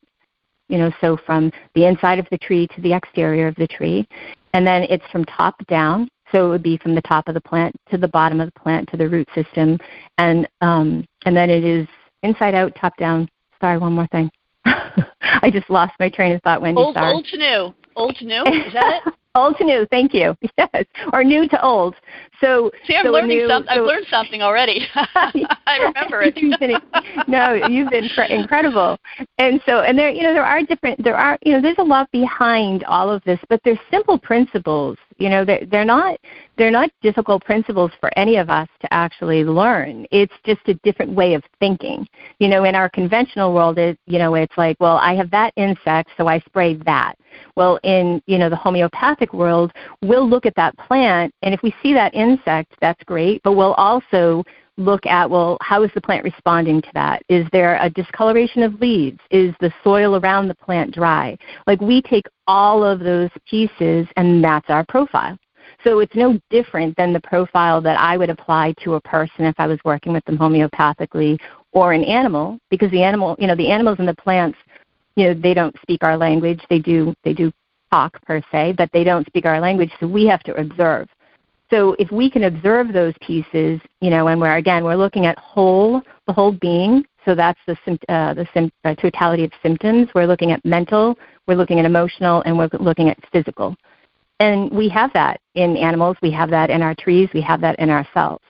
you 0.70 0.78
know, 0.78 0.89
so 1.02 1.17
from 1.26 1.52
the 1.76 1.86
inside 1.86 2.17
of 2.17 2.26
the 2.32 2.38
tree 2.38 2.65
to 2.67 2.82
the 2.82 2.93
exterior 2.93 3.48
of 3.48 3.56
the 3.56 3.67
tree. 3.67 4.08
And 4.54 4.65
then 4.65 4.84
it's 4.84 5.06
from 5.12 5.26
top 5.26 5.56
down, 5.67 6.10
so 6.31 6.47
it 6.47 6.49
would 6.49 6.63
be 6.63 6.77
from 6.77 6.95
the 6.95 7.01
top 7.01 7.27
of 7.27 7.33
the 7.33 7.41
plant 7.41 7.75
to 7.89 7.97
the 7.97 8.07
bottom 8.07 8.39
of 8.41 8.51
the 8.53 8.59
plant 8.59 8.89
to 8.89 8.97
the 8.97 9.07
root 9.07 9.27
system. 9.33 9.77
And, 10.17 10.47
um, 10.61 11.05
and 11.25 11.35
then 11.35 11.49
it 11.49 11.63
is 11.63 11.87
inside 12.23 12.55
out, 12.55 12.75
top 12.75 12.97
down. 12.97 13.29
Sorry, 13.61 13.77
one 13.77 13.93
more 13.93 14.07
thing. 14.07 14.29
I 14.65 15.49
just 15.51 15.69
lost 15.69 15.93
my 15.99 16.09
train 16.09 16.33
of 16.33 16.41
thought, 16.41 16.61
Wendy. 16.61 16.81
Old, 16.81 16.95
sorry. 16.95 17.13
old 17.13 17.25
to 17.25 17.37
new. 17.37 17.73
Old 17.95 18.15
to 18.17 18.25
new? 18.25 18.43
Is 18.43 18.73
that 18.73 19.01
it? 19.05 19.13
old 19.35 19.57
to 19.57 19.63
new. 19.63 19.87
Thank 19.89 20.13
you. 20.13 20.35
Yes, 20.57 20.85
or 21.13 21.23
new 21.23 21.47
to 21.49 21.63
old. 21.63 21.95
So, 22.41 22.71
see, 22.86 22.95
I'm 22.95 23.06
so 23.06 23.12
learning 23.12 23.38
new, 23.38 23.47
something. 23.47 23.73
So, 23.73 23.82
I've 23.82 23.88
learned 23.88 24.06
something 24.10 24.41
already. 24.41 24.86
I 24.95 25.78
remember 25.82 26.21
it. 26.21 26.38
you've 26.38 26.60
been, 26.60 26.76
no, 27.28 27.54
you've 27.54 27.89
been 27.89 28.10
incredible. 28.30 28.97
And 29.38 29.62
so, 29.65 29.82
and 29.82 29.97
there, 29.97 30.10
you 30.10 30.23
know, 30.23 30.34
there 30.34 30.45
are 30.45 30.62
different. 30.62 31.04
There 31.04 31.17
are, 31.17 31.38
you 31.43 31.54
know, 31.54 31.62
there's 31.62 31.78
a 31.80 31.84
lot 31.84 32.10
behind 32.12 32.84
all 32.84 33.10
of 33.10 33.23
this, 33.23 33.39
but 33.50 33.60
there's 33.63 33.80
simple 33.89 34.19
principles. 34.19 34.97
You 35.17 35.30
know, 35.30 35.43
they're, 35.43 35.65
they're 35.65 35.86
not 35.86 36.19
they're 36.58 36.71
not 36.71 36.89
difficult 37.02 37.43
principles 37.43 37.91
for 38.00 38.12
any 38.17 38.38
of 38.38 38.50
us 38.50 38.67
to 38.82 38.93
actually 38.93 39.43
learn. 39.43 40.06
It's 40.12 40.34
just 40.45 40.62
a 40.67 40.73
different 40.76 41.12
way 41.13 41.34
of 41.34 41.43
thinking. 41.60 42.08
You 42.39 42.47
know, 42.50 42.63
in 42.63 42.76
our 42.76 42.89
conventional 42.89 43.54
world, 43.54 43.78
it, 43.78 43.97
you 44.06 44.19
know, 44.19 44.36
it's 44.36 44.58
like, 44.58 44.78
well, 44.80 44.97
I 44.97 45.13
have 45.15 45.30
that 45.32 45.54
insect, 45.56 46.10
so 46.17 46.28
I 46.28 46.39
spray 46.39 46.76
that. 46.86 47.15
Well, 47.56 47.80
in 47.84 48.21
you 48.26 48.38
know 48.38 48.50
the 48.50 48.56
homeopathic 48.56 49.34
world, 49.34 49.71
we'll 50.02 50.28
look 50.28 50.45
at 50.45 50.56
that 50.56 50.78
plant, 50.78 51.34
and 51.41 51.54
if 51.54 51.62
we 51.62 51.73
see 51.82 51.93
that 51.93 52.13
insect, 52.13 52.26
that's 52.45 53.03
great. 53.05 53.41
But 53.43 53.53
we'll 53.53 53.73
also 53.73 54.43
look 54.77 55.05
at 55.05 55.29
well, 55.29 55.57
how 55.61 55.83
is 55.83 55.91
the 55.95 56.01
plant 56.01 56.23
responding 56.23 56.81
to 56.81 56.89
that? 56.93 57.21
Is 57.29 57.47
there 57.51 57.77
a 57.81 57.89
discoloration 57.89 58.63
of 58.63 58.79
leaves? 58.79 59.19
Is 59.31 59.53
the 59.59 59.73
soil 59.83 60.15
around 60.15 60.47
the 60.47 60.55
plant 60.55 60.93
dry? 60.93 61.37
Like 61.65 61.81
we 61.81 62.01
take 62.01 62.25
all 62.47 62.83
of 62.83 62.99
those 62.99 63.29
pieces, 63.49 64.07
and 64.17 64.43
that's 64.43 64.69
our 64.69 64.85
profile. 64.87 65.37
So 65.83 65.99
it's 65.99 66.15
no 66.15 66.39
different 66.49 66.95
than 66.97 67.13
the 67.13 67.21
profile 67.21 67.81
that 67.81 67.99
I 67.99 68.17
would 68.17 68.29
apply 68.29 68.73
to 68.83 68.95
a 68.95 69.01
person 69.01 69.45
if 69.45 69.55
I 69.57 69.67
was 69.67 69.79
working 69.83 70.13
with 70.13 70.25
them 70.25 70.37
homeopathically 70.37 71.39
or 71.71 71.93
an 71.93 72.03
animal, 72.03 72.57
because 72.69 72.89
the 72.91 73.03
animal, 73.03 73.35
you 73.37 73.47
know, 73.47 73.55
the 73.55 73.69
animals 73.69 73.97
and 73.99 74.07
the 74.07 74.15
plants 74.15 74.57
you 75.17 75.25
know 75.25 75.33
they 75.33 75.53
don't 75.53 75.75
speak 75.81 76.03
our 76.03 76.15
language 76.15 76.61
they 76.69 76.79
do 76.79 77.13
they 77.25 77.33
do 77.33 77.51
talk 77.91 78.21
per 78.21 78.41
se 78.51 78.73
but 78.77 78.89
they 78.93 79.03
don't 79.03 79.27
speak 79.27 79.45
our 79.45 79.59
language 79.59 79.91
so 79.99 80.07
we 80.07 80.25
have 80.25 80.43
to 80.43 80.53
observe 80.55 81.09
so 81.69 81.95
if 81.99 82.12
we 82.12 82.30
can 82.30 82.43
observe 82.45 82.93
those 82.93 83.13
pieces 83.21 83.80
you 84.01 84.10
know 84.10 84.27
and 84.27 84.39
we're 84.39 84.56
again 84.56 84.84
we're 84.84 84.95
looking 84.95 85.25
at 85.25 85.38
whole 85.38 86.01
the 86.27 86.34
whole 86.34 86.51
being 86.51 87.03
so 87.27 87.36
that's 87.36 87.60
the 87.67 87.75
uh, 88.08 88.34
the 88.34 88.71
uh, 88.86 88.95
totality 88.95 89.43
of 89.43 89.51
symptoms. 89.62 90.08
We're 90.15 90.25
looking 90.25 90.51
at 90.51 90.63
mental 90.63 91.17
we're 91.45 91.56
looking 91.56 91.80
at 91.80 91.86
emotional 91.86 92.41
and 92.45 92.58
we're 92.58 92.69
looking 92.80 93.10
at 93.10 93.17
physical. 93.32 93.75
And 94.39 94.71
we 94.71 94.88
have 94.89 95.12
that 95.13 95.41
in 95.56 95.75
animals 95.75 96.15
we 96.21 96.32
have 96.32 96.49
that 96.51 96.69
in 96.69 96.82
our 96.82 96.95
trees 96.95 97.30
we 97.34 97.41
have 97.41 97.60
that 97.62 97.77
in 97.80 97.89
ourselves. 97.89 98.43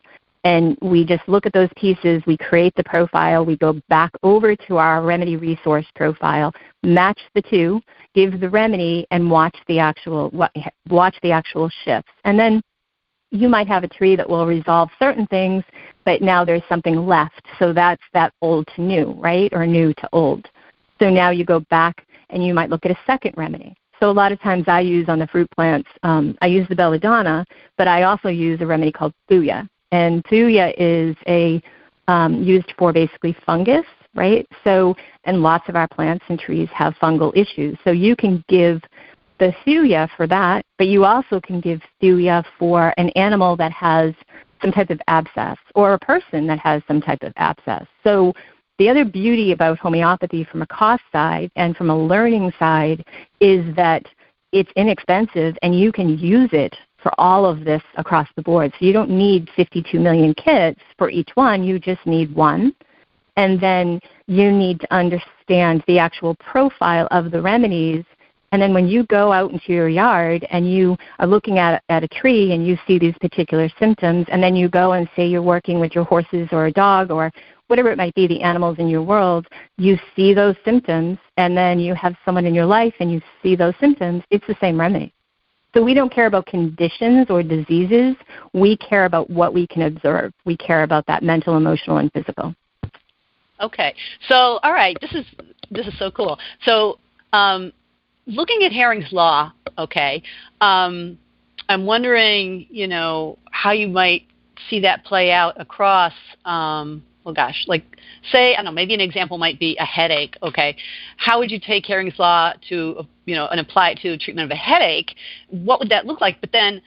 And 0.44 0.78
we 0.82 1.04
just 1.04 1.28
look 1.28 1.46
at 1.46 1.54
those 1.54 1.70
pieces, 1.76 2.22
we 2.28 2.38
create 2.38 2.74
the 2.76 2.84
profile, 2.84 3.44
we 3.44 3.58
go 3.58 3.82
back 3.90 4.12
over 4.22 4.56
to 4.56 4.78
our 4.78 5.02
remedy 5.02 5.36
resource 5.36 5.86
profile, 5.96 6.54
match 6.84 7.20
the 7.34 7.42
two, 7.42 7.82
give 8.14 8.40
the 8.40 8.50
remedy, 8.50 9.08
and 9.10 9.30
watch 9.30 9.58
the 9.68 9.80
actual 9.80 10.30
watch 10.88 11.16
the 11.24 11.32
actual 11.32 11.70
shifts. 11.84 12.12
And 12.24 12.40
then 12.40 12.62
you 13.32 13.50
might 13.50 13.68
have 13.68 13.84
a 13.84 13.88
tree 13.88 14.16
that 14.16 14.30
will 14.30 14.46
resolve 14.46 14.90
certain 15.00 15.28
things, 15.28 15.64
but 16.06 16.22
now 16.22 16.46
there's 16.46 16.64
something 16.70 17.06
left. 17.06 17.42
So 17.60 17.74
that's 17.74 18.02
that 18.14 18.34
old 18.42 18.68
to 18.76 18.82
new, 18.82 19.12
right? 19.18 19.52
Or 19.54 19.66
new 19.68 19.94
to 19.94 20.10
old. 20.14 20.48
So 21.00 21.10
now 21.10 21.30
you 21.30 21.46
go 21.46 21.60
back 21.70 22.06
and 22.30 22.46
you 22.46 22.54
might 22.54 22.70
look 22.70 22.86
at 22.86 22.92
a 22.92 23.00
second 23.06 23.34
remedy. 23.38 23.76
So 24.00 24.10
a 24.10 24.12
lot 24.12 24.32
of 24.32 24.40
times 24.42 24.66
I 24.68 24.82
use 24.82 25.10
on 25.10 25.20
the 25.20 25.28
fruit 25.28 25.50
plants, 25.52 25.90
um, 26.04 26.38
I 26.42 26.48
use 26.48 26.68
the 26.70 26.76
belladonna, 26.76 27.46
but 27.78 27.88
I 27.88 28.04
also 28.04 28.30
use 28.30 28.62
a 28.62 28.66
remedy 28.66 28.92
called 28.92 29.14
thuya. 29.30 29.68
And 29.92 30.24
thuya 30.26 30.74
is 30.78 31.16
a 31.28 31.62
um, 32.08 32.44
used 32.44 32.74
for 32.78 32.94
basically 32.94 33.36
fungus, 33.46 33.86
right? 34.16 34.48
So, 34.64 34.96
and 35.26 35.42
lots 35.42 35.68
of 35.68 35.76
our 35.76 35.88
plants 35.88 36.24
and 36.30 36.40
trees 36.40 36.70
have 36.74 36.94
fungal 37.02 37.36
issues. 37.36 37.78
So 37.84 37.92
you 37.92 38.16
can 38.16 38.44
give 38.48 38.82
the 39.40 39.54
thuya 39.66 40.10
for 40.16 40.28
that, 40.28 40.66
but 40.78 40.88
you 40.88 41.06
also 41.06 41.40
can 41.40 41.60
give 41.60 41.82
thuya 42.02 42.44
for 42.58 42.94
an 42.98 43.10
animal 43.12 43.56
that 43.58 43.72
has 43.72 44.14
some 44.62 44.72
type 44.72 44.90
of 44.90 45.00
abscess 45.08 45.58
or 45.76 45.94
a 45.94 46.00
person 46.00 46.48
that 46.48 46.60
has 46.60 46.82
some 46.88 47.02
type 47.02 47.22
of 47.22 47.34
abscess. 47.38 47.86
So 48.04 48.34
the 48.80 48.90
other 48.90 49.06
beauty 49.06 49.52
about 49.52 49.80
homeopathy 49.80 50.44
from 50.44 50.62
a 50.62 50.68
cost 50.68 51.04
side 51.12 51.52
and 51.56 51.76
from 51.76 51.90
a 51.90 51.98
learning 51.98 52.52
side 52.60 53.04
is 53.40 53.76
that 53.76 54.04
it's 54.52 54.72
inexpensive 54.76 55.58
and 55.62 55.78
you 55.78 55.92
can 55.92 56.18
use 56.18 56.50
it 56.54 56.76
for 57.02 57.12
all 57.20 57.46
of 57.46 57.64
this 57.64 57.82
across 57.96 58.28
the 58.36 58.42
board. 58.42 58.72
So 58.74 58.86
you 58.86 58.94
don't 58.94 59.10
need 59.10 59.50
52 59.56 60.00
million 60.00 60.34
kits 60.34 60.80
for 60.98 61.10
each 61.10 61.30
one, 61.36 61.64
you 61.64 61.80
just 61.80 62.06
need 62.06 62.34
one. 62.36 62.74
And 63.36 63.60
then 63.62 64.00
you 64.26 64.52
need 64.52 64.80
to 64.82 64.94
understand 64.94 65.84
the 65.88 66.00
actual 66.00 66.36
profile 66.36 67.08
of 67.12 67.30
the 67.30 67.42
remedies. 67.42 68.04
And 68.52 68.62
then 68.62 68.74
when 68.74 68.88
you 68.88 69.06
go 69.08 69.32
out 69.34 69.52
into 69.52 69.74
your 69.74 69.90
yard 69.90 70.48
and 70.52 70.72
you 70.72 70.98
are 71.20 71.28
looking 71.28 71.60
at, 71.60 71.84
at 71.90 72.04
a 72.04 72.08
tree 72.08 72.54
and 72.54 72.66
you 72.66 72.78
see 72.88 72.98
these 72.98 73.16
particular 73.20 73.70
symptoms, 73.78 74.26
and 74.32 74.42
then 74.42 74.56
you 74.56 74.70
go 74.70 74.94
and 74.94 75.10
say 75.16 75.28
you're 75.28 75.42
working 75.42 75.80
with 75.80 75.94
your 75.94 76.06
horses 76.06 76.48
or 76.52 76.68
a 76.68 76.72
dog 76.72 77.12
or 77.12 77.32
whatever 77.68 77.92
it 77.92 77.98
might 77.98 78.16
be, 78.16 78.28
the 78.28 78.42
animals 78.42 78.80
in 78.80 78.88
your 78.88 79.04
world, 79.04 79.46
you 79.78 79.98
see 80.16 80.34
those 80.34 80.56
symptoms, 80.64 81.18
and 81.36 81.56
then 81.58 81.80
you 81.80 81.94
have 81.94 82.16
someone 82.24 82.46
in 82.46 82.56
your 82.56 82.66
life 82.66 82.94
and 83.02 83.12
you 83.12 83.22
see 83.44 83.56
those 83.56 83.74
symptoms, 83.80 84.24
it's 84.30 84.48
the 84.48 84.56
same 84.62 84.80
remedy. 84.80 85.14
So 85.74 85.84
we 85.84 85.94
don't 85.94 86.12
care 86.12 86.26
about 86.26 86.46
conditions 86.46 87.28
or 87.30 87.44
diseases. 87.44 88.16
We 88.54 88.78
care 88.78 89.06
about 89.06 89.30
what 89.30 89.54
we 89.54 89.68
can 89.68 89.84
observe. 89.84 90.34
We 90.46 90.58
care 90.58 90.84
about 90.84 91.06
that 91.08 91.24
mental, 91.24 91.58
emotional, 91.58 91.98
and 91.98 92.12
physical. 92.14 92.56
Okay. 93.60 93.94
So, 94.28 94.60
all 94.64 94.74
right, 94.74 94.98
this 95.02 95.14
is 95.14 95.26
this 95.70 95.86
is 95.86 95.98
so 96.00 96.10
cool. 96.10 96.40
So, 96.64 97.00
um, 97.34 97.74
looking 98.28 98.64
at 98.64 98.72
Hering's 98.72 99.12
law, 99.12 99.52
okay, 99.78 100.22
um, 100.62 101.18
I'm 101.70 101.86
wondering, 101.86 102.68
you 102.70 102.88
know, 102.88 103.38
how 103.52 103.72
you 103.72 103.88
might 103.88 104.28
see 104.70 104.80
that 104.82 105.04
play 105.06 105.32
out 105.32 105.60
across 105.60 106.14
um, 106.46 107.04
well, 107.28 107.34
gosh, 107.34 107.66
like 107.68 107.84
say, 108.32 108.54
I 108.54 108.56
don't 108.56 108.66
know, 108.66 108.72
maybe 108.72 108.94
an 108.94 109.02
example 109.02 109.38
might 109.38 109.60
be 109.60 109.76
a 109.82 109.84
headache. 109.84 110.38
Okay, 110.42 110.78
how 111.18 111.40
would 111.40 111.52
you 111.52 111.60
take 111.60 111.86
Hering's 111.86 112.18
law 112.18 112.54
to, 112.70 113.06
you 113.26 113.36
know, 113.36 113.48
and 113.48 113.60
apply 113.60 113.90
it 113.90 114.00
to 114.00 114.18
treatment 114.18 114.46
of 114.46 114.52
a 114.52 114.56
headache? 114.56 115.14
What 115.50 115.82
would 115.82 115.90
that 115.90 116.06
look 116.06 116.22
like? 116.22 116.40
But 116.40 116.54
then, 116.54 116.82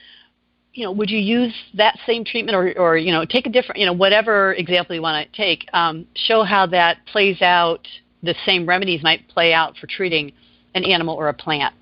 you 0.73 0.83
know, 0.83 0.91
would 0.93 1.11
you 1.11 1.19
use 1.19 1.53
that 1.75 1.99
same 2.07 2.25
treatment, 2.25 2.55
or, 2.55 2.73
or 2.79 2.97
you 2.97 3.11
know, 3.11 3.23
take 3.23 3.45
a 3.45 3.51
different, 3.51 3.79
you 3.79 3.85
know, 3.85 3.93
whatever 3.93 4.53
example 4.55 4.95
you 4.95 5.01
want 5.03 5.31
to 5.31 5.37
take, 5.37 5.67
um, 5.73 6.07
show 6.15 6.41
how 6.41 6.65
that 6.65 7.05
plays 7.05 7.39
out. 7.43 7.87
The 8.23 8.33
same 8.43 8.67
remedies 8.67 9.03
might 9.03 9.27
play 9.27 9.53
out 9.53 9.77
for 9.77 9.85
treating 9.85 10.31
an 10.73 10.83
animal 10.83 11.15
or 11.15 11.29
a 11.29 11.33
plant. 11.33 11.73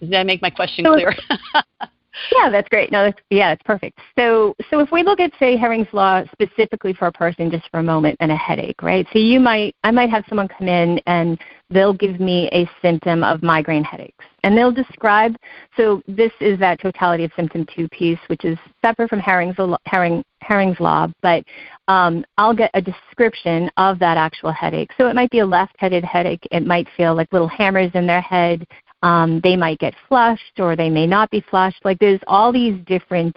Does 0.00 0.10
that 0.10 0.26
make 0.26 0.42
my 0.42 0.50
question 0.50 0.84
clear? 0.84 1.14
Yeah, 2.32 2.48
that's 2.48 2.68
great. 2.68 2.92
No, 2.92 3.04
that's, 3.04 3.18
yeah, 3.30 3.50
that's 3.50 3.62
perfect. 3.64 3.98
So, 4.16 4.54
so 4.70 4.78
if 4.80 4.92
we 4.92 5.02
look 5.02 5.20
at 5.20 5.32
say 5.38 5.56
Hering's 5.56 5.88
law 5.92 6.22
specifically 6.32 6.92
for 6.92 7.06
a 7.06 7.12
person, 7.12 7.50
just 7.50 7.68
for 7.70 7.80
a 7.80 7.82
moment, 7.82 8.16
and 8.20 8.30
a 8.30 8.36
headache, 8.36 8.82
right? 8.82 9.06
So 9.12 9.18
you 9.18 9.40
might, 9.40 9.74
I 9.82 9.90
might 9.90 10.10
have 10.10 10.24
someone 10.28 10.48
come 10.48 10.68
in 10.68 11.00
and 11.06 11.40
they'll 11.70 11.94
give 11.94 12.20
me 12.20 12.48
a 12.52 12.70
symptom 12.80 13.24
of 13.24 13.42
migraine 13.42 13.82
headaches, 13.82 14.24
and 14.44 14.56
they'll 14.56 14.70
describe. 14.70 15.34
So 15.76 16.02
this 16.06 16.30
is 16.40 16.58
that 16.60 16.80
totality 16.80 17.24
of 17.24 17.32
symptom 17.34 17.66
two 17.74 17.88
piece, 17.88 18.18
which 18.28 18.44
is 18.44 18.58
separate 18.84 19.10
from 19.10 19.18
Hering's 19.18 19.56
Hering, 19.86 20.22
Hering's 20.40 20.78
law, 20.78 21.08
but 21.22 21.42
um, 21.88 22.24
I'll 22.38 22.54
get 22.54 22.70
a 22.74 22.82
description 22.82 23.70
of 23.76 23.98
that 23.98 24.16
actual 24.16 24.52
headache. 24.52 24.90
So 24.98 25.08
it 25.08 25.14
might 25.14 25.30
be 25.30 25.40
a 25.40 25.46
left-headed 25.46 26.04
headache. 26.04 26.46
It 26.50 26.64
might 26.64 26.86
feel 26.96 27.14
like 27.14 27.32
little 27.32 27.48
hammers 27.48 27.90
in 27.94 28.06
their 28.06 28.20
head. 28.20 28.66
Um, 29.04 29.40
they 29.44 29.54
might 29.54 29.78
get 29.78 29.94
flushed 30.08 30.58
or 30.58 30.76
they 30.76 30.88
may 30.88 31.06
not 31.06 31.30
be 31.30 31.44
flushed. 31.50 31.84
Like 31.84 31.98
there's 31.98 32.20
all 32.26 32.50
these 32.50 32.82
different, 32.86 33.36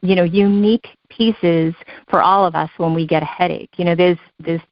you 0.00 0.14
know, 0.14 0.24
unique 0.24 0.88
pieces 1.10 1.74
for 2.08 2.22
all 2.22 2.46
of 2.46 2.54
us 2.54 2.70
when 2.78 2.94
we 2.94 3.06
get 3.06 3.22
a 3.22 3.26
headache. 3.26 3.68
You 3.76 3.84
know, 3.84 3.94
there's 3.94 4.16
there's 4.40 4.62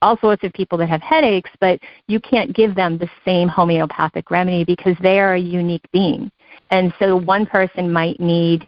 all 0.00 0.16
sorts 0.18 0.42
of 0.42 0.54
people 0.54 0.78
that 0.78 0.88
have 0.88 1.02
headaches, 1.02 1.50
but 1.60 1.78
you 2.08 2.18
can't 2.18 2.54
give 2.54 2.74
them 2.74 2.96
the 2.96 3.10
same 3.26 3.46
homeopathic 3.46 4.30
remedy 4.30 4.64
because 4.64 4.96
they 5.02 5.20
are 5.20 5.34
a 5.34 5.40
unique 5.40 5.84
being. 5.92 6.30
And 6.70 6.92
so 6.98 7.16
one 7.16 7.44
person 7.44 7.92
might 7.92 8.18
need 8.18 8.66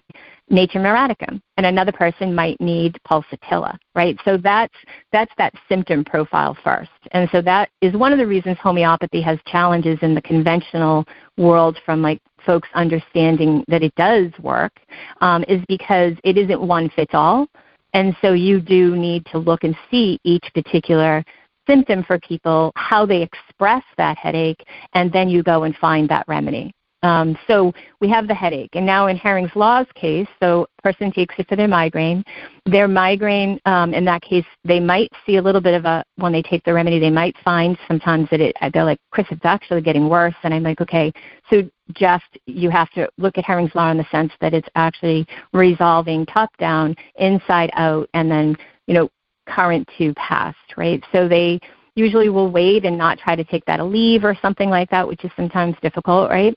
Natrum 0.51 0.83
Muriaticum, 0.83 1.41
and 1.57 1.67
another 1.67 1.93
person 1.93 2.35
might 2.35 2.61
need 2.61 2.97
pulsatilla, 3.09 3.77
right? 3.95 4.17
So 4.25 4.37
that's 4.37 4.75
that's 5.13 5.33
that 5.39 5.53
symptom 5.69 6.05
profile 6.05 6.57
first, 6.63 6.91
and 7.13 7.29
so 7.33 7.43
that 7.43 7.69
is 7.81 7.95
one 7.95 8.13
of 8.13 8.19
the 8.19 8.27
reasons 8.27 8.57
homeopathy 8.61 9.21
has 9.23 9.39
challenges 9.47 9.99
in 10.03 10.15
the 10.15 10.23
conventional 10.23 11.05
world 11.37 11.79
from 11.85 12.01
like 12.01 12.21
folks 12.45 12.69
understanding 12.75 13.65
that 13.67 13.83
it 13.83 13.93
does 13.97 14.31
work, 14.41 14.73
um, 15.21 15.45
is 15.49 15.61
because 15.69 16.13
it 16.23 16.39
isn't 16.39 16.61
one 16.61 16.89
fits 16.91 17.13
all, 17.13 17.49
and 17.93 18.17
so 18.23 18.33
you 18.33 18.61
do 18.61 18.95
need 18.95 19.27
to 19.27 19.39
look 19.39 19.65
and 19.65 19.77
see 19.91 20.19
each 20.23 20.45
particular 20.55 21.25
symptom 21.67 22.05
for 22.05 22.19
people, 22.21 22.73
how 22.77 23.05
they 23.05 23.23
express 23.23 23.83
that 23.97 24.17
headache, 24.17 24.63
and 24.95 25.13
then 25.13 25.29
you 25.29 25.43
go 25.43 25.65
and 25.65 25.75
find 25.77 26.09
that 26.09 26.25
remedy. 26.29 26.73
Um, 27.07 27.39
so 27.47 27.73
we 28.01 28.09
have 28.11 28.27
the 28.27 28.35
headache. 28.35 28.71
And 28.75 28.85
now 28.85 29.07
in 29.07 29.17
Hering's 29.17 29.55
Law's 29.55 29.87
case, 29.95 30.27
so 30.41 30.67
person 30.83 31.13
takes 31.13 31.37
it 31.39 31.49
for 31.49 31.55
their 31.55 31.69
migraine. 31.69 32.25
Their 32.65 32.89
migraine, 32.89 33.61
um, 33.65 33.95
in 33.95 34.05
that 34.07 34.23
case, 34.23 34.45
they 34.65 34.81
might 34.81 35.11
see 35.25 35.37
a 35.37 35.43
little 35.43 35.61
bit 35.61 35.75
of 35.75 35.85
a, 35.85 36.05
when 36.17 36.33
they 36.33 36.43
take 36.43 36.65
the 36.65 36.75
remedy, 36.75 36.99
they 36.99 37.11
might 37.11 37.37
find 37.45 37.79
sometimes 37.87 38.29
that 38.31 38.41
it, 38.41 38.57
they're 38.73 38.85
like, 38.85 38.99
Chris, 39.13 39.27
it's 39.31 39.45
actually 39.45 39.83
getting 39.83 40.09
worse. 40.09 40.35
And 40.43 40.53
I'm 40.53 40.65
like, 40.65 40.81
okay, 40.81 41.13
so 41.49 41.63
just 41.93 42.25
you 42.47 42.71
have 42.71 42.91
to 42.91 43.09
look 43.19 43.39
at 43.39 43.45
Hering's 43.45 43.75
Law 43.77 43.91
in 43.93 43.99
the 43.99 44.07
sense 44.11 44.33
that 44.41 44.53
it's 44.53 44.69
actually 44.75 45.27
resolving 45.53 46.27
top 46.27 46.51
down, 46.59 46.97
inside 47.17 47.71
out, 47.75 48.09
and 48.15 48.29
then, 48.29 48.57
you 48.89 48.95
know, 48.95 49.09
current 49.49 49.89
to 49.97 50.13
past, 50.15 50.59
right? 50.77 51.03
So 51.13 51.29
they 51.29 51.61
usually 51.95 52.31
will 52.31 52.51
wait 52.51 52.85
and 52.85 52.99
not 52.99 53.19
try 53.19 53.37
to 53.37 53.45
take 53.45 53.65
that 53.67 53.79
a 53.79 53.85
leave 53.85 54.25
or 54.25 54.37
something 54.43 54.69
like 54.69 54.91
that, 54.91 55.07
which 55.07 55.25
is 55.25 55.31
sometimes 55.37 55.77
difficult, 55.83 56.31
right? 56.31 56.57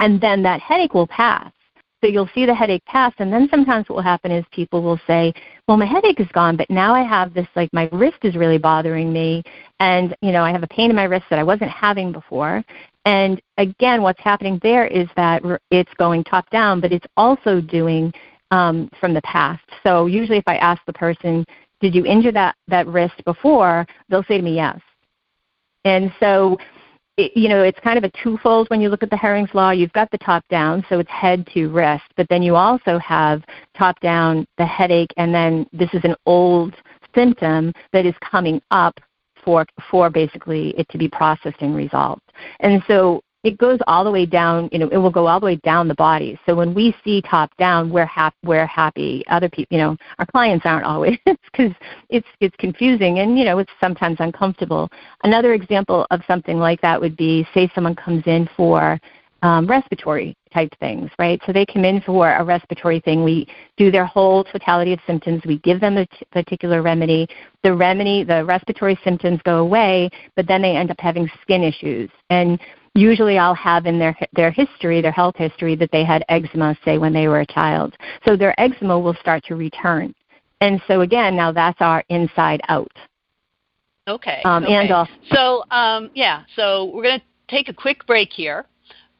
And 0.00 0.20
then 0.20 0.42
that 0.42 0.60
headache 0.60 0.94
will 0.94 1.06
pass. 1.06 1.52
So 2.00 2.06
you'll 2.06 2.30
see 2.32 2.46
the 2.46 2.54
headache 2.54 2.84
pass, 2.84 3.12
and 3.18 3.32
then 3.32 3.48
sometimes 3.50 3.88
what 3.88 3.96
will 3.96 4.02
happen 4.02 4.30
is 4.30 4.44
people 4.52 4.82
will 4.82 5.00
say, 5.04 5.32
"Well, 5.66 5.76
my 5.76 5.84
headache 5.84 6.20
is 6.20 6.28
gone, 6.28 6.56
but 6.56 6.70
now 6.70 6.94
I 6.94 7.02
have 7.02 7.34
this 7.34 7.48
like 7.56 7.72
my 7.72 7.88
wrist 7.90 8.18
is 8.22 8.36
really 8.36 8.58
bothering 8.58 9.12
me, 9.12 9.42
and 9.80 10.14
you 10.22 10.30
know 10.30 10.44
I 10.44 10.52
have 10.52 10.62
a 10.62 10.68
pain 10.68 10.90
in 10.90 10.96
my 10.96 11.04
wrist 11.04 11.24
that 11.30 11.40
I 11.40 11.42
wasn't 11.42 11.72
having 11.72 12.12
before." 12.12 12.64
And 13.04 13.40
again, 13.56 14.02
what's 14.02 14.20
happening 14.20 14.60
there 14.62 14.86
is 14.86 15.08
that 15.16 15.42
it's 15.70 15.92
going 15.94 16.22
top 16.22 16.48
down, 16.50 16.80
but 16.80 16.92
it's 16.92 17.06
also 17.16 17.60
doing 17.60 18.12
um, 18.52 18.88
from 19.00 19.12
the 19.12 19.22
past. 19.22 19.64
So 19.82 20.06
usually, 20.06 20.38
if 20.38 20.46
I 20.46 20.56
ask 20.58 20.80
the 20.86 20.92
person, 20.92 21.44
"Did 21.80 21.96
you 21.96 22.06
injure 22.06 22.32
that 22.32 22.54
that 22.68 22.86
wrist 22.86 23.24
before?" 23.24 23.86
they'll 24.08 24.24
say 24.24 24.36
to 24.36 24.42
me, 24.42 24.54
"Yes." 24.54 24.78
And 25.84 26.12
so 26.20 26.58
it, 27.18 27.36
you 27.36 27.48
know, 27.48 27.62
it's 27.62 27.78
kind 27.80 27.98
of 27.98 28.04
a 28.04 28.22
twofold 28.22 28.68
when 28.70 28.80
you 28.80 28.88
look 28.88 29.02
at 29.02 29.10
the 29.10 29.16
Hering's 29.16 29.52
Law. 29.52 29.70
You've 29.70 29.92
got 29.92 30.10
the 30.10 30.18
top 30.18 30.44
down, 30.48 30.84
so 30.88 31.00
it's 31.00 31.10
head 31.10 31.46
to 31.52 31.68
wrist, 31.68 32.04
but 32.16 32.26
then 32.30 32.42
you 32.42 32.54
also 32.54 32.96
have 32.98 33.42
top 33.76 34.00
down 34.00 34.46
the 34.56 34.64
headache, 34.64 35.10
and 35.16 35.34
then 35.34 35.66
this 35.72 35.90
is 35.92 36.00
an 36.04 36.14
old 36.24 36.74
symptom 37.14 37.72
that 37.92 38.06
is 38.06 38.14
coming 38.22 38.62
up 38.70 38.98
for 39.44 39.66
for 39.90 40.10
basically 40.10 40.70
it 40.78 40.88
to 40.90 40.98
be 40.98 41.08
processed 41.08 41.60
and 41.60 41.74
resolved. 41.74 42.22
And 42.60 42.82
so 42.86 43.20
it 43.48 43.56
goes 43.56 43.78
all 43.86 44.04
the 44.04 44.10
way 44.10 44.26
down, 44.26 44.68
you 44.72 44.78
know, 44.78 44.88
it 44.88 44.98
will 44.98 45.10
go 45.10 45.26
all 45.26 45.40
the 45.40 45.46
way 45.46 45.56
down 45.56 45.88
the 45.88 45.94
body. 45.94 46.38
So 46.44 46.54
when 46.54 46.74
we 46.74 46.94
see 47.02 47.22
top 47.22 47.50
down, 47.56 47.90
we're 47.90 48.04
happy, 48.04 48.36
we're 48.44 48.66
happy. 48.66 49.24
Other 49.28 49.48
people, 49.48 49.74
you 49.74 49.82
know, 49.82 49.96
our 50.18 50.26
clients 50.26 50.66
aren't 50.66 50.84
always 50.84 51.16
because 51.26 51.72
it's 52.10 52.26
it's 52.40 52.54
confusing 52.58 53.20
and 53.20 53.38
you 53.38 53.46
know 53.46 53.58
it's 53.58 53.72
sometimes 53.80 54.18
uncomfortable. 54.20 54.90
Another 55.24 55.54
example 55.54 56.06
of 56.10 56.20
something 56.26 56.58
like 56.58 56.82
that 56.82 57.00
would 57.00 57.16
be, 57.16 57.46
say, 57.54 57.70
someone 57.74 57.96
comes 57.96 58.22
in 58.26 58.46
for 58.54 59.00
um, 59.42 59.66
respiratory 59.66 60.36
type 60.52 60.70
things, 60.80 61.10
right? 61.18 61.40
So 61.46 61.52
they 61.52 61.64
come 61.64 61.84
in 61.84 62.00
for 62.00 62.32
a 62.32 62.44
respiratory 62.44 63.00
thing. 63.00 63.22
We 63.22 63.46
do 63.76 63.90
their 63.90 64.04
whole 64.04 64.44
totality 64.44 64.92
of 64.92 65.00
symptoms. 65.06 65.42
We 65.46 65.58
give 65.58 65.80
them 65.80 65.96
a 65.96 66.06
t- 66.06 66.26
particular 66.32 66.82
remedy. 66.82 67.28
The 67.62 67.72
remedy, 67.72 68.24
the 68.24 68.44
respiratory 68.44 68.98
symptoms 69.04 69.40
go 69.44 69.58
away, 69.58 70.10
but 70.36 70.48
then 70.48 70.62
they 70.62 70.76
end 70.76 70.90
up 70.90 70.98
having 70.98 71.30
skin 71.42 71.62
issues. 71.62 72.10
And 72.30 72.58
usually 72.98 73.38
I'll 73.38 73.54
have 73.54 73.86
in 73.86 73.98
their 73.98 74.16
their 74.32 74.50
history, 74.50 75.00
their 75.00 75.12
health 75.12 75.36
history, 75.36 75.76
that 75.76 75.90
they 75.92 76.04
had 76.04 76.24
eczema, 76.28 76.76
say 76.84 76.98
when 76.98 77.12
they 77.12 77.28
were 77.28 77.40
a 77.40 77.46
child. 77.46 77.96
So 78.26 78.36
their 78.36 78.58
eczema 78.60 78.98
will 78.98 79.14
start 79.20 79.44
to 79.44 79.54
return. 79.54 80.14
And 80.60 80.82
so 80.88 81.02
again, 81.02 81.36
now 81.36 81.52
that's 81.52 81.80
our 81.80 82.02
inside 82.08 82.60
out. 82.68 82.90
Okay. 84.08 84.40
Um, 84.44 84.64
okay. 84.64 84.74
And 84.74 84.90
also, 84.90 85.12
so 85.32 85.64
um, 85.70 86.10
yeah, 86.14 86.42
so 86.56 86.90
we're 86.92 87.04
going 87.04 87.20
to 87.20 87.26
take 87.48 87.68
a 87.68 87.74
quick 87.74 88.06
break 88.06 88.32
here. 88.32 88.66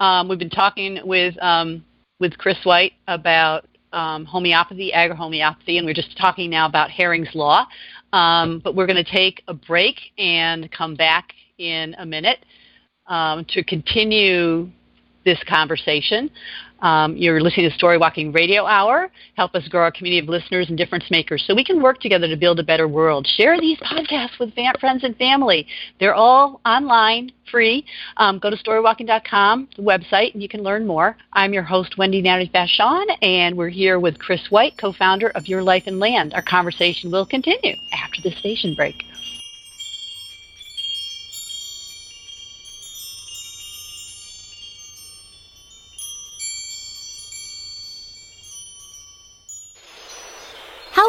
Um, 0.00 0.28
we've 0.28 0.38
been 0.38 0.50
talking 0.50 0.98
with 1.04 1.34
um, 1.42 1.84
with 2.18 2.36
Chris 2.38 2.58
White 2.64 2.92
about 3.06 3.66
um, 3.92 4.24
homeopathy, 4.24 4.92
agrohomeopathy, 4.94 5.78
and 5.78 5.86
we're 5.86 5.94
just 5.94 6.16
talking 6.18 6.50
now 6.50 6.66
about 6.66 6.90
Hering's 6.90 7.34
law. 7.34 7.66
Um, 8.12 8.60
but 8.64 8.74
we're 8.74 8.86
going 8.86 9.02
to 9.02 9.10
take 9.10 9.42
a 9.48 9.54
break 9.54 9.96
and 10.16 10.70
come 10.72 10.94
back 10.94 11.34
in 11.58 11.94
a 11.98 12.06
minute 12.06 12.38
um, 13.08 13.44
to 13.46 13.64
continue 13.64 14.70
this 15.24 15.42
conversation. 15.48 16.30
Um, 16.80 17.16
you're 17.16 17.40
listening 17.40 17.68
to 17.68 17.74
Story 17.76 17.98
Walking 17.98 18.30
Radio 18.30 18.64
Hour. 18.64 19.10
Help 19.34 19.54
us 19.56 19.66
grow 19.66 19.82
our 19.82 19.90
community 19.90 20.20
of 20.24 20.28
listeners 20.28 20.68
and 20.68 20.78
difference 20.78 21.10
makers 21.10 21.42
so 21.46 21.54
we 21.54 21.64
can 21.64 21.82
work 21.82 22.00
together 22.00 22.28
to 22.28 22.36
build 22.36 22.60
a 22.60 22.62
better 22.62 22.86
world. 22.86 23.26
Share 23.26 23.60
these 23.60 23.78
podcasts 23.80 24.38
with 24.38 24.54
friends 24.78 25.02
and 25.02 25.16
family. 25.16 25.66
They're 25.98 26.14
all 26.14 26.60
online, 26.64 27.32
free. 27.50 27.84
Um, 28.16 28.38
go 28.38 28.48
to 28.48 28.56
storywalking.com, 28.56 29.68
the 29.76 29.82
website, 29.82 30.34
and 30.34 30.42
you 30.42 30.48
can 30.48 30.62
learn 30.62 30.86
more. 30.86 31.16
I'm 31.32 31.52
your 31.52 31.64
host, 31.64 31.98
Wendy 31.98 32.22
Nadherny 32.22 32.52
Fachon, 32.52 33.04
and 33.22 33.56
we're 33.56 33.70
here 33.70 33.98
with 33.98 34.18
Chris 34.18 34.46
White, 34.50 34.78
co 34.78 34.92
founder 34.92 35.30
of 35.30 35.48
Your 35.48 35.62
Life 35.64 35.84
and 35.86 35.98
Land. 35.98 36.32
Our 36.32 36.42
conversation 36.42 37.10
will 37.10 37.26
continue 37.26 37.74
after 37.92 38.22
the 38.22 38.30
station 38.36 38.74
break. 38.76 39.02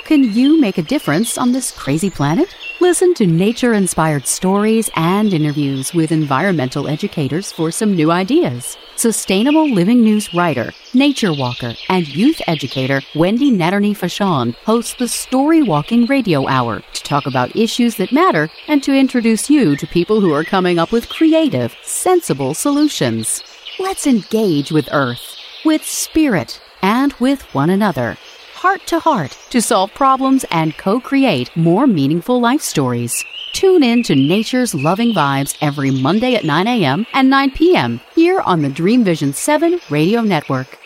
Can 0.10 0.34
you 0.34 0.60
make 0.60 0.80
a 0.80 0.90
difference 0.96 1.38
on 1.38 1.52
this 1.52 1.70
crazy 1.70 2.10
planet? 2.10 2.56
Listen 2.80 3.14
to 3.14 3.28
nature 3.28 3.76
inspired 3.76 4.26
stories 4.26 4.90
and 4.96 5.32
interviews 5.32 5.94
with 5.94 6.12
environmental 6.12 6.88
educators 6.88 7.52
for 7.52 7.70
some 7.70 7.96
new 7.96 8.10
ideas. 8.10 8.76
Sustainable 8.96 9.70
Living 9.70 10.02
News 10.02 10.34
writer, 10.34 10.72
nature 10.96 11.32
walker, 11.32 11.76
and 11.90 12.08
youth 12.08 12.42
educator 12.48 13.04
Wendy 13.14 13.52
Nadherny 13.52 13.96
Fachon 13.96 14.56
hosts 14.66 14.96
the 14.96 15.08
Story 15.08 15.62
Walking 15.62 16.08
Radio 16.08 16.48
Hour 16.48 16.80
to 16.80 17.04
talk 17.04 17.28
about 17.28 17.56
issues 17.56 17.98
that 17.98 18.12
matter 18.12 18.50
and 18.68 18.82
to 18.82 18.98
introduce 18.98 19.48
you 19.48 19.76
to 19.76 19.86
people 19.86 20.22
who 20.22 20.34
are 20.34 20.44
coming 20.44 20.80
up 20.80 20.92
with 20.92 21.08
creative, 21.10 21.76
sensible 21.84 22.56
solutions. 22.56 23.44
Let's 23.78 24.08
engage 24.08 24.72
with 24.72 24.90
Earth, 24.92 25.38
with 25.64 25.86
Spirit, 25.86 26.60
and 26.82 27.14
with 27.20 27.44
one 27.54 27.70
another 27.70 28.18
heart 28.60 28.86
to 28.88 29.00
heart 29.00 29.38
to 29.50 29.62
solve 29.62 29.94
problems 29.94 30.44
and 30.52 30.78
co 30.78 31.00
create 31.00 31.56
more 31.56 31.88
meaningful 31.88 32.42
life 32.42 32.62
stories. 32.62 33.24
Tune 33.54 33.84
in 33.84 34.04
to 34.04 34.16
Nature's 34.16 34.76
Loving 34.76 35.14
Vibes 35.14 35.58
every 35.62 35.92
Monday 35.92 36.36
at 36.36 36.44
9 36.44 36.68
a.m. 36.68 37.06
and 37.14 37.30
9 37.30 37.52
p.m. 37.52 38.02
here 38.16 38.42
on 38.42 38.62
the 38.62 38.70
Dream 38.70 39.04
Vision 39.04 39.34
7 39.34 39.80
Radio 39.90 40.22
Network. 40.22 40.79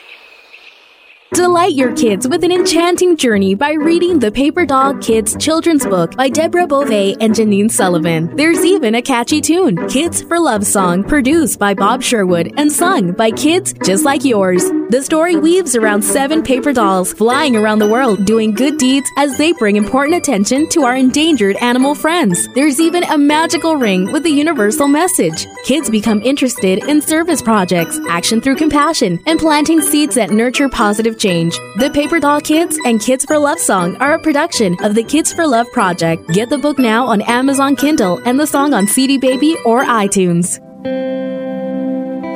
Delight 1.33 1.73
your 1.73 1.95
kids 1.95 2.27
with 2.27 2.43
an 2.43 2.51
enchanting 2.51 3.17
journey 3.17 3.55
by 3.55 3.71
reading 3.71 4.19
the 4.19 4.31
Paper 4.31 4.67
Doll 4.67 4.95
Kids 4.99 5.35
children's 5.37 5.83
book 5.83 6.15
by 6.15 6.29
Deborah 6.29 6.67
Bove 6.67 6.91
and 6.91 7.33
Janine 7.33 7.71
Sullivan. 7.71 8.35
There's 8.35 8.63
even 8.63 8.93
a 8.93 9.01
catchy 9.01 9.41
tune, 9.41 9.87
Kids 9.87 10.21
for 10.21 10.39
Love 10.39 10.63
song, 10.63 11.03
produced 11.03 11.57
by 11.57 11.73
Bob 11.73 12.03
Sherwood 12.03 12.53
and 12.57 12.71
sung 12.71 13.13
by 13.13 13.31
kids 13.31 13.73
just 13.83 14.05
like 14.05 14.23
yours. 14.23 14.63
The 14.89 15.01
story 15.01 15.35
weaves 15.35 15.75
around 15.75 16.03
seven 16.03 16.43
paper 16.43 16.71
dolls 16.71 17.13
flying 17.13 17.55
around 17.55 17.79
the 17.79 17.89
world 17.89 18.25
doing 18.25 18.53
good 18.53 18.77
deeds 18.77 19.09
as 19.17 19.35
they 19.39 19.53
bring 19.53 19.75
important 19.75 20.17
attention 20.17 20.69
to 20.69 20.83
our 20.83 20.95
endangered 20.95 21.55
animal 21.55 21.95
friends. 21.95 22.47
There's 22.53 22.79
even 22.79 23.03
a 23.05 23.17
magical 23.17 23.75
ring 23.75 24.11
with 24.11 24.27
a 24.27 24.29
universal 24.29 24.87
message. 24.87 25.47
Kids 25.65 25.89
become 25.89 26.21
interested 26.21 26.83
in 26.83 27.01
service 27.01 27.41
projects, 27.41 27.99
action 28.07 28.39
through 28.39 28.57
compassion, 28.57 29.19
and 29.25 29.39
planting 29.39 29.81
seeds 29.81 30.13
that 30.13 30.29
nurture 30.29 30.69
positive 30.69 31.17
change. 31.23 31.57
The 31.77 31.89
Paper 31.93 32.19
Doll 32.19 32.41
Kids 32.41 32.77
and 32.85 32.99
Kids 32.99 33.23
for 33.23 33.37
Love 33.39 33.59
song 33.59 33.95
are 33.97 34.13
a 34.13 34.19
production 34.19 34.75
of 34.83 34.93
the 34.93 35.03
Kids 35.03 35.31
for 35.31 35.47
Love 35.47 35.71
Project. 35.71 36.27
Get 36.33 36.49
the 36.49 36.57
book 36.57 36.77
now 36.77 37.07
on 37.07 37.21
Amazon 37.21 37.77
Kindle 37.77 38.19
and 38.25 38.37
the 38.37 38.45
song 38.45 38.73
on 38.73 38.85
CD 38.87 39.17
Baby 39.17 39.55
or 39.65 39.85
iTunes. 39.85 40.59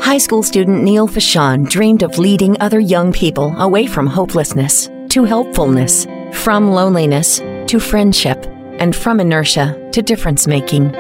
High 0.01 0.19
school 0.19 0.41
student 0.41 0.83
Neil 0.83 1.05
Fachon 1.05 1.69
dreamed 1.69 2.01
of 2.01 2.17
leading 2.17 2.55
other 2.61 2.79
young 2.79 3.11
people 3.11 3.53
away 3.57 3.87
from 3.87 4.07
hopelessness 4.07 4.89
to 5.09 5.25
helpfulness, 5.25 6.07
from 6.31 6.71
loneliness 6.71 7.39
to 7.69 7.79
friendship, 7.79 8.45
and 8.79 8.95
from 8.95 9.19
inertia 9.19 9.75
to 9.91 10.01
difference 10.01 10.47
making. 10.47 10.93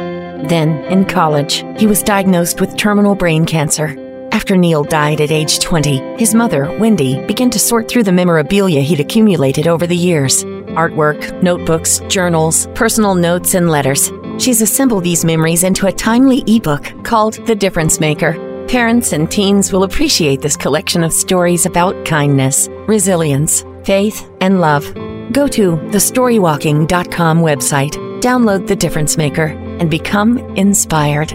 Then, 0.49 0.83
in 0.91 1.05
college, 1.05 1.63
he 1.79 1.87
was 1.87 2.03
diagnosed 2.03 2.59
with 2.59 2.75
terminal 2.75 3.15
brain 3.15 3.45
cancer. 3.45 3.95
After 4.37 4.55
Neil 4.55 4.83
died 4.83 5.19
at 5.19 5.31
age 5.31 5.57
20, 5.61 6.19
his 6.19 6.35
mother, 6.35 6.71
Wendy, 6.77 7.25
began 7.25 7.49
to 7.49 7.57
sort 7.57 7.89
through 7.89 8.03
the 8.03 8.11
memorabilia 8.11 8.81
he'd 8.81 8.99
accumulated 8.99 9.67
over 9.67 9.87
the 9.87 9.97
years 9.97 10.43
artwork, 10.77 11.41
notebooks, 11.41 12.01
journals, 12.07 12.67
personal 12.75 13.15
notes, 13.15 13.55
and 13.55 13.67
letters. 13.67 14.11
She's 14.37 14.61
assembled 14.61 15.03
these 15.03 15.25
memories 15.25 15.63
into 15.63 15.87
a 15.87 15.91
timely 15.91 16.43
ebook 16.45 16.93
called 17.03 17.43
The 17.47 17.55
Difference 17.55 17.99
Maker. 17.99 18.33
Parents 18.67 19.11
and 19.11 19.29
teens 19.29 19.73
will 19.73 19.85
appreciate 19.85 20.39
this 20.41 20.55
collection 20.55 21.03
of 21.03 21.11
stories 21.11 21.65
about 21.65 22.05
kindness, 22.05 22.67
resilience, 22.85 23.65
faith, 23.85 24.29
and 24.39 24.61
love. 24.61 24.93
Go 25.31 25.47
to 25.47 25.77
thestorywalking.com 25.89 27.39
website, 27.39 27.93
download 28.21 28.67
The 28.67 28.75
Difference 28.75 29.17
Maker, 29.17 29.47
and 29.79 29.89
become 29.89 30.37
inspired. 30.55 31.33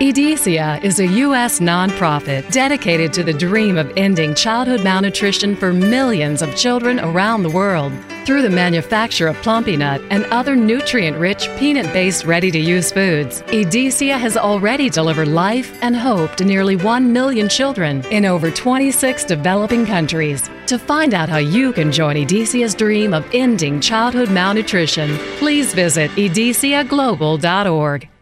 Edesia 0.00 0.82
is 0.82 0.98
a 0.98 1.06
U.S. 1.06 1.60
nonprofit 1.60 2.50
dedicated 2.50 3.12
to 3.12 3.22
the 3.22 3.34
dream 3.34 3.76
of 3.76 3.92
ending 3.98 4.34
childhood 4.34 4.82
malnutrition 4.82 5.54
for 5.54 5.74
millions 5.74 6.40
of 6.40 6.56
children 6.56 6.98
around 7.00 7.42
the 7.42 7.50
world. 7.50 7.92
Through 8.24 8.40
the 8.40 8.48
manufacture 8.48 9.28
of 9.28 9.36
Plumpy'Nut 9.42 10.02
and 10.10 10.24
other 10.26 10.56
nutrient 10.56 11.18
rich 11.18 11.50
peanut 11.58 11.92
based 11.92 12.24
ready 12.24 12.50
to 12.50 12.58
use 12.58 12.90
foods, 12.90 13.42
Edesia 13.48 14.18
has 14.18 14.38
already 14.38 14.88
delivered 14.88 15.28
life 15.28 15.76
and 15.82 15.94
hope 15.94 16.34
to 16.36 16.46
nearly 16.46 16.76
1 16.76 17.12
million 17.12 17.46
children 17.46 18.02
in 18.06 18.24
over 18.24 18.50
26 18.50 19.24
developing 19.26 19.84
countries. 19.84 20.48
To 20.68 20.78
find 20.78 21.12
out 21.12 21.28
how 21.28 21.36
you 21.36 21.74
can 21.74 21.92
join 21.92 22.16
Edesia's 22.16 22.74
dream 22.74 23.12
of 23.12 23.28
ending 23.34 23.82
childhood 23.82 24.30
malnutrition, 24.30 25.18
please 25.36 25.74
visit 25.74 26.10
edesiaglobal.org. 26.12 28.08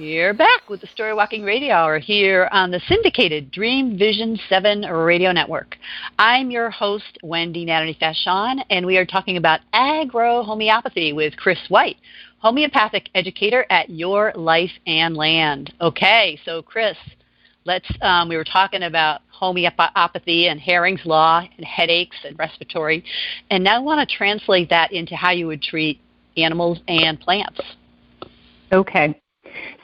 We're 0.00 0.32
back 0.32 0.70
with 0.70 0.80
the 0.80 0.86
Story 0.86 1.12
Walking 1.12 1.42
Radio 1.42 1.74
Hour 1.74 1.98
here 1.98 2.48
on 2.52 2.70
the 2.70 2.80
syndicated 2.88 3.50
Dream 3.50 3.98
Vision 3.98 4.40
7 4.48 4.84
radio 4.84 5.30
network. 5.30 5.76
I'm 6.18 6.50
your 6.50 6.70
host, 6.70 7.18
Wendy 7.22 7.66
Nadherny 7.66 7.98
Fachon, 8.00 8.64
and 8.70 8.86
we 8.86 8.96
are 8.96 9.04
talking 9.04 9.36
about 9.36 9.60
agro 9.74 10.42
homeopathy 10.42 11.12
with 11.12 11.36
Chris 11.36 11.58
White, 11.68 11.98
homeopathic 12.38 13.10
educator 13.14 13.66
at 13.68 13.90
Your 13.90 14.32
Life 14.36 14.70
and 14.86 15.18
Land. 15.18 15.74
Okay, 15.82 16.40
so 16.46 16.62
Chris, 16.62 16.96
let's, 17.66 17.90
um, 18.00 18.30
we 18.30 18.38
were 18.38 18.44
talking 18.44 18.84
about 18.84 19.20
homeopathy 19.28 20.48
and 20.48 20.58
Hering's 20.58 21.04
Law 21.04 21.42
and 21.58 21.66
headaches 21.66 22.16
and 22.24 22.38
respiratory, 22.38 23.04
and 23.50 23.62
now 23.62 23.76
I 23.76 23.80
want 23.80 24.08
to 24.08 24.16
translate 24.16 24.70
that 24.70 24.94
into 24.94 25.14
how 25.14 25.32
you 25.32 25.46
would 25.48 25.60
treat 25.60 26.00
animals 26.38 26.80
and 26.88 27.20
plants. 27.20 27.60
Okay. 28.72 29.20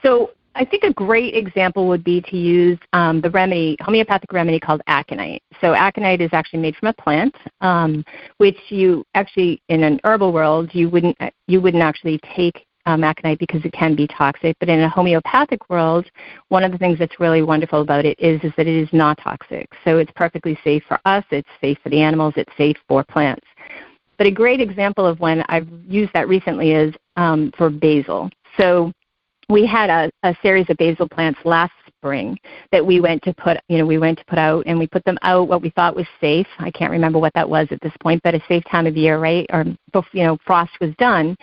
So 0.02 0.30
I 0.56 0.64
think 0.64 0.84
a 0.84 0.92
great 0.92 1.34
example 1.34 1.86
would 1.88 2.02
be 2.02 2.22
to 2.22 2.36
use 2.36 2.78
um, 2.94 3.20
the 3.20 3.30
remedy, 3.30 3.76
homeopathic 3.80 4.32
remedy 4.32 4.58
called 4.58 4.80
aconite. 4.86 5.42
So 5.60 5.74
aconite 5.74 6.22
is 6.22 6.30
actually 6.32 6.60
made 6.60 6.76
from 6.76 6.88
a 6.88 6.94
plant, 6.94 7.34
um, 7.60 8.04
which 8.38 8.56
you 8.70 9.04
actually, 9.14 9.60
in 9.68 9.82
an 9.82 10.00
herbal 10.04 10.32
world, 10.32 10.70
you 10.72 10.88
wouldn't 10.88 11.16
you 11.46 11.60
wouldn't 11.60 11.82
actually 11.82 12.18
take 12.34 12.66
um, 12.86 13.04
aconite 13.04 13.38
because 13.38 13.64
it 13.64 13.72
can 13.72 13.94
be 13.94 14.06
toxic. 14.06 14.56
But 14.58 14.70
in 14.70 14.80
a 14.80 14.88
homeopathic 14.88 15.68
world, 15.68 16.06
one 16.48 16.64
of 16.64 16.72
the 16.72 16.78
things 16.78 16.98
that's 16.98 17.20
really 17.20 17.42
wonderful 17.42 17.82
about 17.82 18.06
it 18.06 18.18
is 18.18 18.40
is 18.42 18.52
that 18.56 18.66
it 18.66 18.82
is 18.82 18.88
not 18.92 19.18
toxic. 19.22 19.68
So 19.84 19.98
it's 19.98 20.12
perfectly 20.16 20.58
safe 20.64 20.82
for 20.88 20.98
us. 21.04 21.24
It's 21.30 21.48
safe 21.60 21.78
for 21.82 21.90
the 21.90 22.00
animals. 22.00 22.34
It's 22.36 22.52
safe 22.56 22.76
for 22.88 23.04
plants. 23.04 23.46
But 24.16 24.26
a 24.26 24.30
great 24.30 24.62
example 24.62 25.04
of 25.04 25.20
when 25.20 25.44
I've 25.50 25.68
used 25.86 26.12
that 26.14 26.28
recently 26.28 26.72
is 26.72 26.94
um, 27.16 27.52
for 27.58 27.68
basil. 27.68 28.30
So 28.56 28.90
we 29.49 29.66
had 29.66 29.90
a, 29.90 30.11
a 30.22 30.36
series 30.42 30.66
of 30.68 30.76
basil 30.76 31.09
plants 31.09 31.38
last 31.44 31.72
spring 31.88 32.38
that 32.72 32.84
we 32.84 33.01
went 33.01 33.22
to 33.22 33.32
put 33.34 33.59
you 33.68 33.78
know 33.78 33.86
we 33.86 33.99
went 33.99 34.18
to 34.18 34.24
put 34.26 34.38
out 34.38 34.64
and 34.66 34.78
we 34.78 34.86
put 34.86 35.05
them 35.05 35.18
out 35.22 35.49
what 35.49 35.62
we 35.62 35.70
thought 35.70 35.97
was 35.97 36.07
safe. 36.20 36.47
I 36.59 36.70
can't 36.70 36.90
remember 36.90 37.18
what 37.18 37.32
that 37.34 37.49
was 37.49 37.68
at 37.70 37.80
this 37.80 37.92
point 38.01 38.22
but 38.22 38.34
a 38.34 38.42
safe 38.49 38.64
time 38.70 38.86
of 38.86 38.97
year 38.97 39.18
right? 39.18 39.47
Or 39.53 39.64
you 40.12 40.24
know 40.24 40.38
frost 40.44 40.72
was 40.80 40.94
done 40.99 41.36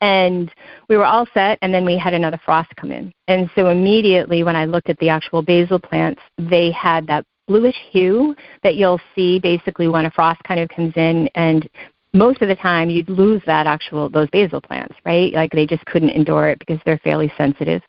and 0.00 0.52
we 0.88 0.96
were 0.96 1.06
all 1.06 1.26
set 1.32 1.58
and 1.62 1.72
then 1.72 1.84
we 1.84 1.96
had 1.98 2.14
another 2.14 2.38
frost 2.44 2.68
come 2.76 2.92
in. 2.92 3.12
And 3.28 3.50
so 3.54 3.68
immediately 3.68 4.42
when 4.42 4.56
i 4.56 4.64
looked 4.64 4.90
at 4.90 4.98
the 4.98 5.08
actual 5.08 5.42
basil 5.42 5.78
plants 5.78 6.20
they 6.38 6.70
had 6.70 7.06
that 7.06 7.24
bluish 7.48 7.76
hue 7.90 8.34
that 8.62 8.74
you'll 8.74 9.00
see 9.14 9.38
basically 9.38 9.88
when 9.88 10.06
a 10.06 10.10
frost 10.10 10.42
kind 10.44 10.60
of 10.60 10.68
comes 10.68 10.92
in 10.96 11.28
and 11.34 11.68
most 12.16 12.42
of 12.42 12.48
the 12.48 12.56
time 12.56 12.90
you'd 12.90 13.08
lose 13.08 13.42
that 13.46 13.66
actual 13.66 14.08
those 14.08 14.28
basil 14.30 14.60
plants, 14.60 14.94
right? 15.04 15.32
Like 15.32 15.52
they 15.52 15.66
just 15.66 15.84
couldn't 15.86 16.10
endure 16.10 16.48
it 16.48 16.58
because 16.58 16.78
they're 16.84 16.98
fairly 16.98 17.32
sensitive. 17.36 17.82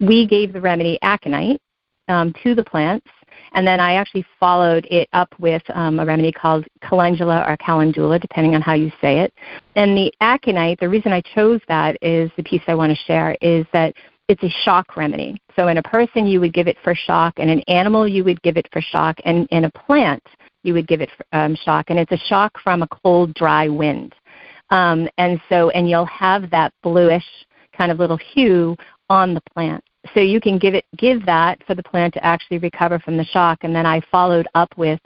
We 0.00 0.26
gave 0.26 0.52
the 0.52 0.60
remedy 0.60 0.98
aconite 1.02 1.60
um, 2.08 2.32
to 2.42 2.54
the 2.54 2.64
plants, 2.64 3.06
and 3.54 3.66
then 3.66 3.80
I 3.80 3.94
actually 3.94 4.24
followed 4.38 4.86
it 4.90 5.08
up 5.12 5.34
with 5.38 5.62
um, 5.74 6.00
a 6.00 6.06
remedy 6.06 6.32
called 6.32 6.66
calendula 6.82 7.44
or 7.46 7.56
calendula, 7.58 8.18
depending 8.18 8.54
on 8.54 8.62
how 8.62 8.74
you 8.74 8.90
say 9.00 9.20
it. 9.20 9.32
And 9.76 9.96
the 9.96 10.12
aconite, 10.20 10.80
the 10.80 10.88
reason 10.88 11.12
I 11.12 11.20
chose 11.34 11.60
that 11.68 11.96
is 12.02 12.30
the 12.36 12.42
piece 12.42 12.62
I 12.66 12.74
want 12.74 12.90
to 12.90 13.04
share 13.04 13.36
is 13.40 13.66
that 13.72 13.94
it's 14.28 14.42
a 14.42 14.50
shock 14.64 14.96
remedy. 14.96 15.40
So 15.56 15.68
in 15.68 15.78
a 15.78 15.82
person, 15.82 16.26
you 16.26 16.40
would 16.40 16.54
give 16.54 16.68
it 16.68 16.78
for 16.82 16.94
shock, 16.94 17.34
and 17.36 17.50
in 17.50 17.58
an 17.58 17.64
animal, 17.68 18.08
you 18.08 18.24
would 18.24 18.40
give 18.42 18.56
it 18.56 18.68
for 18.72 18.80
shock, 18.80 19.18
and 19.24 19.46
in 19.50 19.64
a 19.64 19.70
plant, 19.70 20.22
you 20.62 20.74
would 20.74 20.86
give 20.86 21.00
it 21.00 21.10
um, 21.32 21.56
shock. 21.64 21.86
And 21.88 21.98
it's 21.98 22.12
a 22.12 22.26
shock 22.28 22.52
from 22.62 22.82
a 22.82 22.88
cold, 22.88 23.34
dry 23.34 23.68
wind. 23.68 24.14
Um, 24.70 25.08
and 25.18 25.40
so, 25.48 25.70
and 25.70 25.88
you'll 25.88 26.06
have 26.06 26.50
that 26.50 26.72
bluish 26.82 27.24
kind 27.76 27.92
of 27.92 27.98
little 27.98 28.18
hue 28.34 28.76
on 29.10 29.34
the 29.34 29.42
plant. 29.52 29.84
So 30.14 30.20
you 30.20 30.40
can 30.40 30.58
give 30.58 30.74
it 30.74 30.84
give 30.96 31.24
that 31.26 31.64
for 31.66 31.74
the 31.74 31.82
plant 31.82 32.14
to 32.14 32.24
actually 32.24 32.58
recover 32.58 32.98
from 32.98 33.16
the 33.16 33.24
shock. 33.24 33.58
And 33.62 33.74
then 33.74 33.86
I 33.86 34.00
followed 34.10 34.48
up 34.54 34.72
with 34.76 35.00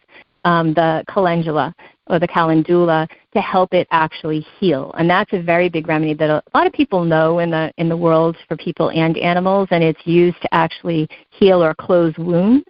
um, 0.45 0.73
the 0.75 1.05
calendula 1.09 1.75
or 2.07 2.19
the 2.19 2.29
calendula 2.29 3.09
to 3.35 3.41
help 3.41 3.75
it 3.75 3.89
actually 3.91 4.47
heal. 4.59 4.95
And 4.97 5.11
that's 5.11 5.33
a 5.33 5.43
very 5.43 5.69
big 5.69 5.89
remedy 5.89 6.15
that 6.15 6.31
a 6.31 6.43
lot 6.55 6.67
of 6.67 6.73
people 6.73 7.05
know 7.05 7.41
in 7.41 7.51
the 7.51 7.73
in 7.77 7.89
the 7.89 7.97
world 7.97 8.37
for 8.49 8.57
people 8.57 8.91
and 8.91 9.19
animals, 9.19 9.69
and 9.71 9.83
it's 9.83 10.07
used 10.07 10.41
to 10.43 10.55
actually 10.55 11.09
heal 11.31 11.63
or 11.63 11.75
close 11.75 12.17
wounds. 12.17 12.65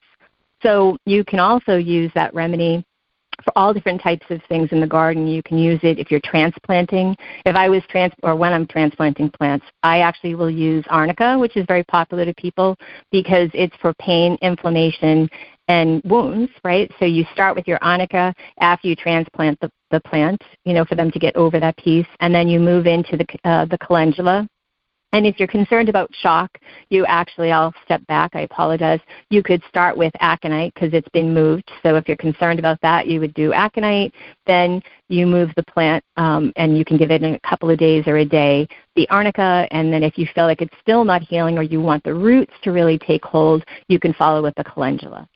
So 0.66 0.96
you 1.06 1.24
can 1.24 1.38
also 1.38 1.76
use 1.76 2.10
that 2.16 2.34
remedy 2.34 2.84
for 3.44 3.56
all 3.56 3.72
different 3.72 4.02
types 4.02 4.26
of 4.30 4.40
things 4.48 4.70
in 4.72 4.80
the 4.80 4.86
garden. 4.86 5.28
You 5.28 5.40
can 5.44 5.58
use 5.58 5.78
it 5.84 6.00
if 6.00 6.10
you're 6.10 6.20
transplanting. 6.24 7.16
If 7.44 7.54
I 7.54 7.68
was 7.68 7.82
trans 7.88 8.12
or 8.24 8.34
when 8.34 8.52
I'm 8.52 8.66
transplanting 8.66 9.30
plants, 9.30 9.64
I 9.84 10.00
actually 10.00 10.34
will 10.34 10.50
use 10.50 10.84
arnica, 10.90 11.38
which 11.38 11.56
is 11.56 11.64
very 11.68 11.84
popular 11.84 12.24
to 12.24 12.34
people 12.34 12.76
because 13.12 13.48
it's 13.54 13.76
for 13.80 13.94
pain, 14.00 14.36
inflammation, 14.42 15.28
and 15.68 16.02
wounds, 16.04 16.50
right? 16.64 16.90
So 16.98 17.04
you 17.04 17.24
start 17.32 17.54
with 17.54 17.68
your 17.68 17.78
arnica 17.80 18.34
after 18.58 18.88
you 18.88 18.96
transplant 18.96 19.60
the, 19.60 19.70
the 19.92 20.00
plant, 20.00 20.42
you 20.64 20.74
know, 20.74 20.84
for 20.84 20.96
them 20.96 21.12
to 21.12 21.18
get 21.20 21.36
over 21.36 21.60
that 21.60 21.76
piece, 21.76 22.06
and 22.18 22.34
then 22.34 22.48
you 22.48 22.58
move 22.58 22.86
into 22.86 23.16
the 23.16 23.26
uh, 23.48 23.66
the 23.66 23.78
calendula. 23.78 24.48
And 25.16 25.26
if 25.26 25.38
you're 25.38 25.48
concerned 25.48 25.88
about 25.88 26.14
shock, 26.16 26.58
you 26.90 27.06
actually, 27.06 27.50
I'll 27.50 27.72
step 27.86 28.06
back, 28.06 28.32
I 28.34 28.40
apologize. 28.40 29.00
You 29.30 29.42
could 29.42 29.62
start 29.66 29.96
with 29.96 30.12
aconite 30.20 30.74
because 30.74 30.92
it's 30.92 31.08
been 31.08 31.32
moved. 31.32 31.70
So 31.82 31.96
if 31.96 32.06
you're 32.06 32.18
concerned 32.18 32.58
about 32.58 32.78
that, 32.82 33.06
you 33.06 33.18
would 33.20 33.32
do 33.32 33.54
aconite. 33.54 34.12
Then 34.46 34.82
you 35.08 35.26
move 35.26 35.52
the 35.56 35.62
plant 35.62 36.04
um, 36.18 36.52
and 36.56 36.76
you 36.76 36.84
can 36.84 36.98
give 36.98 37.10
it 37.10 37.22
in 37.22 37.32
a 37.32 37.40
couple 37.48 37.70
of 37.70 37.78
days 37.78 38.04
or 38.06 38.18
a 38.18 38.26
day 38.26 38.68
the 38.94 39.08
arnica. 39.08 39.66
And 39.70 39.90
then 39.90 40.02
if 40.02 40.18
you 40.18 40.26
feel 40.34 40.44
like 40.44 40.60
it's 40.60 40.76
still 40.82 41.02
not 41.02 41.22
healing 41.22 41.56
or 41.56 41.62
you 41.62 41.80
want 41.80 42.04
the 42.04 42.12
roots 42.12 42.52
to 42.64 42.70
really 42.70 42.98
take 42.98 43.24
hold, 43.24 43.64
you 43.88 43.98
can 43.98 44.12
follow 44.12 44.42
with 44.42 44.54
the 44.56 44.64
calendula. 44.64 45.26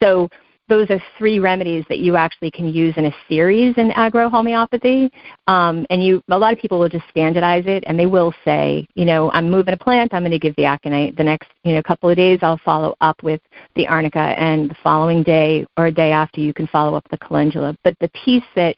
So 0.00 0.28
those 0.68 0.88
are 0.90 1.02
three 1.18 1.38
remedies 1.38 1.84
that 1.88 1.98
you 1.98 2.16
actually 2.16 2.50
can 2.50 2.72
use 2.72 2.94
in 2.96 3.06
a 3.06 3.14
series 3.28 3.74
in 3.76 3.90
agrohomeopathy. 3.90 5.10
Um, 5.46 5.86
and 5.90 6.02
you, 6.02 6.22
a 6.30 6.38
lot 6.38 6.52
of 6.52 6.58
people 6.58 6.78
will 6.78 6.88
just 6.88 7.08
standardize 7.10 7.64
it, 7.66 7.84
and 7.86 7.98
they 7.98 8.06
will 8.06 8.32
say, 8.44 8.86
you 8.94 9.04
know, 9.04 9.30
I'm 9.32 9.50
moving 9.50 9.74
a 9.74 9.76
plant, 9.76 10.14
I'm 10.14 10.22
going 10.22 10.32
to 10.32 10.38
give 10.38 10.56
the 10.56 10.64
aconite. 10.64 11.16
The 11.16 11.24
next, 11.24 11.48
you 11.64 11.74
know, 11.74 11.82
couple 11.82 12.08
of 12.08 12.16
days, 12.16 12.38
I'll 12.42 12.60
follow 12.64 12.94
up 13.00 13.22
with 13.22 13.40
the 13.76 13.86
arnica, 13.86 14.18
and 14.18 14.70
the 14.70 14.76
following 14.82 15.22
day 15.22 15.66
or 15.76 15.86
a 15.86 15.92
day 15.92 16.12
after, 16.12 16.40
you 16.40 16.54
can 16.54 16.66
follow 16.68 16.96
up 16.96 17.06
the 17.10 17.18
calendula. 17.18 17.76
But 17.84 17.94
the 18.00 18.10
piece 18.24 18.44
that 18.56 18.76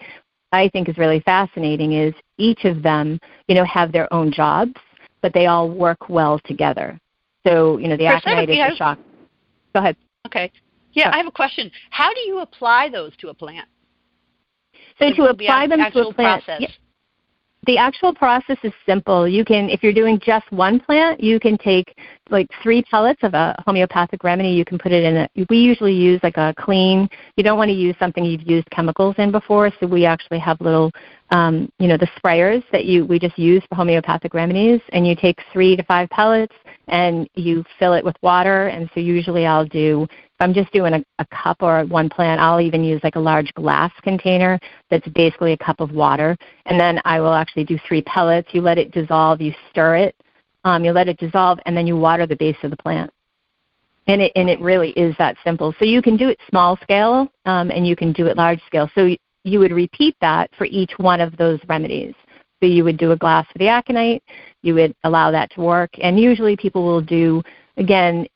I 0.53 0.69
think 0.69 0.89
is 0.89 0.99
really 0.99 1.21
fascinating 1.21 1.93
is 1.93 2.15
each 2.37 2.65
of 2.65 2.83
them, 2.83 3.21
you 3.47 3.55
know, 3.55 3.65
have 3.65 3.93
their 3.93 4.13
own 4.13 4.33
jobs, 4.33 4.75
but 5.23 5.33
they 5.33 5.47
all 5.47 5.71
work 5.71 6.09
well 6.09 6.41
together. 6.45 6.99
So, 7.47 7.79
you 7.79 7.87
know, 7.89 7.97
the 7.97 8.07
aconite 8.07 8.51
is 8.51 8.59
a 8.59 8.77
shock. 8.77 8.99
Go 9.73 9.81
ahead. 9.81 9.97
Okay. 10.27 10.51
Yeah, 10.97 11.11
I 11.13 11.19
have 11.19 11.27
a 11.27 11.31
question. 11.31 11.71
How 11.91 12.13
do 12.13 12.21
you 12.21 12.41
apply 12.41 12.89
those 12.89 13.15
to 13.19 13.29
a 13.29 13.35
plant? 13.35 13.69
So 14.99 15.13
to 15.13 15.25
apply 15.25 15.67
them 15.67 15.85
to 15.93 16.09
a 16.09 16.15
plant, 16.15 16.43
yeah, 16.59 16.69
the 17.67 17.77
actual 17.79 18.15
process 18.15 18.57
is 18.63 18.73
simple. 18.87 19.27
You 19.29 19.45
can, 19.45 19.69
if 19.69 19.83
you're 19.83 19.93
doing 19.93 20.21
just 20.25 20.51
one 20.53 20.79
plant, 20.79 21.21
you 21.21 21.41
can 21.41 21.59
take 21.59 21.97
like 22.31 22.47
three 22.63 22.83
pellets 22.83 23.21
of 23.23 23.35
a 23.35 23.57
homeopathic 23.67 24.23
remedy. 24.23 24.51
You 24.51 24.65
can 24.65 24.79
put 24.79 24.93
it 24.93 25.05
in 25.05 25.17
a. 25.17 25.29
We 25.51 25.59
usually 25.59 25.93
use 25.93 26.21
like 26.23 26.37
a 26.37 26.55
clean. 26.59 27.09
You 27.37 27.45
don't 27.45 27.59
want 27.59 27.69
to 27.69 27.75
use 27.75 27.97
something 27.99 28.25
you've 28.25 28.49
used 28.49 28.71
chemicals 28.71 29.17
in 29.19 29.33
before. 29.33 29.71
So 29.81 29.87
we 29.87 30.07
actually 30.07 30.39
have 30.39 30.61
little, 30.61 30.93
um, 31.31 31.71
you 31.79 31.89
know, 31.89 31.97
the 31.97 32.09
sprayers 32.19 32.63
that 32.73 32.85
you 32.85 33.05
we 33.05 33.19
just 33.19 33.39
use 33.39 33.63
for 33.69 33.75
homeopathic 33.75 34.33
remedies. 34.33 34.81
And 34.93 35.07
you 35.07 35.17
take 35.17 35.39
three 35.53 35.77
to 35.77 35.83
five 35.85 36.09
pellets 36.11 36.55
and 36.89 37.29
you 37.35 37.65
fill 37.79 37.95
it 37.95 38.05
with 38.05 38.17
water. 38.23 38.69
And 38.69 38.89
so 38.95 39.01
usually 39.01 39.45
I'll 39.45 39.67
do 39.67 40.07
if 40.37 40.43
I'm 40.43 40.53
just 40.53 40.71
doing 40.71 40.93
a, 40.93 41.05
a 41.19 41.27
cup 41.35 41.63
or 41.63 41.87
one 41.87 42.11
plant, 42.11 42.43
I'll 42.43 42.61
even 42.61 42.85
use 42.85 43.01
like 43.03 43.17
a 43.17 43.21
large 43.21 43.55
glass 43.55 43.91
container 44.03 44.61
that's 44.91 45.09
basically 45.09 45.55
a 45.55 45.57
cup 45.57 45.81
of 45.81 45.93
water. 45.93 46.37
And 46.67 46.79
then 46.79 47.01
I 47.07 47.21
will 47.21 47.33
actually 47.33 47.65
do 47.65 47.79
three 47.89 48.03
pellets. 48.03 48.49
You 48.53 48.61
let 48.61 48.77
it 48.77 48.91
dissolve, 48.91 49.41
you 49.41 49.55
stir 49.71 49.97
it, 49.97 50.17
um, 50.65 50.85
you 50.85 50.93
let 50.93 51.09
it 51.09 51.17
dissolve, 51.17 51.59
and 51.65 51.75
then 51.75 51.87
you 51.87 51.97
water 51.97 52.27
the 52.27 52.37
base 52.37 52.57
of 52.65 52.71
the 52.71 52.77
plant. 52.77 53.11
And 54.09 54.21
it, 54.21 54.33
and 54.37 54.51
it 54.51 54.61
really 54.61 54.91
is 54.91 55.15
that 55.19 55.39
simple. 55.43 55.75
So 55.79 55.87
you 55.87 56.03
can 56.03 56.19
do 56.19 56.29
it 56.29 56.39
small 56.51 56.79
scale 56.83 57.33
um, 57.47 57.71
and 57.71 57.87
you 57.87 57.97
can 57.97 58.13
do 58.13 58.27
it 58.27 58.37
large 58.37 58.61
scale. 58.67 58.91
So 58.95 59.17
you 59.45 59.59
would 59.59 59.73
repeat 59.73 60.17
that 60.21 60.51
for 60.59 60.67
each 60.67 60.93
one 60.99 61.23
of 61.23 61.35
those 61.39 61.61
remedies. 61.67 62.13
So 62.61 62.67
you 62.67 62.85
would 62.85 62.99
do 62.99 63.13
a 63.13 63.17
glass 63.17 63.47
for 63.51 63.59
the 63.59 63.69
aconite, 63.69 64.23
you 64.63 64.75
would 64.75 64.95
allow 65.05 65.31
that 65.31 65.51
to 65.53 65.61
work, 65.63 65.91
and 66.01 66.21
usually 66.21 66.57
people 66.57 66.85
will 66.85 67.03
do 67.03 67.43
again 67.77 68.27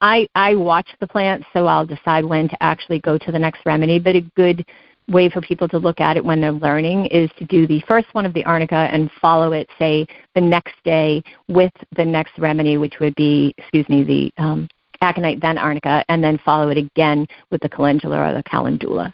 I 0.00 0.26
I 0.34 0.54
watch 0.54 0.88
the 1.00 1.06
plants, 1.06 1.46
so 1.52 1.66
I'll 1.66 1.86
decide 1.86 2.24
when 2.24 2.48
to 2.48 2.62
actually 2.62 3.00
go 3.00 3.18
to 3.18 3.32
the 3.32 3.38
next 3.38 3.60
remedy. 3.66 3.98
But 3.98 4.16
a 4.16 4.20
good 4.36 4.64
way 5.08 5.28
for 5.28 5.40
people 5.40 5.68
to 5.68 5.78
look 5.78 6.00
at 6.00 6.16
it 6.16 6.24
when 6.24 6.40
they're 6.40 6.52
learning 6.52 7.06
is 7.06 7.30
to 7.38 7.44
do 7.44 7.66
the 7.66 7.82
first 7.88 8.06
one 8.12 8.24
of 8.24 8.32
the 8.34 8.44
arnica 8.44 8.88
and 8.92 9.10
follow 9.20 9.52
it, 9.52 9.68
say, 9.78 10.06
the 10.34 10.40
next 10.40 10.74
day 10.84 11.22
with 11.48 11.72
the 11.96 12.04
next 12.04 12.38
remedy, 12.38 12.78
which 12.78 12.94
would 13.00 13.14
be, 13.16 13.54
excuse 13.58 13.88
me, 13.88 14.04
the 14.04 14.42
um, 14.42 14.68
aconite, 15.00 15.40
then 15.40 15.58
arnica, 15.58 16.04
and 16.08 16.22
then 16.22 16.38
follow 16.44 16.68
it 16.68 16.78
again 16.78 17.26
with 17.50 17.60
the 17.60 17.68
calendula 17.68 18.16
or 18.16 18.32
the 18.32 18.42
calendula. 18.44 19.12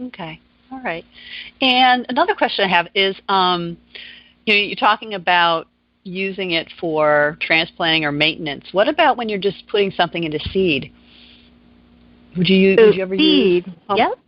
Okay. 0.00 0.40
All 0.70 0.82
right. 0.82 1.04
And 1.60 2.04
another 2.08 2.34
question 2.34 2.64
I 2.64 2.68
have 2.68 2.88
is, 2.94 3.16
um, 3.28 3.76
you 4.44 4.54
know, 4.54 4.60
you're 4.60 4.76
talking 4.76 5.14
about 5.14 5.68
using 6.06 6.52
it 6.52 6.70
for 6.80 7.36
transplanting 7.40 8.04
or 8.04 8.12
maintenance. 8.12 8.66
What 8.72 8.88
about 8.88 9.16
when 9.16 9.28
you're 9.28 9.38
just 9.38 9.66
putting 9.68 9.90
something 9.90 10.24
into 10.24 10.38
seed? 10.50 10.92
Would 12.36 12.48
you, 12.48 12.76
so 12.76 12.86
would 12.86 12.96
you 12.96 13.02
ever 13.02 13.16
seed, 13.16 13.66
use? 13.66 13.76
Oh. 13.88 13.96
Yep. 13.96 14.18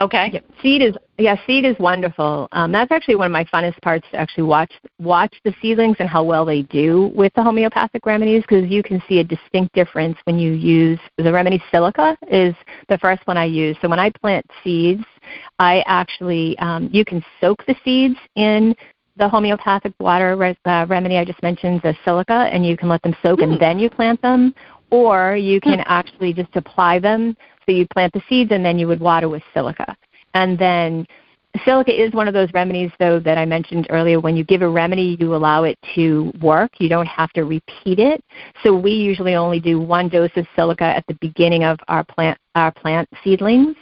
Okay. 0.00 0.30
Yep. 0.32 0.44
Seed 0.62 0.82
is 0.82 0.94
yeah, 1.18 1.36
seed 1.46 1.66
is 1.66 1.76
wonderful. 1.78 2.48
Um, 2.52 2.72
that's 2.72 2.90
actually 2.90 3.16
one 3.16 3.26
of 3.26 3.32
my 3.32 3.44
funnest 3.44 3.80
parts 3.82 4.06
to 4.12 4.16
actually 4.16 4.44
watch 4.44 4.72
watch 4.98 5.34
the 5.44 5.52
seedlings 5.60 5.96
and 5.98 6.08
how 6.08 6.24
well 6.24 6.46
they 6.46 6.62
do 6.62 7.12
with 7.14 7.32
the 7.34 7.42
homeopathic 7.42 8.06
remedies 8.06 8.42
because 8.42 8.70
you 8.70 8.82
can 8.82 9.02
see 9.06 9.18
a 9.18 9.24
distinct 9.24 9.74
difference 9.74 10.16
when 10.24 10.38
you 10.38 10.52
use 10.52 10.98
the 11.18 11.30
remedy 11.30 11.62
silica 11.70 12.16
is 12.28 12.54
the 12.88 12.96
first 12.96 13.20
one 13.26 13.36
I 13.36 13.44
use. 13.44 13.76
So 13.82 13.88
when 13.90 13.98
I 13.98 14.10
plant 14.10 14.46
seeds, 14.64 15.04
I 15.58 15.84
actually 15.86 16.58
um, 16.60 16.88
you 16.90 17.04
can 17.04 17.22
soak 17.38 17.64
the 17.66 17.76
seeds 17.84 18.16
in 18.36 18.74
the 19.20 19.28
homeopathic 19.28 19.92
water 20.00 20.34
re- 20.34 20.56
uh, 20.64 20.86
remedy 20.88 21.18
I 21.18 21.24
just 21.24 21.42
mentioned, 21.42 21.82
the 21.82 21.94
silica, 22.04 22.48
and 22.52 22.66
you 22.66 22.76
can 22.76 22.88
let 22.88 23.02
them 23.02 23.14
soak 23.22 23.40
mm. 23.40 23.44
and 23.44 23.52
hmm. 23.52 23.60
then 23.60 23.78
you 23.78 23.88
plant 23.90 24.20
them, 24.22 24.54
or 24.90 25.36
you 25.36 25.60
can 25.60 25.78
mm. 25.78 25.84
actually 25.86 26.32
just 26.32 26.56
apply 26.56 26.98
them. 26.98 27.36
So 27.66 27.72
you 27.72 27.86
plant 27.92 28.12
the 28.14 28.22
seeds 28.28 28.50
and 28.50 28.64
then 28.64 28.78
you 28.78 28.88
would 28.88 28.98
water 29.00 29.28
with 29.28 29.42
silica. 29.54 29.94
And 30.34 30.58
then 30.58 31.06
silica 31.64 31.92
is 31.92 32.12
one 32.12 32.28
of 32.28 32.34
those 32.34 32.52
remedies, 32.52 32.90
though, 32.98 33.18
that 33.20 33.36
I 33.36 33.44
mentioned 33.44 33.86
earlier. 33.90 34.20
When 34.20 34.36
you 34.36 34.44
give 34.44 34.62
a 34.62 34.68
remedy, 34.68 35.16
you 35.18 35.34
allow 35.34 35.64
it 35.64 35.78
to 35.94 36.32
work. 36.40 36.70
You 36.78 36.88
don't 36.88 37.06
have 37.06 37.30
to 37.32 37.44
repeat 37.44 37.98
it. 37.98 38.22
So 38.62 38.74
we 38.76 38.92
usually 38.92 39.34
only 39.34 39.60
do 39.60 39.80
one 39.80 40.08
dose 40.08 40.30
of 40.36 40.46
silica 40.54 40.84
at 40.84 41.04
the 41.08 41.14
beginning 41.20 41.64
of 41.64 41.78
our 41.88 42.04
plant 42.04 42.38
our 42.56 42.72
plant 42.72 43.08
seedlings. 43.22 43.76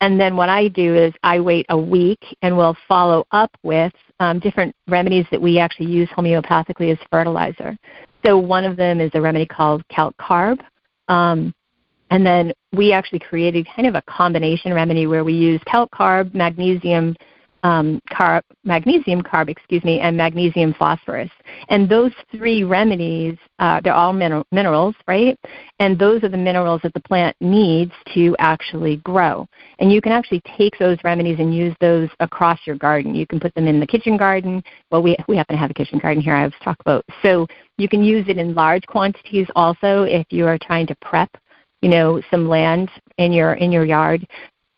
And 0.00 0.20
then 0.20 0.36
what 0.36 0.48
I 0.48 0.68
do 0.68 0.94
is 0.94 1.12
I 1.22 1.40
wait 1.40 1.66
a 1.70 1.78
week 1.78 2.20
and 2.42 2.56
we'll 2.56 2.76
follow 2.86 3.24
up 3.32 3.50
with 3.62 3.92
um, 4.20 4.38
different 4.38 4.74
remedies 4.86 5.26
that 5.32 5.42
we 5.42 5.58
actually 5.58 5.86
use 5.86 6.08
homeopathically 6.10 6.92
as 6.92 6.98
fertilizer. 7.10 7.76
So 8.24 8.38
one 8.38 8.64
of 8.64 8.76
them 8.76 9.00
is 9.00 9.10
a 9.14 9.20
remedy 9.20 9.46
called 9.46 9.82
calc 9.88 10.14
carb. 10.18 10.60
Um, 11.08 11.52
and 12.12 12.26
then 12.26 12.52
we 12.72 12.92
actually 12.92 13.20
created 13.20 13.66
kind 13.74 13.88
of 13.88 13.94
a 13.94 14.02
combination 14.02 14.74
remedy 14.74 15.06
where 15.06 15.24
we 15.24 15.32
use 15.32 15.60
calc 15.66 15.90
carb, 15.92 16.34
magnesium 16.34 17.16
um, 17.62 18.00
carb, 18.10 18.42
magnesium 18.64 19.22
carb, 19.22 19.48
excuse 19.48 19.82
me, 19.84 20.00
and 20.00 20.16
magnesium 20.16 20.74
phosphorus. 20.74 21.30
And 21.68 21.88
those 21.88 22.12
three 22.30 22.64
remedies, 22.64 23.38
uh, 23.60 23.80
they're 23.82 23.94
all 23.94 24.12
mineral, 24.12 24.44
minerals, 24.50 24.94
right? 25.06 25.38
And 25.78 25.98
those 25.98 26.22
are 26.24 26.28
the 26.28 26.36
minerals 26.36 26.80
that 26.82 26.92
the 26.92 27.00
plant 27.00 27.36
needs 27.40 27.92
to 28.14 28.34
actually 28.40 28.96
grow. 28.98 29.46
And 29.78 29.92
you 29.92 30.00
can 30.00 30.12
actually 30.12 30.42
take 30.56 30.78
those 30.78 30.98
remedies 31.04 31.38
and 31.38 31.54
use 31.54 31.74
those 31.80 32.08
across 32.20 32.58
your 32.66 32.76
garden. 32.76 33.14
You 33.14 33.26
can 33.26 33.40
put 33.40 33.54
them 33.54 33.68
in 33.68 33.80
the 33.80 33.86
kitchen 33.86 34.16
garden. 34.16 34.62
Well, 34.90 35.02
we 35.02 35.16
we 35.28 35.36
happen 35.36 35.54
to 35.54 35.60
have 35.60 35.70
a 35.70 35.74
kitchen 35.74 35.98
garden 35.98 36.22
here. 36.22 36.34
I 36.34 36.44
was 36.44 36.52
talk 36.62 36.78
about. 36.80 37.04
So 37.22 37.46
you 37.78 37.88
can 37.88 38.02
use 38.02 38.26
it 38.28 38.38
in 38.38 38.54
large 38.54 38.86
quantities 38.86 39.46
also 39.54 40.02
if 40.02 40.26
you 40.30 40.46
are 40.46 40.58
trying 40.58 40.86
to 40.88 40.96
prep 40.96 41.30
you 41.82 41.90
know 41.90 42.22
some 42.30 42.48
land 42.48 42.90
in 43.18 43.32
your 43.32 43.54
in 43.54 43.70
your 43.70 43.84
yard 43.84 44.26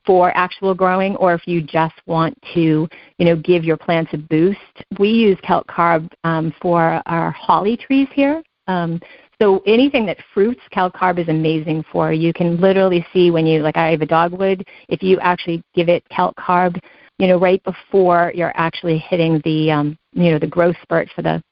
for 0.06 0.36
actual 0.36 0.74
growing 0.74 1.16
or 1.16 1.34
if 1.34 1.46
you 1.46 1.62
just 1.62 1.94
want 2.06 2.38
to, 2.54 2.88
you 3.18 3.24
know, 3.24 3.36
give 3.36 3.64
your 3.64 3.76
plants 3.76 4.12
a 4.12 4.18
boost. 4.18 4.58
We 4.98 5.08
use 5.08 5.38
Calc 5.42 5.66
Carb 5.66 6.10
um, 6.24 6.54
for 6.60 7.02
our 7.06 7.30
holly 7.30 7.76
trees 7.76 8.08
here. 8.12 8.42
Um, 8.66 9.00
so 9.40 9.62
anything 9.66 10.06
that 10.06 10.18
fruits, 10.32 10.60
Calc 10.70 10.94
Carb 10.94 11.18
is 11.18 11.28
amazing 11.28 11.84
for. 11.90 12.12
You 12.12 12.32
can 12.32 12.60
literally 12.60 13.04
see 13.12 13.30
when 13.30 13.46
you, 13.46 13.62
like 13.62 13.76
I 13.76 13.90
have 13.90 14.02
a 14.02 14.06
dogwood, 14.06 14.66
if 14.88 15.02
you 15.02 15.18
actually 15.20 15.62
give 15.74 15.88
it 15.88 16.04
Calc 16.08 16.36
Carb, 16.36 16.78
you 17.18 17.26
know, 17.26 17.38
right 17.38 17.62
before 17.64 18.32
you're 18.34 18.52
actually 18.56 18.98
hitting 18.98 19.40
the, 19.44 19.70
um, 19.70 19.98
you 20.12 20.30
know, 20.30 20.38
the 20.38 20.46
growth 20.46 20.76
spurt 20.82 21.08
for 21.14 21.22
the 21.22 21.42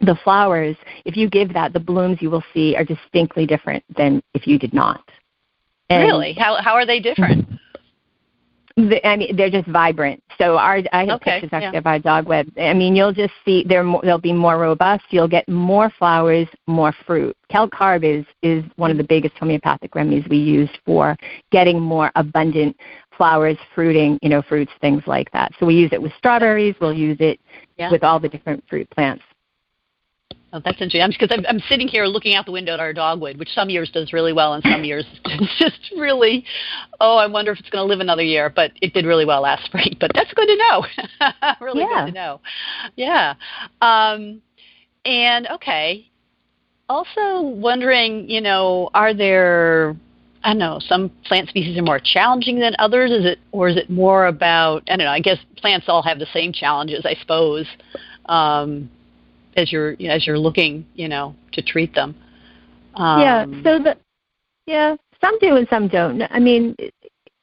the 0.00 0.16
flowers, 0.22 0.76
if 1.04 1.16
you 1.16 1.28
give 1.28 1.52
that, 1.52 1.72
the 1.72 1.80
blooms 1.80 2.18
you 2.20 2.30
will 2.30 2.44
see 2.52 2.76
are 2.76 2.84
distinctly 2.84 3.46
different 3.46 3.84
than 3.96 4.22
if 4.34 4.46
you 4.46 4.58
did 4.58 4.72
not. 4.72 5.02
And 5.90 6.04
really? 6.04 6.32
How 6.32 6.56
how 6.60 6.74
are 6.74 6.86
they 6.86 7.00
different? 7.00 7.48
The, 8.76 9.06
I 9.06 9.16
mean, 9.16 9.36
they're 9.36 9.50
just 9.50 9.68
vibrant. 9.68 10.20
So 10.36 10.58
our 10.58 10.80
I 10.92 11.04
have 11.04 11.20
okay, 11.20 11.34
pictures 11.34 11.50
actually 11.52 11.74
yeah. 11.74 11.78
of 11.78 11.86
our 11.86 12.00
dogwood. 12.00 12.50
I 12.58 12.74
mean, 12.74 12.96
you'll 12.96 13.12
just 13.12 13.32
see 13.44 13.64
they're 13.68 13.84
more, 13.84 14.00
they'll 14.02 14.18
be 14.18 14.32
more 14.32 14.58
robust. 14.58 15.04
You'll 15.10 15.28
get 15.28 15.48
more 15.48 15.92
flowers, 15.96 16.48
more 16.66 16.92
fruit. 17.06 17.36
Calc 17.50 17.70
carb 17.70 18.02
is 18.02 18.26
is 18.42 18.64
one 18.74 18.90
of 18.90 18.96
the 18.96 19.04
biggest 19.04 19.36
homeopathic 19.38 19.94
remedies 19.94 20.24
we 20.28 20.38
use 20.38 20.68
for 20.84 21.16
getting 21.52 21.80
more 21.80 22.10
abundant 22.16 22.76
flowers, 23.16 23.56
fruiting, 23.76 24.18
you 24.22 24.28
know, 24.28 24.42
fruits, 24.42 24.72
things 24.80 25.04
like 25.06 25.30
that. 25.30 25.52
So 25.60 25.66
we 25.66 25.76
use 25.76 25.90
it 25.92 26.02
with 26.02 26.10
strawberries. 26.18 26.74
We'll 26.80 26.92
use 26.92 27.18
it 27.20 27.38
yeah. 27.78 27.92
with 27.92 28.02
all 28.02 28.18
the 28.18 28.28
different 28.28 28.64
fruit 28.68 28.90
plants. 28.90 29.22
Oh, 30.54 30.60
that's 30.64 30.80
interesting. 30.80 31.18
Because 31.18 31.36
I'm, 31.36 31.44
I'm, 31.48 31.58
sitting 31.68 31.88
here 31.88 32.04
looking 32.04 32.36
out 32.36 32.46
the 32.46 32.52
window 32.52 32.74
at 32.74 32.80
our 32.80 32.92
dogwood, 32.92 33.38
which 33.38 33.48
some 33.48 33.70
years 33.70 33.90
does 33.90 34.12
really 34.12 34.32
well, 34.32 34.54
and 34.54 34.62
some 34.62 34.84
years 34.84 35.04
it's 35.24 35.58
just 35.58 35.92
really, 35.98 36.44
oh, 37.00 37.16
I 37.16 37.26
wonder 37.26 37.50
if 37.50 37.58
it's 37.58 37.70
going 37.70 37.82
to 37.82 37.88
live 37.88 37.98
another 37.98 38.22
year. 38.22 38.48
But 38.54 38.70
it 38.80 38.94
did 38.94 39.04
really 39.04 39.26
well 39.26 39.42
last 39.42 39.64
spring. 39.64 39.96
But 39.98 40.12
that's 40.14 40.32
good 40.32 40.46
to 40.46 40.56
know. 40.56 40.86
really 41.60 41.80
yeah. 41.80 42.04
good 42.04 42.06
to 42.06 42.12
know. 42.12 42.40
Yeah. 42.94 43.34
Um, 43.82 44.40
and 45.04 45.48
okay. 45.48 46.08
Also 46.88 47.40
wondering, 47.40 48.30
you 48.30 48.40
know, 48.40 48.90
are 48.94 49.12
there 49.12 49.96
I 50.44 50.50
don't 50.50 50.58
know, 50.58 50.78
some 50.78 51.10
plant 51.24 51.48
species 51.48 51.76
are 51.78 51.82
more 51.82 51.98
challenging 51.98 52.60
than 52.60 52.76
others? 52.78 53.10
Is 53.10 53.24
it, 53.24 53.38
or 53.50 53.68
is 53.68 53.76
it 53.76 53.88
more 53.90 54.26
about? 54.26 54.84
I 54.88 54.96
don't 54.96 55.06
know. 55.06 55.10
I 55.10 55.20
guess 55.20 55.38
plants 55.56 55.86
all 55.88 56.02
have 56.02 56.18
the 56.18 56.26
same 56.32 56.52
challenges, 56.52 57.04
I 57.06 57.14
suppose. 57.14 57.66
Um, 58.26 58.90
as 59.56 59.72
you're 59.72 59.96
as 60.08 60.26
you're 60.26 60.38
looking, 60.38 60.86
you 60.94 61.08
know, 61.08 61.34
to 61.52 61.62
treat 61.62 61.94
them. 61.94 62.14
Um, 62.94 63.20
yeah. 63.20 63.44
So 63.62 63.78
the 63.78 63.96
yeah, 64.66 64.96
some 65.20 65.38
do 65.38 65.56
and 65.56 65.68
some 65.68 65.88
don't. 65.88 66.22
I 66.30 66.38
mean, 66.38 66.76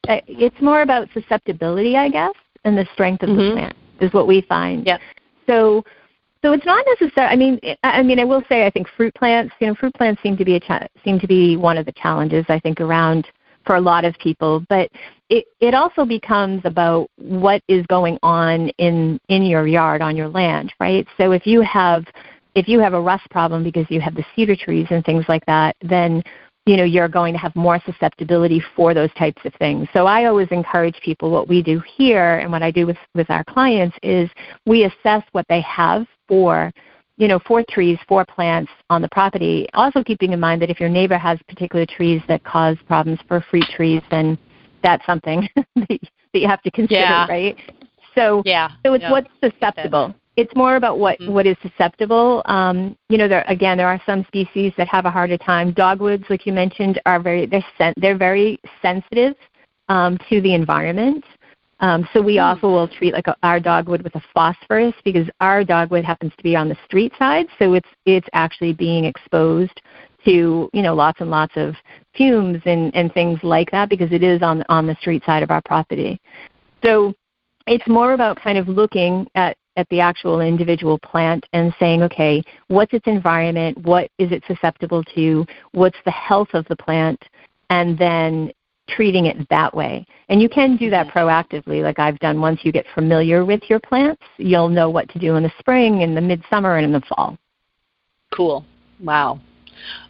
it's 0.07 0.62
more 0.62 0.82
about 0.82 1.09
susceptibility, 1.14 1.97
I 1.97 2.09
guess, 2.09 2.34
and 2.64 2.78
the 2.78 2.88
strength 2.93 3.24
of 3.24 3.30
mm-hmm. 3.30 3.49
the 3.49 3.51
plant 3.53 3.76
is 3.99 4.14
what 4.14 4.28
we 4.28 4.41
find. 4.41 4.86
Yeah. 4.86 4.97
So. 5.47 5.84
So 6.43 6.53
it's 6.53 6.66
not 6.66 6.84
necessary. 6.99 7.28
I 7.28 7.36
mean, 7.36 7.59
I 7.84 8.01
mean, 8.01 8.20
I 8.20 8.24
will 8.24 8.41
say, 8.49 8.66
I 8.66 8.72
think 8.72 8.88
fruit 8.97 9.14
plants. 9.14 9.53
You 9.59 9.68
know, 9.68 9.76
fruit 9.76 9.93
plants 9.93 10.24
seem 10.24 10.36
to 10.38 10.43
be 10.43 10.55
a 10.55 10.59
cha- 10.59 10.88
seem 11.03 11.20
to 11.20 11.28
be 11.28 11.55
one 11.55 11.78
of 11.78 11.86
the 11.86 11.91
challenges. 11.91 12.45
I 12.49 12.59
think 12.59 12.82
around 12.82 13.28
for 13.66 13.76
a 13.76 13.82
lot 13.82 14.05
of 14.05 14.16
people. 14.20 14.64
But 14.70 14.89
it, 15.30 15.45
it 15.59 15.74
also 15.74 16.05
becomes 16.05 16.62
about 16.66 17.09
what 17.18 17.62
is 17.68 17.86
going 17.88 18.18
on 18.24 18.70
in, 18.78 19.20
in 19.30 19.43
your 19.43 19.68
yard, 19.68 20.01
on 20.01 20.16
your 20.16 20.30
land, 20.30 20.74
right? 20.80 21.07
So 21.18 21.32
if 21.32 21.45
you 21.45 21.62
have 21.62 22.05
if 22.55 22.68
you 22.68 22.80
have 22.80 22.93
a 22.93 23.01
rust 23.01 23.30
problem 23.30 23.64
because 23.64 23.86
you 23.89 24.01
have 24.01 24.16
the 24.16 24.26
cedar 24.36 24.55
trees 24.55 24.88
and 24.89 25.05
things 25.05 25.26
like 25.30 25.45
that, 25.45 25.76
then 25.82 26.22
you 26.66 26.78
know 26.78 26.84
you're 26.84 27.07
going 27.07 27.34
to 27.34 27.39
have 27.39 27.55
more 27.55 27.80
susceptibility 27.86 28.62
for 28.76 28.93
those 28.93 29.09
types 29.18 29.41
of 29.45 29.53
things. 29.55 29.88
So 29.93 30.05
I 30.05 30.26
always 30.26 30.49
encourage 30.51 30.99
people 31.03 31.32
what 31.32 31.47
we 31.47 31.64
do 31.64 31.82
here 31.97 32.39
and 32.39 32.51
what 32.51 32.62
I 32.62 32.72
do 32.72 32.86
with, 32.86 32.97
with 33.16 33.30
our 33.30 33.43
clients 33.45 33.97
is 34.03 34.30
we 34.66 34.84
assess 34.84 35.24
what 35.32 35.45
they 35.49 35.62
have 35.62 36.05
for 36.28 36.72
you 37.22 37.28
know, 37.28 37.38
for 37.46 37.64
trees, 37.70 38.00
for 38.08 38.26
plants 38.26 38.72
on 38.90 39.04
the 39.04 39.10
property. 39.10 39.68
Also 39.76 40.04
keeping 40.04 40.34
in 40.34 40.40
mind 40.40 40.60
that 40.60 40.72
if 40.72 40.80
your 40.80 40.90
neighbor 40.90 41.20
has 41.20 41.38
particular 41.48 41.86
trees 41.86 42.20
that 42.28 42.44
cause 42.44 42.76
problems 42.88 43.20
for 43.28 43.46
fruit 43.48 43.66
trees, 43.76 44.02
then 44.10 44.40
that's 44.82 45.06
something 45.06 45.48
that 45.76 46.00
you 46.34 46.48
have 46.48 46.64
to 46.64 46.72
consider, 46.72 47.00
yeah. 47.00 47.28
right? 47.28 47.56
So, 48.16 48.42
yeah. 48.44 48.70
so 48.84 48.94
it's 48.94 49.04
yeah. 49.04 49.12
what's 49.12 49.30
susceptible. 49.40 50.16
It's 50.36 50.52
more 50.56 50.78
about 50.78 50.98
what 50.98 51.20
mm-hmm. 51.20 51.32
what 51.32 51.46
is 51.46 51.58
susceptible. 51.62 52.42
Um, 52.46 52.98
you 53.10 53.20
know, 53.20 53.28
there 53.28 53.46
again, 53.48 53.78
there 53.78 53.88
are 53.88 54.02
some 54.04 54.26
species 54.26 54.74
that 54.78 54.88
have 54.88 55.06
a 55.06 55.12
harder 55.12 55.38
time. 55.38 55.74
Dogwoods, 55.74 56.24
like 56.28 56.48
you 56.48 56.54
mentioned, 56.54 57.00
are 57.06 57.22
very 57.22 57.46
they're 57.46 57.66
sen- 57.78 57.94
they're 57.98 58.18
very 58.18 58.60
sensitive 58.82 59.36
um, 59.90 60.18
to 60.30 60.42
the 60.42 60.56
environment. 60.56 61.24
Um, 61.82 62.08
so 62.14 62.22
we 62.22 62.38
also 62.38 62.68
will 62.68 62.88
treat 62.88 63.14
like 63.14 63.28
a, 63.28 63.36
our 63.44 63.60
dogwood 63.60 64.04
with 64.04 64.16
a 64.16 64.22
phosphorus 64.34 64.94
because 65.04 65.28
our 65.42 65.64
dogwood 65.64 66.06
happens 66.06 66.32
to 66.38 66.44
be 66.44 66.56
on 66.56 66.70
the 66.70 66.78
street 66.86 67.12
side, 67.18 67.48
so 67.60 67.74
it's 67.74 67.90
it's 68.06 68.28
actually 68.34 68.74
being 68.74 69.06
exposed 69.06 69.82
to 70.26 70.70
you 70.74 70.82
know 70.82 70.94
lots 70.94 71.22
and 71.22 71.32
lots 71.32 71.54
of 71.56 71.76
fumes 72.16 72.62
and 72.66 72.96
and 72.96 73.12
things 73.14 73.40
like 73.42 73.72
that 73.72 73.90
because 73.90 74.12
it 74.12 74.22
is 74.22 74.44
on 74.44 74.64
on 74.70 74.86
the 74.86 74.96
street 75.02 75.24
side 75.26 75.42
of 75.42 75.50
our 75.50 75.62
property. 75.64 76.22
So 76.84 77.14
it's 77.66 77.88
more 77.88 78.14
about 78.14 78.40
kind 78.40 78.60
of 78.60 78.68
looking 78.68 79.28
at 79.34 79.58
at 79.78 79.88
the 79.90 80.02
actual 80.02 80.42
individual 80.42 81.00
plant 81.00 81.46
and 81.54 81.74
saying, 81.80 82.04
okay, 82.04 82.44
what's 82.68 82.94
its 82.94 83.08
environment? 83.08 83.78
What 83.80 84.12
is 84.20 84.32
it 84.32 84.44
susceptible 84.46 85.04
to? 85.16 85.46
What's 85.72 85.98
the 86.06 86.12
health 86.12 86.50
of 86.54 86.66
the 86.68 86.76
plant? 86.76 87.22
And 87.70 87.98
then 87.98 88.52
treating 88.96 89.26
it 89.26 89.48
that 89.50 89.74
way. 89.74 90.06
And 90.30 90.42
you 90.42 90.50
can 90.50 90.78
do 90.78 90.89
that 90.89 91.08
proactively, 91.08 91.82
like 91.82 92.00
I've 92.00 92.20
done. 92.20 92.42
Once 92.42 92.62
you 92.64 92.72
get 92.72 92.86
familiar 92.94 93.46
with 93.46 93.62
your 93.70 93.80
plants, 93.80 94.22
you'll 94.38 94.70
know 94.70 94.89
what 94.89 95.10
to 95.10 95.20
do 95.20 95.36
in 95.36 95.44
the 95.44 95.52
spring, 95.60 96.02
in 96.02 96.16
the 96.16 96.22
midsummer, 96.22 96.78
and 96.78 96.86
in 96.86 96.92
the 96.92 97.02
fall. 97.02 97.38
Cool. 98.34 98.66
Wow. 99.02 99.39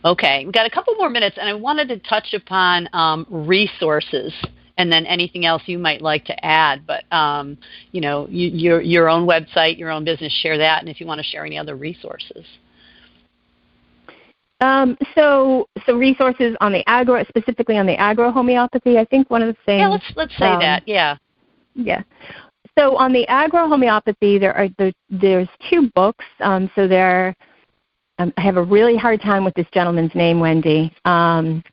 Okay, 0.04 0.44
we've 0.44 0.54
got 0.54 0.66
a 0.66 0.70
couple 0.70 0.94
more 0.96 1.10
minutes, 1.10 1.38
and 1.40 1.48
I 1.48 1.54
wanted 1.54 1.88
to 1.90 2.00
touch 2.00 2.34
upon 2.34 2.90
um, 2.94 3.26
resources 3.30 4.34
and 4.78 4.92
then 4.92 5.06
anything 5.06 5.46
else 5.46 5.62
you 5.66 5.78
might 5.78 6.02
like 6.02 6.26
to 6.26 6.46
add. 6.46 6.86
But 6.86 7.12
um, 7.16 7.58
you 7.92 8.02
know, 8.02 8.28
you, 8.30 8.50
your 8.50 8.82
your 8.82 9.10
own 9.10 9.28
website, 9.28 9.78
your 9.78 9.90
own 9.90 10.04
business, 10.04 10.34
share 10.42 10.58
that, 10.58 10.82
and 10.82 10.90
if 10.90 11.00
you 11.00 11.08
want 11.08 11.20
to 11.20 11.24
share 11.24 11.46
any 11.46 11.58
other 11.58 11.76
resources. 11.76 12.46
Um, 14.62 14.96
so, 15.16 15.68
so 15.86 15.98
resources 15.98 16.56
on 16.62 16.72
the 16.72 16.88
agro, 16.88 17.24
specifically 17.28 17.78
on 17.78 17.88
the 17.88 17.96
agro 18.00 18.32
homeopathy. 18.32 18.98
I 18.98 19.06
think 19.06 19.30
one 19.30 19.42
of 19.42 19.48
the 19.48 19.62
things. 19.66 19.80
Yeah, 19.80 19.88
let's 19.88 20.14
let's 20.16 20.38
say 20.38 20.46
um, 20.46 20.60
that. 20.60 20.84
Yeah. 20.88 21.18
Yeah. 21.74 22.04
So 22.78 22.96
on 22.96 23.12
the 23.12 23.28
agro 23.28 23.68
homeopathy, 23.68 24.38
there 24.38 24.56
are 24.56 24.70
the, 24.78 24.94
there's 25.10 25.50
two 25.70 25.90
books. 25.96 26.26
Um, 26.40 26.70
so 26.76 26.88
there, 26.88 27.36
um, 28.18 28.32
I 28.38 28.42
have 28.42 28.58
a 28.58 28.64
really 28.64 28.96
hard 28.96 29.22
time 29.22 29.44
with 29.44 29.54
this 29.56 29.68
gentleman's 29.74 30.14
name, 30.16 30.40
Wendy. 30.40 30.94
Um, 31.06 31.64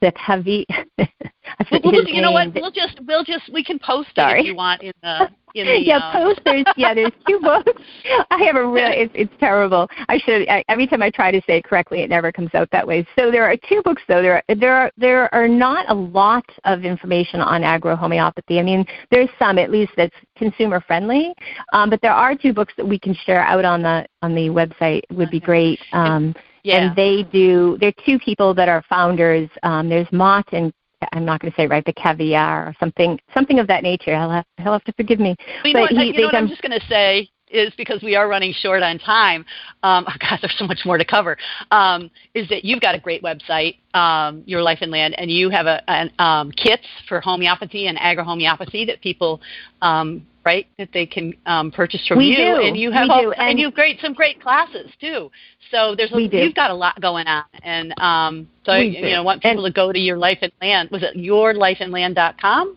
the 0.00 0.12
Kavi. 0.12 0.64
well, 0.98 2.08
you 2.08 2.22
know 2.22 2.32
what? 2.32 2.54
We'll 2.54 2.70
just 2.70 2.98
we'll 3.06 3.24
just 3.24 3.52
we 3.52 3.64
can 3.64 3.78
post 3.78 4.08
Sorry. 4.14 4.40
it 4.40 4.42
if 4.42 4.46
you 4.46 4.56
want 4.56 4.82
in 4.82 4.92
the 5.02 5.30
in 5.54 5.66
the 5.66 5.80
yeah 5.82 5.96
um, 5.98 6.12
post. 6.12 6.40
There's 6.44 6.64
yeah 6.76 6.94
there's 6.94 7.12
two 7.26 7.40
books. 7.40 7.70
I 8.30 8.42
have 8.44 8.56
a 8.56 8.66
real 8.66 8.90
it's 8.90 9.12
it's 9.14 9.32
terrible. 9.38 9.88
I 10.08 10.18
should 10.18 10.48
I, 10.48 10.64
every 10.68 10.86
time 10.86 11.02
I 11.02 11.10
try 11.10 11.30
to 11.30 11.40
say 11.46 11.58
it 11.58 11.64
correctly, 11.64 12.02
it 12.02 12.10
never 12.10 12.32
comes 12.32 12.50
out 12.54 12.68
that 12.72 12.86
way. 12.86 13.06
So 13.18 13.30
there 13.30 13.44
are 13.44 13.56
two 13.68 13.82
books 13.82 14.02
though. 14.08 14.22
There 14.22 14.36
are, 14.48 14.54
there 14.56 14.74
are 14.74 14.90
there 14.96 15.34
are 15.34 15.48
not 15.48 15.90
a 15.90 15.94
lot 15.94 16.44
of 16.64 16.84
information 16.84 17.40
on 17.40 17.62
agro 17.62 17.96
homeopathy. 17.96 18.58
I 18.58 18.62
mean 18.62 18.84
there's 19.10 19.30
some 19.38 19.58
at 19.58 19.70
least 19.70 19.92
that's 19.96 20.16
consumer 20.36 20.80
friendly, 20.80 21.34
um, 21.72 21.90
but 21.90 22.00
there 22.02 22.12
are 22.12 22.34
two 22.34 22.52
books 22.52 22.72
that 22.76 22.86
we 22.86 22.98
can 22.98 23.14
share 23.26 23.42
out 23.42 23.64
on 23.64 23.82
the 23.82 24.06
on 24.22 24.34
the 24.34 24.48
website. 24.48 25.02
Would 25.10 25.30
be 25.30 25.40
great. 25.40 25.78
Um, 25.92 26.34
yeah. 26.64 26.88
and 26.88 26.96
they 26.96 27.22
do. 27.22 27.76
They're 27.80 27.94
two 28.04 28.18
people 28.18 28.54
that 28.54 28.68
are 28.68 28.82
founders. 28.88 29.48
Um, 29.62 29.88
there's 29.88 30.10
Mott 30.10 30.48
and 30.52 30.72
I'm 31.12 31.24
not 31.24 31.40
going 31.40 31.52
to 31.52 31.56
say 31.56 31.66
right, 31.66 31.84
the 31.84 31.92
caviar 31.92 32.66
or 32.66 32.74
something, 32.80 33.20
something 33.34 33.58
of 33.58 33.66
that 33.68 33.82
nature. 33.82 34.16
He'll 34.16 34.30
have, 34.30 34.46
he'll 34.56 34.72
have 34.72 34.84
to 34.84 34.92
forgive 34.94 35.20
me. 35.20 35.36
Well, 35.38 35.66
you 35.66 35.74
know 35.74 35.80
but 35.80 35.94
what, 35.94 36.02
he- 36.02 36.12
you 36.14 36.20
know 36.20 36.26
what 36.26 36.34
I'm 36.34 36.48
just 36.48 36.62
going 36.62 36.78
to 36.78 36.86
say 36.86 37.28
is 37.50 37.72
because 37.76 38.02
we 38.02 38.16
are 38.16 38.28
running 38.28 38.52
short 38.52 38.82
on 38.82 38.98
time. 38.98 39.44
Um, 39.82 40.06
oh 40.08 40.12
God, 40.20 40.38
there's 40.40 40.56
so 40.58 40.66
much 40.66 40.80
more 40.84 40.98
to 40.98 41.04
cover. 41.04 41.36
Um, 41.70 42.10
is 42.34 42.48
that 42.48 42.64
you've 42.64 42.80
got 42.80 42.94
a 42.94 42.98
great 42.98 43.22
website, 43.22 43.76
um, 43.94 44.42
Your 44.46 44.62
Life 44.62 44.78
and 44.80 44.90
Land, 44.90 45.14
and 45.18 45.30
you 45.30 45.50
have 45.50 45.66
a, 45.66 45.88
an, 45.90 46.10
um, 46.18 46.50
kits 46.52 46.86
for 47.08 47.20
homeopathy 47.20 47.86
and 47.86 47.98
agro-homeopathy 48.00 48.86
that 48.86 49.00
people 49.02 49.40
um, 49.82 50.26
right? 50.44 50.66
That 50.78 50.90
they 50.92 51.06
can 51.06 51.34
um, 51.46 51.70
purchase 51.70 52.06
from 52.06 52.18
we 52.18 52.26
you, 52.26 52.36
do. 52.36 52.60
and 52.62 52.76
you 52.76 52.90
have 52.90 53.08
all, 53.10 53.30
and, 53.32 53.50
and 53.50 53.58
you 53.58 53.66
have 53.66 53.74
great 53.74 53.98
some 54.00 54.12
great 54.12 54.40
classes 54.40 54.90
too. 55.00 55.30
So 55.70 55.94
there's 55.96 56.12
a, 56.12 56.20
you've 56.20 56.54
got 56.54 56.70
a 56.70 56.74
lot 56.74 57.00
going 57.00 57.26
on, 57.26 57.44
and 57.62 57.98
um, 57.98 58.48
so 58.64 58.72
I, 58.72 58.80
you 58.80 59.10
know 59.10 59.22
want 59.22 59.42
people 59.42 59.64
to 59.64 59.72
go 59.72 59.92
to 59.92 59.98
your 59.98 60.16
life 60.18 60.38
and 60.42 60.52
land. 60.60 60.90
Was 60.90 61.02
it 61.02 61.16
yourlifeandland.com? 61.16 62.76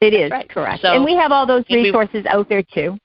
It 0.00 0.12
is 0.12 0.30
right. 0.30 0.48
correct, 0.48 0.82
So- 0.82 0.92
and 0.92 1.04
we 1.04 1.14
have 1.14 1.32
all 1.32 1.46
those 1.46 1.64
and 1.68 1.80
we- 1.80 1.84
resources 1.84 2.26
out 2.26 2.48
there 2.48 2.62
too. 2.62 2.98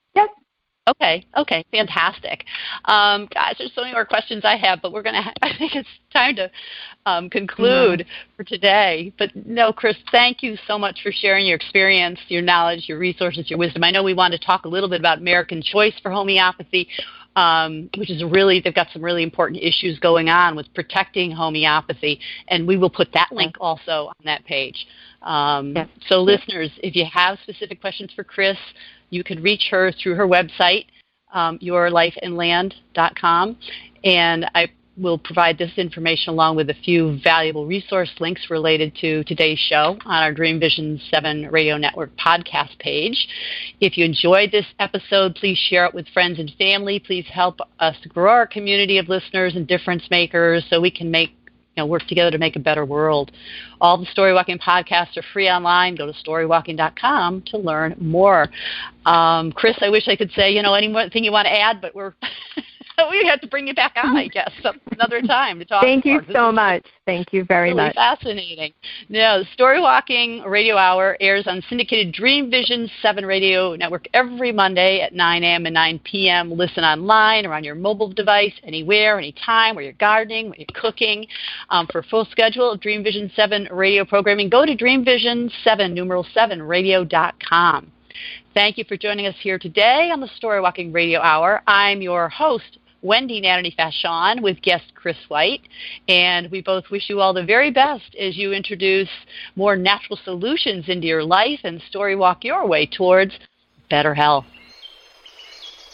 Okay, 0.90 1.26
okay, 1.38 1.64
fantastic. 1.72 2.46
Um, 2.86 3.28
guys, 3.34 3.56
there's 3.60 3.72
so 3.76 3.82
many 3.82 3.94
more 3.94 4.06
questions 4.06 4.44
I 4.44 4.58
have, 4.58 4.82
but 4.82 4.92
we're 4.92 5.04
gonna. 5.04 5.22
Ha- 5.22 5.34
I 5.42 5.52
think 5.58 5.76
it's 5.76 5.90
time 6.12 6.36
to 6.38 6.50
um, 7.06 7.30
conclude 7.30 8.06
for 8.36 8.44
today. 8.44 9.14
But 9.20 9.30
no, 9.36 9.72
Chris, 9.72 9.96
thank 10.12 10.42
you 10.42 10.58
so 10.68 10.78
much 10.78 11.00
for 11.04 11.12
sharing 11.12 11.46
your 11.46 11.56
experience, 11.56 12.20
your 12.28 12.42
knowledge, 12.42 12.86
your 12.88 12.98
resources, 12.98 13.50
your 13.50 13.60
wisdom. 13.60 13.84
I 13.84 13.92
know 13.92 14.04
we 14.04 14.14
want 14.14 14.34
to 14.34 14.40
talk 14.40 14.66
a 14.66 14.68
little 14.68 14.90
bit 14.90 15.00
about 15.00 15.20
American 15.20 15.62
Choice 15.62 15.94
for 16.02 16.12
homeopathy, 16.12 16.88
um, 17.36 17.90
which 17.98 18.10
is 18.10 18.24
really 18.24 18.60
they've 18.60 18.74
got 18.74 18.88
some 18.92 19.04
really 19.04 19.24
important 19.24 19.62
issues 19.62 20.00
going 20.00 20.30
on 20.30 20.56
with 20.56 20.74
protecting 20.74 21.32
homeopathy, 21.32 22.20
and 22.48 22.68
we 22.68 22.78
will 22.78 22.90
put 22.90 23.12
that 23.14 23.30
link 23.32 23.56
also 23.60 24.08
on 24.08 24.26
that 24.26 24.44
page. 24.46 24.88
Um, 25.22 25.74
Yes. 25.76 25.88
So, 26.08 26.22
listeners, 26.22 26.72
if 26.82 26.96
you 26.96 27.06
have 27.12 27.38
specific 27.44 27.82
questions 27.82 28.12
for 28.16 28.24
Chris, 28.24 28.58
you 29.10 29.24
can 29.24 29.42
reach 29.42 29.68
her 29.72 29.92
through 29.92 30.16
her 30.16 30.28
website, 30.28 30.86
um, 31.34 31.60
yourlifeandland.com, 31.60 33.58
and 34.04 34.50
I 34.56 34.70
will 35.00 35.18
provide 35.18 35.58
this 35.58 35.72
information 35.78 36.34
along 36.34 36.56
with 36.56 36.70
a 36.70 36.74
few 36.74 37.20
valuable 37.24 37.66
resource 37.66 38.10
links 38.20 38.50
related 38.50 38.94
to 38.96 39.24
today's 39.24 39.60
show 39.60 39.98
on 40.06 40.24
our 40.24 40.34
Dream 40.34 40.60
Vision 40.60 41.00
7 41.10 41.50
Radio 41.52 41.78
Network 41.78 42.12
podcast 42.18 42.78
page. 42.80 43.28
If 43.80 43.98
you 43.98 44.06
enjoyed 44.06 44.52
this 44.52 44.66
episode, 44.80 45.36
please 45.36 45.58
share 45.58 45.86
it 45.86 45.94
with 45.94 46.08
friends 46.10 46.40
and 46.40 46.52
family. 46.58 47.00
Please 47.00 47.26
help 47.32 47.60
us 47.80 47.96
grow 48.10 48.32
our 48.32 48.48
community 48.48 48.98
of 48.98 49.08
listeners 49.08 49.56
and 49.56 49.66
difference 49.68 50.04
makers 50.12 50.66
so 50.70 50.82
we 50.82 50.92
can 50.92 51.10
make 51.10 51.39
know, 51.80 51.86
work 51.86 52.06
together 52.08 52.32
to 52.32 52.38
make 52.38 52.56
a 52.56 52.60
better 52.60 52.86
world. 52.86 53.32
All 53.82 53.98
the 53.98 54.06
Story 54.06 54.34
Walking 54.34 54.60
podcasts 54.60 55.18
are 55.18 55.24
free 55.34 55.50
online. 55.50 55.96
Go 55.96 56.06
to 56.06 56.14
storywalking.com 56.14 57.44
to 57.48 57.58
learn 57.58 57.96
more. 58.00 58.48
Um, 59.06 59.52
Chris, 59.52 59.78
I 59.82 59.90
wish 59.90 60.08
I 60.08 60.16
could 60.16 60.32
say, 60.32 60.52
you 60.52 60.62
know, 60.62 60.74
any 60.74 60.88
more 60.88 61.10
thing 61.10 61.24
you 61.24 61.32
want 61.32 61.48
to 61.48 61.52
add, 61.52 61.82
but 61.82 61.96
we're 61.96 62.14
we 63.10 63.26
have 63.28 63.42
to 63.42 63.48
bring 63.48 63.68
you 63.68 63.74
back 63.74 63.94
on, 64.02 64.16
I 64.16 64.28
guess, 64.34 64.52
another 64.92 65.22
time 65.22 65.60
to 65.60 65.66
talk. 65.66 65.84
Thank 65.84 66.06
you 66.06 66.14
more. 66.14 66.22
This 66.22 66.36
so 66.36 66.52
much. 66.52 66.86
Thank 67.06 67.34
you 67.34 67.44
very 67.44 67.70
really 67.70 67.88
much. 67.88 67.96
fascinating. 67.96 68.74
No, 69.10 69.40
the 69.40 69.46
Story 69.54 69.82
Walking 69.82 70.42
Radio 70.44 70.78
Hour 70.78 71.18
airs 71.20 71.48
on 71.48 71.62
syndicated 71.70 72.14
Dream 72.14 72.52
Vision 72.52 72.90
7 73.02 73.26
Radio 73.26 73.76
Network 73.76 74.08
every 74.14 74.52
Monday 74.52 75.02
at 75.02 75.14
9 75.14 75.44
a.m. 75.44 75.66
and 75.66 75.74
9 75.74 76.00
p.m. 76.04 76.52
Listen 76.52 76.84
online 76.84 77.46
or 77.46 77.54
on 77.54 77.64
your 77.64 77.76
mobile 77.76 78.12
device, 78.12 78.54
anywhere, 78.64 79.18
anytime, 79.18 79.76
where 79.76 79.84
you're 79.84 79.94
gardening, 79.94 80.50
where 80.50 80.60
you're 80.60 80.68
cooking. 80.74 81.26
Um, 81.70 81.88
for 81.88 82.00
a 82.00 82.04
full 82.04 82.26
schedule 82.26 82.72
of 82.72 82.80
Dream 82.80 83.04
Vision 83.04 83.32
7 83.36 83.70
radio 83.72 84.06
programming, 84.06 84.50
go 84.50 84.66
to 84.66 84.76
dreamvision7, 84.76 85.94
numeral 85.94 86.26
7, 86.34 86.62
radio.com. 86.62 87.92
Thank 88.54 88.78
you 88.78 88.84
for 88.84 88.98
joining 88.98 89.28
us 89.28 89.36
here 89.40 89.60
today 89.60 90.10
on 90.12 90.20
the 90.20 90.28
Story 90.36 90.60
Walking 90.60 90.92
Radio 90.92 91.22
Hour. 91.22 91.62
I'm 91.68 92.02
your 92.02 92.30
host, 92.30 92.79
Wendy 93.02 93.42
Nadherny 93.42 93.76
Fachon, 93.76 94.42
with 94.42 94.62
guest 94.62 94.94
Chris 94.94 95.18
White, 95.30 95.62
and 96.08 96.52
we 96.52 96.62
both 96.62 96.90
wish 96.92 97.10
you 97.10 97.22
all 97.22 97.34
the 97.34 97.44
very 97.44 97.72
best 97.72 98.16
as 98.20 98.36
you 98.36 98.52
introduce 98.52 99.10
more 99.56 99.78
natural 99.78 100.20
solutions 100.24 100.86
into 100.90 101.08
your 101.08 101.24
life 101.24 101.60
and 101.64 101.82
story 101.84 102.16
walk 102.16 102.44
your 102.44 102.68
way 102.68 102.86
towards 102.86 103.32
better 103.90 104.14
health. 104.14 104.46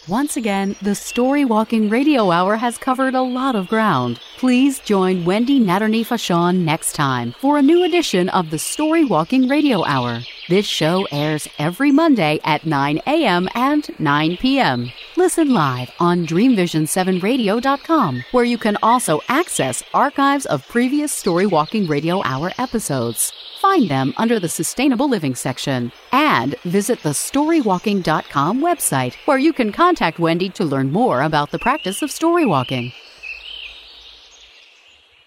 Once 0.08 0.36
again, 0.36 0.76
the 0.82 0.94
Story 0.94 1.44
Walking 1.44 1.90
Radio 1.90 2.30
Hour 2.30 2.54
has 2.54 2.78
covered 2.78 3.16
a 3.16 3.22
lot 3.22 3.56
of 3.56 3.66
ground. 3.66 4.20
Please 4.38 4.78
join 4.78 5.24
Wendy 5.24 5.58
Nadherny 5.58 6.06
Fachon 6.06 6.58
next 6.58 6.92
time 6.92 7.34
for 7.40 7.58
a 7.58 7.62
new 7.62 7.82
edition 7.82 8.28
of 8.28 8.50
the 8.50 8.58
Story 8.58 9.04
Walking 9.04 9.48
Radio 9.48 9.84
Hour. 9.84 10.20
This 10.48 10.64
show 10.64 11.08
airs 11.10 11.48
every 11.58 11.90
Monday 11.90 12.38
at 12.44 12.64
9 12.64 13.00
a.m. 13.04 13.48
and 13.56 13.88
9 13.98 14.36
p.m. 14.36 14.92
Listen 15.16 15.52
live 15.52 15.90
on 15.98 16.24
DreamVision7Radio.com, 16.24 18.24
where 18.30 18.44
you 18.44 18.58
can 18.58 18.78
also 18.84 19.20
access 19.28 19.82
archives 19.92 20.46
of 20.46 20.68
previous 20.68 21.10
Story 21.10 21.46
Walking 21.46 21.88
Radio 21.88 22.22
Hour 22.22 22.52
episodes. 22.58 23.32
Find 23.60 23.88
them 23.88 24.14
under 24.18 24.38
the 24.38 24.48
Sustainable 24.48 25.08
Living 25.08 25.34
section 25.34 25.90
and 26.12 26.54
visit 26.62 27.02
the 27.02 27.10
storywalking.com 27.10 28.60
website 28.60 29.14
where 29.24 29.38
you 29.38 29.52
can 29.52 29.72
contact 29.96 30.18
Wendy 30.18 30.50
to 30.50 30.62
learn 30.62 30.92
more 30.92 31.22
about 31.22 31.52
the 31.52 31.58
practice 31.58 32.02
of 32.02 32.10
story 32.10 32.44
walking. 32.44 32.92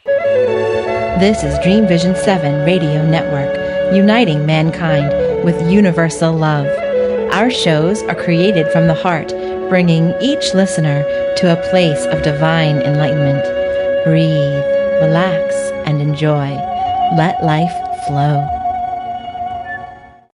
This 0.06 1.44
is 1.44 1.58
Dream 1.64 1.88
Vision 1.88 2.16
7 2.16 2.66
Radio 2.66 3.04
Network, 3.04 3.52
uniting 3.96 4.46
mankind 4.46 5.44
with 5.44 5.72
universal 5.72 6.34
love. 6.34 6.68
Our 7.34 7.50
shows 7.50 8.04
are 8.04 8.14
created 8.14 8.72
from 8.72 8.86
the 8.86 8.94
heart, 8.94 9.30
bringing 9.70 10.14
each 10.22 10.54
listener 10.54 11.02
to 11.38 11.52
a 11.52 11.70
place 11.72 12.06
of 12.06 12.22
divine 12.22 12.84
enlightenment. 12.84 13.44
Breathe, 14.06 14.64
relax, 15.02 15.56
and 15.88 16.00
enjoy. 16.00 16.50
Let 17.18 17.44
life 17.44 17.74
flow. 18.06 18.59